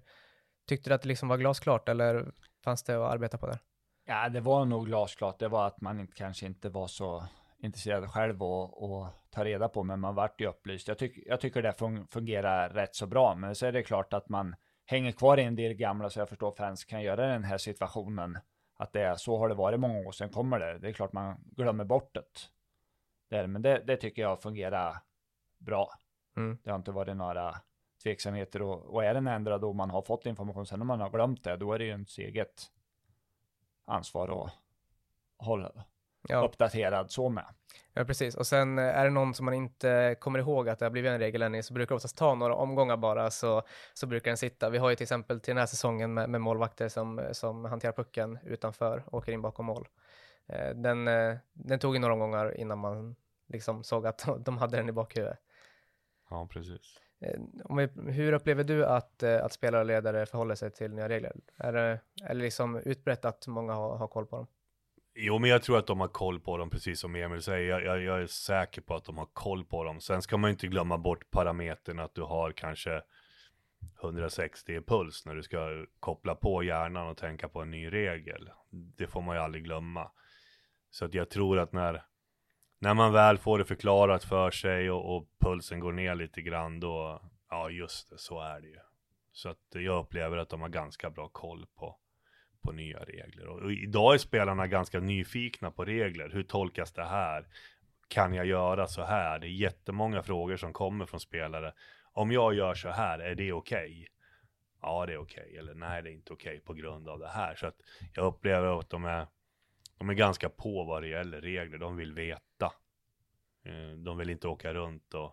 tyckte 0.66 0.90
du 0.90 0.94
att 0.94 1.02
det 1.02 1.08
liksom 1.08 1.28
var 1.28 1.36
glasklart 1.36 1.88
eller 1.88 2.32
fanns 2.64 2.82
det 2.82 2.94
att 2.94 3.12
arbeta 3.12 3.38
på 3.38 3.46
där? 3.46 3.58
Ja, 4.04 4.28
det 4.28 4.40
var 4.40 4.64
nog 4.64 4.86
glasklart. 4.86 5.38
Det 5.38 5.48
var 5.48 5.66
att 5.66 5.80
man 5.80 6.00
inte, 6.00 6.12
kanske 6.16 6.46
inte 6.46 6.68
var 6.68 6.86
så 6.86 7.24
intresserad 7.58 8.10
själv 8.10 8.42
och, 8.42 8.82
och 8.82 9.08
ta 9.30 9.44
reda 9.44 9.68
på, 9.68 9.82
men 9.82 10.00
man 10.00 10.14
vart 10.14 10.40
ju 10.40 10.46
upplyst. 10.46 10.88
Jag, 10.88 10.98
tyck, 10.98 11.18
jag 11.26 11.40
tycker 11.40 11.62
det 11.62 11.72
fun- 11.72 12.06
fungerar 12.06 12.68
rätt 12.68 12.94
så 12.94 13.06
bra, 13.06 13.34
men 13.34 13.54
så 13.54 13.66
är 13.66 13.72
det 13.72 13.82
klart 13.82 14.12
att 14.12 14.28
man 14.28 14.56
hänger 14.84 15.12
kvar 15.12 15.38
i 15.38 15.42
en 15.42 15.56
del 15.56 15.74
gamla, 15.74 16.10
så 16.10 16.18
jag 16.18 16.28
förstår 16.28 16.52
fans 16.52 16.84
kan 16.84 17.02
göra 17.02 17.26
den 17.26 17.44
här 17.44 17.58
situationen. 17.58 18.38
Att 18.78 18.92
det 18.92 19.02
är 19.02 19.14
så 19.14 19.38
har 19.38 19.48
det 19.48 19.54
varit 19.54 19.80
många 19.80 19.98
år, 19.98 20.12
sen 20.12 20.30
kommer 20.30 20.58
det. 20.58 20.78
Det 20.78 20.88
är 20.88 20.92
klart 20.92 21.12
man 21.12 21.36
glömmer 21.56 21.84
bort 21.84 22.14
det. 22.14 22.22
det 23.28 23.36
är, 23.36 23.46
men 23.46 23.62
det, 23.62 23.82
det 23.86 23.96
tycker 23.96 24.22
jag 24.22 24.42
fungerar 24.42 24.96
bra. 25.58 25.90
Mm. 26.36 26.58
Det 26.62 26.70
har 26.70 26.76
inte 26.76 26.92
varit 26.92 27.16
några 27.16 27.54
tveksamheter 28.02 28.62
och, 28.62 28.94
och 28.94 29.04
är 29.04 29.14
den 29.14 29.26
ändrad 29.26 29.64
och 29.64 29.76
man 29.76 29.90
har 29.90 30.02
fått 30.02 30.26
information 30.26 30.66
sen 30.66 30.78
när 30.78 30.86
man 30.86 31.00
har 31.00 31.10
glömt 31.10 31.44
det, 31.44 31.56
då 31.56 31.72
är 31.72 31.78
det 31.78 31.84
ju 31.84 31.90
ens 31.90 32.18
eget 32.18 32.62
ansvar 33.84 34.44
att 34.44 34.52
hålla 35.38 35.72
Ja, 36.28 36.44
uppdaterad 36.44 37.10
så 37.10 37.28
med. 37.28 37.44
ja, 37.92 38.04
precis. 38.04 38.34
Och 38.34 38.46
sen 38.46 38.78
eh, 38.78 38.84
är 38.84 39.04
det 39.04 39.10
någon 39.10 39.34
som 39.34 39.44
man 39.44 39.54
inte 39.54 40.16
kommer 40.20 40.38
ihåg 40.38 40.68
att 40.68 40.78
det 40.78 40.84
har 40.84 40.90
blivit 40.90 41.10
en 41.10 41.18
regeländring 41.18 41.62
så 41.62 41.74
brukar 41.74 41.88
det 41.88 41.96
oftast 41.96 42.16
ta 42.16 42.34
några 42.34 42.54
omgångar 42.54 42.96
bara 42.96 43.30
så, 43.30 43.62
så 43.94 44.06
brukar 44.06 44.30
den 44.30 44.38
sitta. 44.38 44.70
Vi 44.70 44.78
har 44.78 44.90
ju 44.90 44.96
till 44.96 45.04
exempel 45.04 45.40
till 45.40 45.50
den 45.50 45.58
här 45.58 45.66
säsongen 45.66 46.14
med, 46.14 46.30
med 46.30 46.40
målvakter 46.40 46.88
som, 46.88 47.28
som 47.32 47.64
hanterar 47.64 47.92
pucken 47.92 48.38
utanför 48.44 49.02
och 49.06 49.14
åker 49.14 49.32
in 49.32 49.42
bakom 49.42 49.66
mål. 49.66 49.88
Eh, 50.46 50.70
Den, 50.74 51.08
eh, 51.08 51.36
den 51.52 51.78
tog 51.78 51.94
ju 51.94 52.00
några 52.00 52.14
omgångar 52.14 52.60
innan 52.60 52.78
man 52.78 53.16
liksom 53.48 53.84
såg 53.84 54.06
att 54.06 54.26
de 54.44 54.58
hade 54.58 54.76
den 54.76 54.88
i 54.88 54.92
bakhuvudet. 54.92 55.38
Ja, 56.30 56.48
precis. 56.50 57.00
Vi, 57.76 57.88
hur 58.12 58.32
upplever 58.32 58.64
du 58.64 58.86
att, 58.86 59.22
att 59.22 59.52
spelare 59.52 59.80
och 59.80 59.86
ledare 59.86 60.26
förhåller 60.26 60.54
sig 60.54 60.70
till 60.70 60.92
nya 60.92 61.08
regler? 61.08 61.36
Är 61.56 61.72
det, 61.72 62.00
är 62.22 62.28
det 62.28 62.40
liksom 62.40 62.76
utbrett 62.76 63.24
att 63.24 63.46
många 63.46 63.72
har, 63.74 63.96
har 63.96 64.08
koll 64.08 64.26
på 64.26 64.36
dem? 64.36 64.46
Jo, 65.18 65.38
men 65.38 65.50
jag 65.50 65.62
tror 65.62 65.78
att 65.78 65.86
de 65.86 66.00
har 66.00 66.08
koll 66.08 66.40
på 66.40 66.56
dem, 66.56 66.70
precis 66.70 67.00
som 67.00 67.16
Emil 67.16 67.42
säger. 67.42 67.68
Jag, 67.68 67.84
jag, 67.84 68.02
jag 68.02 68.22
är 68.22 68.26
säker 68.26 68.80
på 68.80 68.94
att 68.94 69.04
de 69.04 69.18
har 69.18 69.28
koll 69.32 69.64
på 69.64 69.84
dem. 69.84 70.00
Sen 70.00 70.22
ska 70.22 70.36
man 70.36 70.50
ju 70.50 70.52
inte 70.52 70.66
glömma 70.66 70.98
bort 70.98 71.30
parametern 71.30 71.98
att 71.98 72.14
du 72.14 72.22
har 72.22 72.52
kanske 72.52 73.02
160 74.02 74.72
i 74.72 74.80
puls 74.80 75.26
när 75.26 75.34
du 75.34 75.42
ska 75.42 75.86
koppla 76.00 76.34
på 76.34 76.62
hjärnan 76.62 77.08
och 77.08 77.16
tänka 77.16 77.48
på 77.48 77.62
en 77.62 77.70
ny 77.70 77.92
regel. 77.92 78.50
Det 78.70 79.06
får 79.06 79.20
man 79.20 79.36
ju 79.36 79.42
aldrig 79.42 79.64
glömma. 79.64 80.10
Så 80.90 81.04
att 81.04 81.14
jag 81.14 81.30
tror 81.30 81.58
att 81.58 81.72
när, 81.72 82.04
när 82.78 82.94
man 82.94 83.12
väl 83.12 83.38
får 83.38 83.58
det 83.58 83.64
förklarat 83.64 84.24
för 84.24 84.50
sig 84.50 84.90
och, 84.90 85.16
och 85.16 85.28
pulsen 85.38 85.80
går 85.80 85.92
ner 85.92 86.14
lite 86.14 86.42
grann 86.42 86.80
då, 86.80 87.22
ja 87.50 87.70
just 87.70 88.10
det, 88.10 88.18
så 88.18 88.40
är 88.40 88.60
det 88.60 88.68
ju. 88.68 88.80
Så 89.32 89.48
att 89.48 89.66
jag 89.70 90.00
upplever 90.00 90.36
att 90.36 90.48
de 90.48 90.60
har 90.60 90.68
ganska 90.68 91.10
bra 91.10 91.28
koll 91.28 91.66
på, 91.74 91.98
på 92.66 92.72
nya 92.72 92.98
regler. 92.98 93.46
Och, 93.46 93.72
idag 93.72 94.14
är 94.14 94.18
spelarna 94.18 94.66
ganska 94.66 95.00
nyfikna 95.00 95.70
på 95.70 95.84
regler. 95.84 96.30
Hur 96.30 96.42
tolkas 96.42 96.92
det 96.92 97.04
här? 97.04 97.46
Kan 98.08 98.34
jag 98.34 98.46
göra 98.46 98.86
så 98.86 99.02
här? 99.02 99.38
Det 99.38 99.46
är 99.46 99.50
jättemånga 99.50 100.22
frågor 100.22 100.56
som 100.56 100.72
kommer 100.72 101.06
från 101.06 101.20
spelare. 101.20 101.72
Om 102.12 102.32
jag 102.32 102.54
gör 102.54 102.74
så 102.74 102.88
här, 102.88 103.18
är 103.18 103.34
det 103.34 103.52
okej? 103.52 104.06
Ja, 104.82 105.06
det 105.06 105.12
är 105.12 105.18
okej. 105.18 105.56
Eller 105.58 105.74
nej, 105.74 106.02
det 106.02 106.10
är 106.10 106.12
inte 106.12 106.32
okej 106.32 106.60
på 106.60 106.74
grund 106.74 107.08
av 107.08 107.18
det 107.18 107.28
här. 107.28 107.54
Så 107.54 107.66
att 107.66 107.80
jag 108.14 108.26
upplever 108.26 108.78
att 108.78 108.90
de 108.90 109.04
är, 109.04 109.26
de 109.98 110.10
är 110.10 110.14
ganska 110.14 110.48
på 110.48 110.84
vad 110.84 111.02
det 111.02 111.08
gäller 111.08 111.40
regler. 111.40 111.78
De 111.78 111.96
vill 111.96 112.12
veta. 112.12 112.72
Eh, 113.64 113.96
De 113.96 114.18
vill 114.18 114.30
inte 114.30 114.48
åka 114.48 114.74
runt 114.74 115.14
och, 115.14 115.32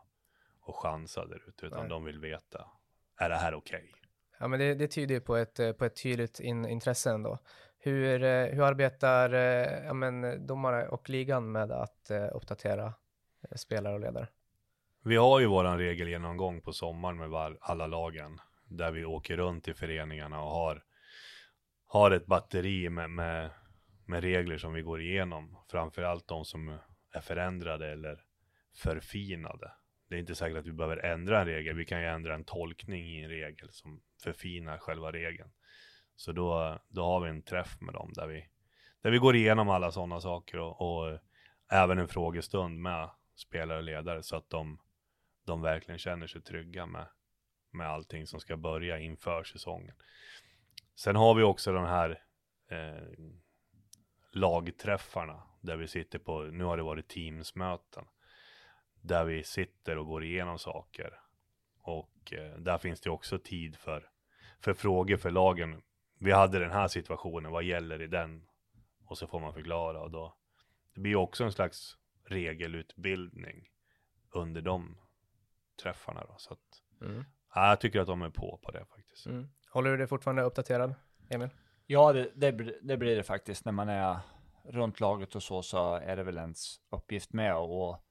och 0.60 0.76
chansa 0.76 1.26
där 1.26 1.44
ute, 1.50 1.66
utan 1.66 1.80
Nej. 1.80 1.90
de 1.90 2.04
vill 2.04 2.20
veta. 2.20 2.68
Är 3.18 3.30
det 3.30 3.36
här 3.36 3.54
okej? 3.54 3.92
Ja, 4.44 4.48
men 4.48 4.60
det, 4.60 4.74
det 4.74 4.88
tyder 4.88 5.16
ju 5.16 5.22
på 5.22 5.36
ett, 5.36 5.60
eh, 5.60 5.72
på 5.72 5.86
ett 5.86 6.04
tydligt 6.04 6.40
in, 6.40 6.66
intresse 6.66 7.12
ändå. 7.12 7.38
Hur, 7.80 8.24
eh, 8.24 8.46
hur 8.46 8.64
arbetar 8.64 9.34
eh, 9.34 9.86
ja, 9.86 9.94
men, 9.94 10.48
domare 10.48 10.88
och 10.88 11.10
ligan 11.10 11.52
med 11.52 11.72
att 11.72 12.12
uppdatera 12.34 12.94
spelare 13.56 13.94
och 13.94 14.00
ledare? 14.00 14.28
Vi 15.04 15.16
har 15.16 15.40
ju 15.40 15.46
våran 15.46 15.78
regelgenomgång 15.78 16.62
på 16.62 16.74
sommaren 16.74 17.18
med 17.18 17.30
var- 17.30 17.58
alla 17.62 17.88
lagen. 17.88 18.40
Där 18.66 18.92
vi 18.92 19.06
åker 19.06 19.38
runt 19.38 19.68
i 19.68 19.74
föreningarna 19.74 20.42
och 20.44 20.52
har, 20.52 20.84
har 21.86 22.12
ett 22.12 22.26
batteri 22.26 22.90
med, 22.90 23.10
med, 23.10 23.50
med 24.06 24.22
regler 24.22 24.58
som 24.58 24.74
vi 24.74 24.82
går 24.82 25.02
igenom. 25.02 25.58
Framförallt 25.72 26.28
de 26.28 26.46
som 26.46 26.78
är 27.14 27.22
förändrade 27.22 27.92
eller 27.92 28.24
förfinade. 28.76 29.72
Det 30.10 30.16
är 30.16 30.20
inte 30.20 30.36
säkert 30.36 30.58
att 30.58 30.66
vi 30.68 30.72
behöver 30.72 30.98
ändra 30.98 31.40
en 31.40 31.48
regel. 31.48 31.76
Vi 31.76 31.86
kan 31.86 32.02
ju 32.02 32.08
ändra 32.08 32.34
en 32.34 32.44
tolkning 32.44 33.06
i 33.06 33.24
en 33.24 33.30
regel 33.30 33.70
som 33.72 34.02
förfinar 34.24 34.78
själva 34.78 35.12
regeln. 35.12 35.52
Så 36.16 36.32
då, 36.32 36.80
då 36.90 37.04
har 37.04 37.22
vi 37.22 37.30
en 37.30 37.42
träff 37.42 37.82
med 37.82 37.94
dem 37.94 38.12
där 38.14 38.28
vi, 38.28 38.50
där 39.02 39.12
vi 39.12 39.18
går 39.18 39.36
igenom 39.36 39.70
alla 39.70 39.92
sådana 39.92 40.20
saker 40.20 40.60
och, 40.60 40.82
och 40.82 41.20
även 41.72 41.98
en 42.00 42.08
frågestund 42.08 42.80
med 42.80 43.10
spelare 43.36 43.78
och 43.78 43.84
ledare 43.84 44.24
så 44.24 44.36
att 44.36 44.50
de, 44.50 44.80
de 45.46 45.62
verkligen 45.62 46.00
känner 46.00 46.28
sig 46.28 46.42
trygga 46.42 46.86
med, 46.86 47.08
med 47.72 47.88
allting 47.88 48.28
som 48.28 48.40
ska 48.40 48.58
börja 48.58 49.00
inför 49.00 49.44
säsongen. 49.44 49.96
Sen 50.96 51.16
har 51.16 51.36
vi 51.36 51.44
också 51.44 51.72
de 51.72 51.86
här 51.86 52.24
eh, 52.70 53.34
lagträffarna 54.32 55.44
där 55.62 55.76
vi 55.76 55.88
sitter 55.88 56.20
på, 56.20 56.42
nu 56.42 56.64
har 56.64 56.78
det 56.78 56.84
varit 56.84 57.08
teamsmöten, 57.08 58.06
där 59.02 59.26
vi 59.26 59.44
sitter 59.44 59.98
och 59.98 60.08
går 60.08 60.24
igenom 60.24 60.60
saker. 60.60 61.20
Och 61.82 62.34
eh, 62.34 62.58
där 62.58 62.78
finns 62.78 63.02
det 63.02 63.10
också 63.10 63.40
tid 63.40 63.76
för, 63.76 64.10
för 64.64 64.74
frågor 64.74 65.18
för 65.18 65.32
lagen. 65.32 65.82
Vi 66.20 66.32
hade 66.32 66.60
den 66.60 66.72
här 66.72 66.88
situationen, 66.88 67.52
vad 67.52 67.64
gäller 67.64 68.02
i 68.02 68.08
den? 68.08 68.46
Och 69.06 69.18
så 69.18 69.28
får 69.28 69.40
man 69.40 69.54
förklara 69.54 70.02
och 70.02 70.12
då, 70.12 70.36
det 70.96 71.02
blir 71.02 71.16
också 71.16 71.44
en 71.44 71.52
slags 71.52 71.98
regelutbildning 72.26 73.68
under 74.32 74.62
de 74.62 74.98
träffarna 75.84 76.26
då. 76.26 76.36
Så 76.38 76.54
att, 76.54 76.60
Mm. 77.02 77.26
ja, 77.56 77.70
jag 77.70 77.80
tycker 77.82 78.00
att 78.00 78.08
de 78.08 78.22
är 78.22 78.30
på 78.30 78.60
på 78.64 78.72
det 78.72 78.86
faktiskt. 78.86 79.26
Mm. 79.26 79.50
Håller 79.72 79.92
du 79.92 79.98
dig 79.98 80.08
fortfarande 80.08 80.42
uppdaterad, 80.44 80.96
Emil? 81.30 81.50
Ja, 81.86 82.14
det, 82.14 82.32
det, 82.36 82.52
blir- 82.52 82.80
det 82.82 82.98
blir 82.98 83.16
det 83.16 83.24
faktiskt. 83.24 83.66
När 83.66 83.72
man 83.72 83.90
är 83.90 84.20
runt 84.64 85.00
laget 85.00 85.36
och 85.36 85.44
så, 85.44 85.62
så 85.62 85.94
är 85.96 86.16
det 86.16 86.24
väl 86.24 86.38
ens 86.38 86.76
uppgift 86.90 87.34
med 87.34 87.54
att 87.54 88.04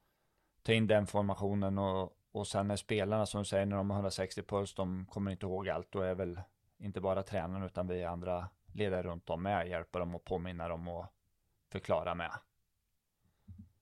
ta 0.62 0.72
in 0.72 0.86
den 0.86 1.06
formationen 1.06 1.78
och, 1.78 2.12
och 2.32 2.46
sen 2.46 2.66
med 2.66 2.78
spelarna 2.78 3.26
som 3.26 3.40
du 3.40 3.44
säger, 3.44 3.66
när 3.66 3.76
de 3.76 3.90
har 3.90 3.96
160 3.96 4.42
puls, 4.42 4.74
de 4.74 5.06
kommer 5.06 5.30
inte 5.30 5.46
ihåg 5.46 5.68
allt. 5.68 5.92
Då 5.92 6.00
är 6.00 6.14
väl 6.14 6.40
inte 6.78 7.00
bara 7.00 7.22
tränaren 7.22 7.62
utan 7.62 7.86
vi 7.86 8.04
andra 8.04 8.48
ledare 8.72 9.02
runt 9.02 9.30
om 9.30 9.42
med, 9.42 9.68
hjälper 9.68 9.98
dem 9.98 10.14
och 10.14 10.24
påminna 10.24 10.68
dem 10.68 10.88
och 10.88 11.06
förklara 11.68 12.14
med. 12.14 12.32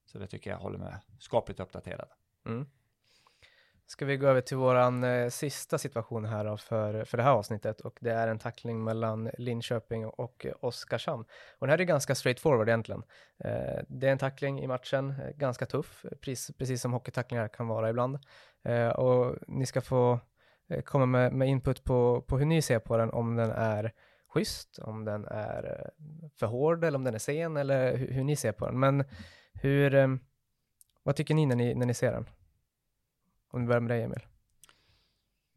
Så 0.05 0.19
det 0.19 0.27
tycker 0.27 0.51
jag 0.51 0.59
håller 0.59 0.79
med, 0.79 1.01
skapligt 1.19 1.61
uppdaterad. 1.61 2.09
Mm. 2.47 2.67
Ska 3.91 4.05
vi 4.05 4.17
gå 4.17 4.27
över 4.27 4.41
till 4.41 4.57
våran 4.57 5.05
eh, 5.05 5.29
sista 5.29 5.79
situation 5.79 6.25
här 6.25 6.45
då 6.45 6.57
för, 6.57 7.05
för 7.05 7.17
det 7.17 7.23
här 7.23 7.31
avsnittet 7.31 7.81
och 7.81 7.99
det 8.01 8.11
är 8.11 8.29
en 8.29 8.39
tackling 8.39 8.85
mellan 8.85 9.31
Linköping 9.39 10.07
och 10.07 10.47
eh, 10.47 10.53
Oskarshamn. 10.61 11.25
Och 11.59 11.67
den 11.67 11.71
här 11.71 11.81
är 11.81 11.85
ganska 11.85 12.15
straightforward 12.15 12.69
egentligen. 12.69 13.03
Eh, 13.45 13.83
det 13.89 14.07
är 14.07 14.13
en 14.13 14.19
tackling 14.19 14.61
i 14.61 14.67
matchen, 14.67 15.11
eh, 15.11 15.37
ganska 15.37 15.67
tuff, 15.67 16.05
precis, 16.21 16.57
precis 16.59 16.83
som 16.83 16.93
hockeytacklingar 16.93 17.49
kan 17.49 17.69
vara 17.69 17.91
ibland. 17.91 18.19
Eh, 18.65 18.89
och 18.89 19.37
ni 19.49 19.67
ska 19.67 19.81
få 19.81 20.21
eh, 20.69 20.83
komma 20.83 21.07
med, 21.07 21.33
med 21.33 21.49
input 21.49 21.85
på, 21.85 22.25
på 22.29 22.39
hur 22.39 22.47
ni 22.47 22.63
ser 22.63 22.79
på 22.79 22.97
den, 22.97 23.11
om 23.11 23.37
den 23.37 23.51
är 23.51 23.93
schysst, 24.29 24.79
om 24.79 25.05
den 25.05 25.25
är 25.25 25.65
eh, 25.65 26.29
för 26.39 26.47
hård 26.47 26.85
eller 26.85 26.99
om 26.99 27.05
den 27.05 27.15
är 27.15 27.19
sen 27.19 27.57
eller 27.57 27.97
hur, 27.97 28.13
hur 28.13 28.25
ni 28.25 28.37
ser 28.37 28.53
på 28.53 28.67
den. 28.67 28.81
Men 28.81 29.05
hur, 29.53 29.95
eh, 29.95 30.09
vad 31.03 31.17
tycker 31.17 31.35
ni 31.35 31.47
när 31.47 31.57
ni, 31.57 31.75
när 31.75 31.87
ni 31.87 31.95
ser 31.95 32.13
den? 32.13 32.27
Om 33.51 33.61
vi 33.61 33.67
börjar 33.67 33.81
med 33.81 33.91
dig 33.91 34.03
Emil. 34.03 34.27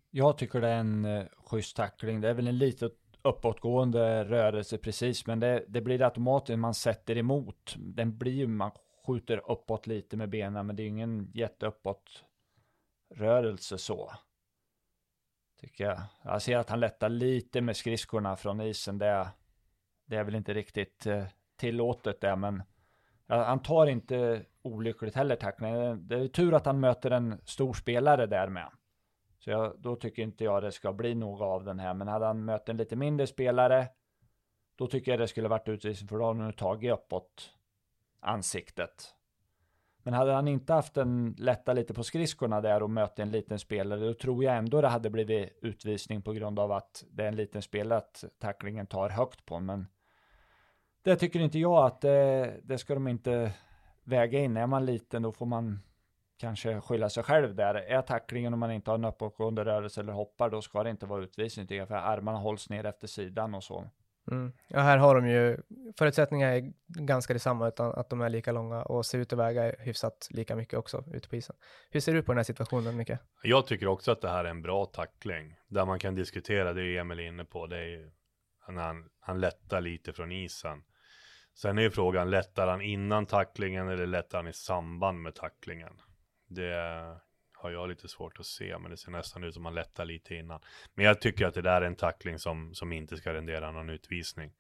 Jag 0.10 0.38
tycker 0.38 0.62
det 0.62 0.68
är 0.68 0.80
en 0.80 1.06
eh, 1.06 1.26
schysst 1.38 1.76
tackling. 1.76 2.22
Det 2.22 2.30
är 2.30 2.34
väl 2.34 2.48
en 2.48 2.58
lite 2.58 2.90
uppåtgående 3.22 4.24
rörelse 4.24 4.78
precis, 4.78 5.28
men 5.28 5.40
det, 5.40 5.66
det 5.68 5.82
blir 5.82 6.00
det 6.00 6.06
automatiskt 6.06 6.60
man 6.60 6.74
sätter 6.74 7.18
emot. 7.18 7.76
Den 7.78 8.18
blir 8.18 8.32
ju, 8.32 8.48
man 8.48 8.72
skjuter 9.06 9.52
uppåt 9.52 9.88
lite 9.88 10.18
med 10.18 10.30
benen, 10.30 10.68
men 10.68 10.76
det 10.76 10.84
är 10.84 10.88
ingen 10.88 11.32
jätteuppåt 11.34 12.24
rörelse 13.16 13.78
så. 13.78 14.12
Tycker 15.60 15.84
jag. 15.84 16.02
Jag 16.24 16.42
ser 16.42 16.58
att 16.58 16.70
han 16.70 16.80
lättar 16.80 17.10
lite 17.10 17.62
med 17.62 17.78
skridskorna 17.78 18.36
från 18.36 18.62
isen. 18.62 18.98
Det, 18.98 19.28
det 20.06 20.16
är 20.16 20.24
väl 20.24 20.36
inte 20.36 20.54
riktigt 20.54 21.06
eh, 21.06 21.26
tillåtet 21.56 22.22
det, 22.22 22.36
men 22.36 22.64
han 23.38 23.60
tar 23.60 23.88
inte 23.88 24.46
olyckligt 24.62 25.16
heller 25.16 25.36
tacklingen. 25.36 26.08
Det 26.08 26.16
är 26.16 26.28
tur 26.28 26.54
att 26.54 26.66
han 26.66 26.80
möter 26.80 27.12
en 27.12 27.42
stor 27.46 27.74
spelare 27.74 28.26
där 28.26 28.48
med. 28.48 28.70
Så 29.40 29.50
jag, 29.50 29.74
då 29.78 29.96
tycker 29.96 30.24
inte 30.24 30.44
jag 30.44 30.64
det 30.64 30.72
ska 30.72 30.94
bli 30.94 31.16
något 31.16 31.42
av 31.42 31.64
den 31.64 31.80
här. 31.80 31.94
Men 31.94 32.08
hade 32.08 32.26
han 32.26 32.46
mött 32.46 32.70
en 32.70 32.78
lite 32.78 32.96
mindre 32.96 33.28
spelare, 33.28 33.88
då 34.76 34.88
tycker 34.88 35.12
jag 35.12 35.20
det 35.20 35.28
skulle 35.28 35.48
varit 35.48 35.68
utvisning 35.68 36.08
för 36.08 36.18
då 36.18 36.26
har 36.26 36.36
han 36.36 36.54
tagit 36.54 36.92
uppåt 36.92 37.52
ansiktet. 38.20 39.16
Men 40.04 40.14
hade 40.14 40.32
han 40.32 40.48
inte 40.48 40.74
haft 40.74 40.98
en 40.98 41.36
lätta 41.38 41.74
lite 41.74 41.94
på 41.94 42.04
skridskorna 42.04 42.62
där 42.62 42.84
och 42.84 42.90
mött 42.90 43.20
en 43.20 43.32
liten 43.32 43.60
spelare, 43.60 44.00
då 44.00 44.14
tror 44.14 44.44
jag 44.44 44.58
ändå 44.58 44.82
det 44.82 44.88
hade 44.88 45.10
blivit 45.10 45.60
utvisning 45.62 46.22
på 46.22 46.34
grund 46.34 46.60
av 46.60 46.72
att 46.72 47.04
det 47.12 47.24
är 47.24 47.28
en 47.28 47.36
liten 47.36 47.62
spelare 47.62 47.98
att 47.98 48.24
tacklingen 48.40 48.88
tar 48.88 49.10
högt 49.10 49.46
på. 49.46 49.60
Men 49.60 49.88
det 51.04 51.16
tycker 51.16 51.40
inte 51.40 51.60
jag 51.60 51.86
att 51.86 52.02
det, 52.02 52.60
det 52.64 52.78
ska 52.78 52.94
de 52.94 53.08
inte 53.08 53.52
väga 54.04 54.40
in. 54.40 54.58
Är 54.58 54.68
man 54.68 54.86
liten 54.86 55.22
då 55.22 55.32
får 55.32 55.46
man 55.46 55.80
kanske 56.38 56.82
skylla 56.82 57.10
sig 57.10 57.24
själv 57.24 57.56
där. 57.56 57.76
Är 57.76 58.02
tacklingen 58.02 58.54
om 58.54 58.60
man 58.60 58.72
inte 58.72 58.92
har 58.92 58.96
en 58.96 59.06
uppåtgående 59.06 59.66
rörelse 59.66 60.02
eller 60.02 60.14
hoppar, 60.14 60.50
då 60.50 60.62
ska 60.62 60.84
det 60.84 60.90
inte 60.90 61.06
vara 61.06 61.24
utvisning 61.24 61.68
tycker 61.68 61.80
jag, 61.80 61.88
för 61.88 61.96
armarna 61.96 62.38
hålls 62.38 62.70
ner 62.70 62.86
efter 62.86 63.08
sidan 63.08 63.56
och 63.56 63.64
så. 63.64 63.90
Mm. 64.32 64.54
Ja, 64.68 64.80
här 64.80 64.98
har 64.98 65.16
de 65.16 65.28
ju, 65.28 65.58
förutsättningarna 65.98 66.54
är 66.54 66.74
ganska 66.88 67.34
detsamma, 67.34 67.68
utan 67.68 67.92
att 67.92 68.10
de 68.10 68.22
är 68.22 68.30
lika 68.30 68.52
långa 68.52 68.84
och 68.84 69.06
ser 69.06 69.20
ut 69.20 69.34
att 69.34 69.40
väga 69.40 69.76
hyfsat 69.80 70.28
lika 70.30 70.56
mycket 70.56 70.80
också 70.80 71.04
ute 71.14 71.30
på 71.30 71.36
isen. 71.36 71.56
Hur 71.90 72.00
ser 72.00 72.14
du 72.14 72.24
på 72.24 72.32
den 72.32 72.38
här 72.38 72.44
situationen, 72.44 72.98
Micke? 72.98 73.18
Jag 73.44 73.68
tycker 73.68 73.88
också 73.88 74.12
att 74.12 74.22
det 74.22 74.30
här 74.30 74.46
är 74.46 74.50
en 74.50 74.62
bra 74.62 74.86
tackling. 74.86 75.56
Där 75.68 75.86
man 75.86 76.00
kan 76.00 76.16
diskutera, 76.16 76.74
det 76.74 76.82
är 76.82 77.00
Emil 77.00 77.20
inne 77.20 77.46
på, 77.46 77.68
det 77.68 77.78
är 77.78 77.88
ju 77.88 78.12
när 78.68 78.84
han, 78.84 79.10
han 79.20 79.40
lättar 79.40 79.82
lite 79.82 80.14
från 80.14 80.32
isen. 80.32 80.84
Sen 81.56 81.78
är 81.78 81.82
ju 81.82 81.92
frågan, 81.92 82.30
lättar 82.30 82.68
han 82.68 82.82
innan 82.82 83.26
tacklingen 83.26 83.90
eller 83.90 84.06
lättar 84.08 84.38
han 84.38 84.48
i 84.48 84.54
samband 84.54 85.22
med 85.22 85.36
tacklingen? 85.36 86.02
Det 86.48 86.74
har 87.54 87.72
jag 87.72 87.90
lite 87.90 88.08
svårt 88.08 88.40
att 88.40 88.46
se, 88.46 88.78
men 88.78 88.92
det 88.92 88.98
ser 88.98 89.12
nästan 89.12 89.44
ut 89.44 89.54
som 89.54 89.66
han 89.66 89.76
lättar 89.76 90.06
lite 90.06 90.36
innan. 90.36 90.62
Men 90.94 91.06
jag 91.06 91.22
tycker 91.22 91.46
att 91.46 91.54
det 91.54 91.62
där 91.62 91.82
är 91.82 91.86
en 91.86 91.96
tackling 91.96 92.40
som, 92.40 92.74
som 92.74 92.92
inte 92.92 93.18
ska 93.18 93.34
rendera 93.34 93.72
någon 93.72 93.90
utvisning. 93.90 94.52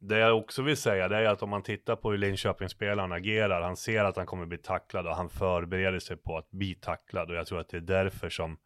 Det 0.00 0.18
jag 0.18 0.38
också 0.38 0.62
vill 0.62 0.76
säga, 0.76 1.08
det 1.08 1.16
är 1.16 1.24
att 1.24 1.42
om 1.42 1.50
man 1.50 1.62
tittar 1.62 1.96
på 1.96 2.10
hur 2.10 2.18
Linköpingsspelaren 2.18 3.12
agerar, 3.12 3.62
han 3.62 3.76
ser 3.76 4.04
att 4.04 4.16
han 4.16 4.26
kommer 4.26 4.46
bli 4.46 4.58
tacklad 4.58 5.06
och 5.06 5.16
han 5.16 5.30
förbereder 5.30 5.98
sig 5.98 6.16
på 6.16 6.38
att 6.38 6.50
bli 6.50 6.74
tacklad 6.74 7.30
och 7.30 7.36
jag 7.36 7.46
tror 7.46 7.60
att 7.60 7.68
det 7.68 7.76
är 7.76 7.80
därför 7.80 8.28
som, 8.28 8.58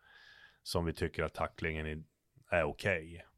som 0.63 0.85
vi 0.85 0.93
tycker 0.93 1.23
att 1.23 1.35
tacklingen 1.35 1.87
är, 1.87 2.03
är 2.51 2.63
okej. 2.63 3.15
Okay. 3.15 3.32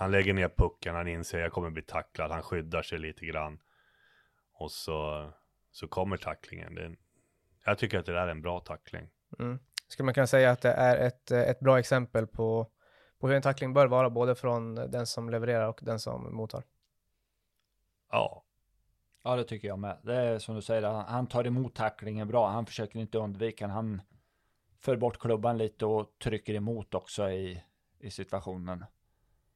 Han 0.00 0.10
lägger 0.10 0.34
ner 0.34 0.48
pucken, 0.48 0.94
han 0.94 1.08
inser 1.08 1.38
att 1.38 1.42
jag 1.42 1.52
kommer 1.52 1.70
bli 1.70 1.82
tacklad, 1.82 2.30
han 2.30 2.42
skyddar 2.42 2.82
sig 2.82 2.98
lite 2.98 3.26
grann. 3.26 3.60
Och 4.52 4.70
så, 4.70 5.30
så 5.70 5.88
kommer 5.88 6.16
tacklingen. 6.16 6.74
Det, 6.74 6.96
jag 7.64 7.78
tycker 7.78 7.98
att 7.98 8.06
det 8.06 8.12
där 8.12 8.26
är 8.26 8.28
en 8.28 8.42
bra 8.42 8.60
tackling. 8.60 9.08
Mm. 9.38 9.58
Skulle 9.88 10.04
man 10.04 10.14
kunna 10.14 10.26
säga 10.26 10.50
att 10.50 10.62
det 10.62 10.72
är 10.72 10.96
ett, 10.96 11.30
ett 11.30 11.60
bra 11.60 11.78
exempel 11.78 12.26
på, 12.26 12.70
på 13.18 13.28
hur 13.28 13.36
en 13.36 13.42
tackling 13.42 13.72
bör 13.74 13.86
vara, 13.86 14.10
både 14.10 14.34
från 14.34 14.74
den 14.74 15.06
som 15.06 15.30
levererar 15.30 15.68
och 15.68 15.80
den 15.82 15.98
som 15.98 16.36
mottar? 16.36 16.62
Ja. 18.10 18.44
Ja, 19.22 19.36
det 19.36 19.44
tycker 19.44 19.68
jag 19.68 19.78
med. 19.78 19.98
Det 20.02 20.14
är 20.14 20.38
som 20.38 20.54
du 20.54 20.62
säger, 20.62 20.82
han, 20.82 21.26
tar 21.26 21.46
emot 21.46 21.74
tacklingen 21.74 22.28
bra. 22.28 22.48
Han 22.48 22.66
försöker 22.66 22.98
inte 22.98 23.18
undvika 23.18 23.66
Han 23.66 24.02
för 24.80 24.96
bort 24.96 25.18
klubban 25.18 25.58
lite 25.58 25.86
och 25.86 26.18
trycker 26.18 26.54
emot 26.54 26.94
också 26.94 27.30
i, 27.30 27.62
i 27.98 28.10
situationen. 28.10 28.84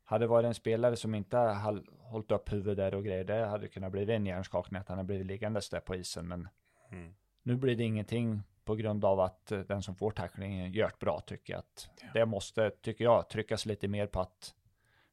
Hade 0.04 0.26
varit 0.26 0.46
en 0.46 0.54
spelare 0.54 0.96
som 0.96 1.14
inte 1.14 1.36
hade 1.36 1.82
hållit 2.00 2.30
upp 2.30 2.52
huvudet 2.52 2.94
och 2.94 3.04
grejer, 3.04 3.24
det 3.24 3.46
hade 3.46 3.68
kunnat 3.68 3.92
bli 3.92 4.12
en 4.12 4.26
hjärnskakning 4.26 4.80
att 4.80 4.88
han 4.88 4.98
hade 4.98 5.06
blivit 5.06 5.26
liggandes 5.26 5.70
där 5.70 5.80
på 5.80 5.94
isen. 5.94 6.28
Men 6.28 6.48
Mm. 6.90 7.14
nu 7.42 7.56
blir 7.56 7.76
det 7.76 7.82
ingenting 7.84 8.42
på 8.64 8.74
grund 8.74 9.04
av 9.04 9.20
att 9.20 9.52
eh, 9.52 9.60
den 9.60 9.82
som 9.82 9.94
får 9.94 10.10
tacklingen 10.10 10.72
gör 10.72 10.88
det 10.88 10.98
bra 10.98 11.20
tycker 11.20 11.52
jag. 11.52 11.58
Att 11.58 11.90
Det 12.14 12.26
måste, 12.26 12.70
tycker 12.70 13.04
jag, 13.04 13.28
tryckas 13.28 13.66
lite 13.66 13.88
mer 13.88 14.06
på 14.06 14.20
att 14.20 14.54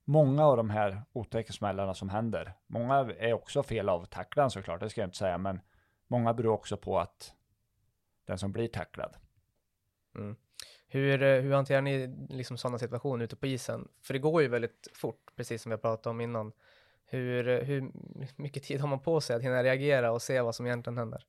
många 0.03 0.45
av 0.45 0.57
de 0.57 0.69
här 0.69 1.01
otäcka 1.13 1.53
smällarna 1.53 1.93
som 1.93 2.09
händer, 2.09 2.53
många 2.67 2.95
är 3.19 3.33
också 3.33 3.63
fel 3.63 3.89
av 3.89 4.05
tacklaren 4.05 4.51
såklart, 4.51 4.79
det 4.79 4.89
ska 4.89 5.01
jag 5.01 5.07
inte 5.07 5.17
säga, 5.17 5.37
men 5.37 5.61
många 6.07 6.33
beror 6.33 6.53
också 6.53 6.77
på 6.77 6.99
att 6.99 7.33
den 8.25 8.37
som 8.37 8.51
blir 8.51 8.67
tacklad. 8.67 9.15
Mm. 10.15 10.35
Hur, 10.91 11.23
eh, 11.23 11.41
hur 11.41 11.51
hanterar 11.51 11.81
ni 11.81 12.07
liksom 12.29 12.57
sådana 12.57 12.79
situationer 12.79 13.25
ute 13.25 13.35
på 13.35 13.47
isen? 13.47 13.87
För 14.01 14.13
det 14.13 14.19
går 14.19 14.41
ju 14.41 14.47
väldigt 14.47 14.87
fort, 14.93 15.31
precis 15.35 15.61
som 15.61 15.69
vi 15.69 15.73
har 15.73 15.81
pratat 15.81 16.07
om 16.07 16.21
innan. 16.21 16.51
Hur, 17.05 17.47
eh, 17.47 17.59
hur 17.59 17.91
mycket 18.35 18.63
tid 18.63 18.81
har 18.81 18.87
man 18.87 18.99
på 18.99 19.21
sig 19.21 19.35
att 19.35 19.41
hinna 19.41 19.63
reagera 19.63 20.11
och 20.11 20.21
se 20.21 20.41
vad 20.41 20.55
som 20.55 20.65
egentligen 20.65 20.97
händer? 20.97 21.23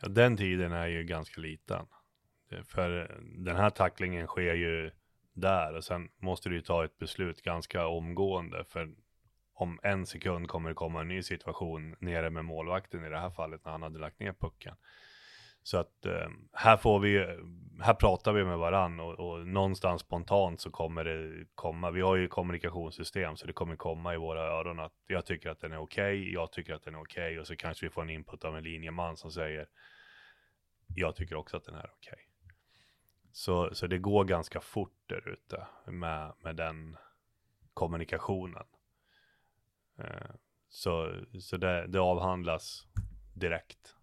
Ja, 0.00 0.08
den 0.08 0.36
tiden 0.36 0.72
är 0.72 0.86
ju 0.86 1.04
ganska 1.04 1.40
liten. 1.40 1.86
Eh, 2.50 2.62
för 2.62 3.20
den 3.36 3.56
här 3.56 3.70
tacklingen 3.70 4.26
sker 4.26 4.54
ju 4.54 4.90
där 5.32 5.74
och 5.74 5.84
sen 5.84 6.08
måste 6.16 6.48
du 6.48 6.54
ju 6.54 6.62
ta 6.62 6.84
ett 6.84 6.98
beslut 6.98 7.42
ganska 7.42 7.86
omgående. 7.86 8.64
För 8.64 8.94
om 9.54 9.80
en 9.82 10.06
sekund 10.06 10.48
kommer 10.48 10.68
det 10.68 10.74
komma 10.74 11.00
en 11.00 11.08
ny 11.08 11.22
situation 11.22 11.96
nere 11.98 12.30
med 12.30 12.44
målvakten 12.44 13.04
i 13.04 13.08
det 13.08 13.18
här 13.18 13.30
fallet 13.30 13.64
när 13.64 13.72
han 13.72 13.82
hade 13.82 13.98
lagt 13.98 14.20
ner 14.20 14.32
pucken. 14.32 14.74
Så 15.66 15.78
att 15.78 16.06
eh, 16.06 16.28
här 16.52 16.76
får 16.76 17.00
vi, 17.00 17.18
här 17.80 17.94
pratar 17.94 18.32
vi 18.32 18.44
med 18.44 18.58
varann 18.58 19.00
och, 19.00 19.14
och 19.14 19.46
någonstans 19.46 20.00
spontant 20.00 20.60
så 20.60 20.70
kommer 20.70 21.04
det 21.04 21.46
komma. 21.54 21.90
Vi 21.90 22.00
har 22.00 22.16
ju 22.16 22.28
kommunikationssystem 22.28 23.36
så 23.36 23.46
det 23.46 23.52
kommer 23.52 23.76
komma 23.76 24.14
i 24.14 24.16
våra 24.16 24.42
öron 24.42 24.80
att 24.80 24.92
jag 25.06 25.26
tycker 25.26 25.50
att 25.50 25.60
den 25.60 25.72
är 25.72 25.78
okej, 25.78 26.20
okay, 26.20 26.32
jag 26.32 26.52
tycker 26.52 26.74
att 26.74 26.82
den 26.82 26.94
är 26.94 27.00
okej 27.00 27.24
okay, 27.24 27.38
och 27.38 27.46
så 27.46 27.56
kanske 27.56 27.86
vi 27.86 27.90
får 27.90 28.02
en 28.02 28.10
input 28.10 28.44
av 28.44 28.56
en 28.56 28.64
linjeman 28.64 29.16
som 29.16 29.30
säger 29.30 29.68
jag 30.94 31.16
tycker 31.16 31.34
också 31.36 31.56
att 31.56 31.64
den 31.64 31.74
är 31.74 31.90
okej. 31.98 32.12
Okay. 32.12 32.54
Så, 33.32 33.74
så 33.74 33.86
det 33.86 33.98
går 33.98 34.24
ganska 34.24 34.60
fort 34.60 34.98
där 35.06 35.28
ute 35.28 35.66
med, 35.86 36.32
med 36.40 36.56
den 36.56 36.96
kommunikationen. 37.74 38.66
Eh, 39.98 40.30
så 40.68 41.14
så 41.40 41.56
det, 41.56 41.86
det 41.86 42.00
avhandlas 42.00 42.86
direkt. 43.34 43.96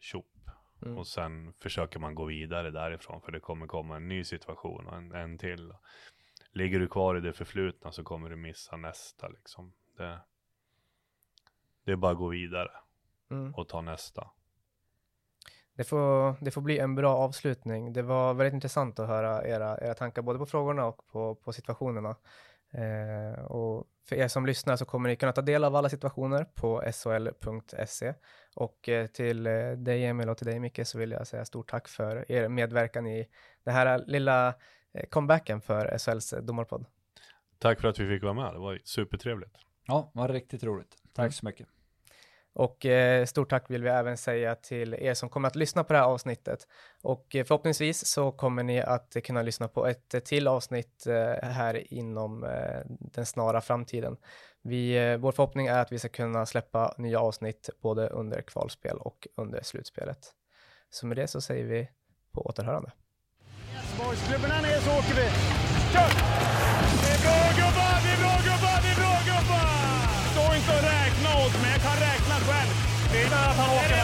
Tjopp. 0.00 0.37
Mm. 0.82 0.98
Och 0.98 1.06
sen 1.06 1.52
försöker 1.52 2.00
man 2.00 2.14
gå 2.14 2.24
vidare 2.24 2.70
därifrån 2.70 3.20
för 3.20 3.32
det 3.32 3.40
kommer 3.40 3.66
komma 3.66 3.96
en 3.96 4.08
ny 4.08 4.24
situation 4.24 4.86
och 4.86 4.96
en, 4.96 5.12
en 5.12 5.38
till. 5.38 5.72
Ligger 6.52 6.80
du 6.80 6.88
kvar 6.88 7.16
i 7.16 7.20
det 7.20 7.32
förflutna 7.32 7.92
så 7.92 8.04
kommer 8.04 8.30
du 8.30 8.36
missa 8.36 8.76
nästa 8.76 9.28
liksom. 9.28 9.72
Det, 9.96 10.20
det 11.84 11.92
är 11.92 11.96
bara 11.96 12.12
att 12.12 12.18
gå 12.18 12.28
vidare 12.28 12.70
Mm. 13.30 13.54
och 13.54 13.68
ta 13.68 13.80
nästa. 13.80 14.30
Det 15.74 15.84
får, 15.84 16.36
det 16.44 16.50
får 16.50 16.60
bli 16.60 16.78
en 16.78 16.94
bra 16.94 17.16
avslutning. 17.16 17.92
Det 17.92 18.02
var 18.02 18.34
väldigt 18.34 18.54
intressant 18.54 18.98
att 18.98 19.08
höra 19.08 19.46
era, 19.46 19.78
era 19.80 19.94
tankar 19.94 20.22
både 20.22 20.38
på 20.38 20.46
frågorna 20.46 20.86
och 20.86 21.06
på, 21.06 21.34
på 21.34 21.52
situationerna. 21.52 22.16
Eh, 22.70 23.44
och 23.44 23.86
för 24.08 24.16
er 24.16 24.28
som 24.28 24.46
lyssnar 24.46 24.76
så 24.76 24.84
kommer 24.84 25.08
ni 25.08 25.16
kunna 25.16 25.32
ta 25.32 25.42
del 25.42 25.64
av 25.64 25.76
alla 25.76 25.88
situationer 25.88 26.44
på 26.44 26.82
sol.se. 26.92 28.14
Och 28.56 28.88
eh, 28.88 29.06
till 29.06 29.46
eh, 29.46 29.70
dig 29.70 30.04
Emil 30.06 30.28
och 30.28 30.36
till 30.38 30.46
dig 30.46 30.60
Micke 30.60 30.80
så 30.86 30.98
vill 30.98 31.10
jag 31.10 31.26
säga 31.26 31.44
stort 31.44 31.70
tack 31.70 31.88
för 31.88 32.32
er 32.32 32.48
medverkan 32.48 33.06
i 33.06 33.28
det 33.64 33.70
här 33.70 34.04
lilla 34.06 34.48
eh, 34.92 35.06
comebacken 35.10 35.60
för 35.60 35.98
SHLs 35.98 36.34
domarpodd. 36.42 36.86
Tack 37.58 37.80
för 37.80 37.88
att 37.88 37.98
vi 37.98 38.08
fick 38.08 38.22
vara 38.22 38.32
med, 38.34 38.52
det 38.54 38.58
var 38.58 38.80
supertrevligt. 38.84 39.56
Ja, 39.86 40.10
var 40.14 40.28
riktigt 40.28 40.64
roligt. 40.64 40.96
Tack 41.12 41.22
Mm. 41.24 41.32
så 41.32 41.46
mycket. 41.46 41.66
Och 42.58 42.86
eh, 42.86 43.24
stort 43.24 43.50
tack 43.50 43.70
vill 43.70 43.82
vi 43.82 43.88
även 43.88 44.16
säga 44.16 44.54
till 44.54 44.94
er 44.94 45.14
som 45.14 45.28
kommer 45.28 45.48
att 45.48 45.56
lyssna 45.56 45.84
på 45.84 45.92
det 45.92 45.98
här 45.98 46.06
avsnittet. 46.06 46.66
Och 47.02 47.36
eh, 47.36 47.44
förhoppningsvis 47.44 48.06
så 48.06 48.32
kommer 48.32 48.62
ni 48.62 48.80
att 48.80 49.16
eh, 49.16 49.20
kunna 49.20 49.42
lyssna 49.42 49.68
på 49.68 49.86
ett 49.86 50.24
till 50.24 50.48
avsnitt 50.48 51.06
eh, 51.06 51.48
här 51.48 51.92
inom 51.94 52.44
eh, 52.44 52.80
den 52.86 53.26
snara 53.26 53.60
framtiden. 53.60 54.16
Vi, 54.62 54.96
eh, 54.96 55.16
vår 55.16 55.32
förhoppning 55.32 55.66
är 55.66 55.78
att 55.78 55.92
vi 55.92 55.98
ska 55.98 56.08
kunna 56.08 56.46
släppa 56.46 56.94
nya 56.96 57.20
avsnitt 57.20 57.70
både 57.82 58.08
under 58.08 58.42
kvalspel 58.42 58.96
och 58.98 59.28
under 59.36 59.62
slutspelet. 59.62 60.18
Så 60.90 61.06
med 61.06 61.16
det 61.16 61.26
så 61.26 61.40
säger 61.40 61.64
vi 61.64 61.88
på 62.32 62.46
återhörande. 62.46 62.92
Klubben 64.28 64.50
är 64.50 64.62
nere 64.62 64.80
så 64.80 64.90
åker 64.90 65.14
vi! 65.14 65.28
Kör! 65.92 67.87
Tunnel. 73.58 73.97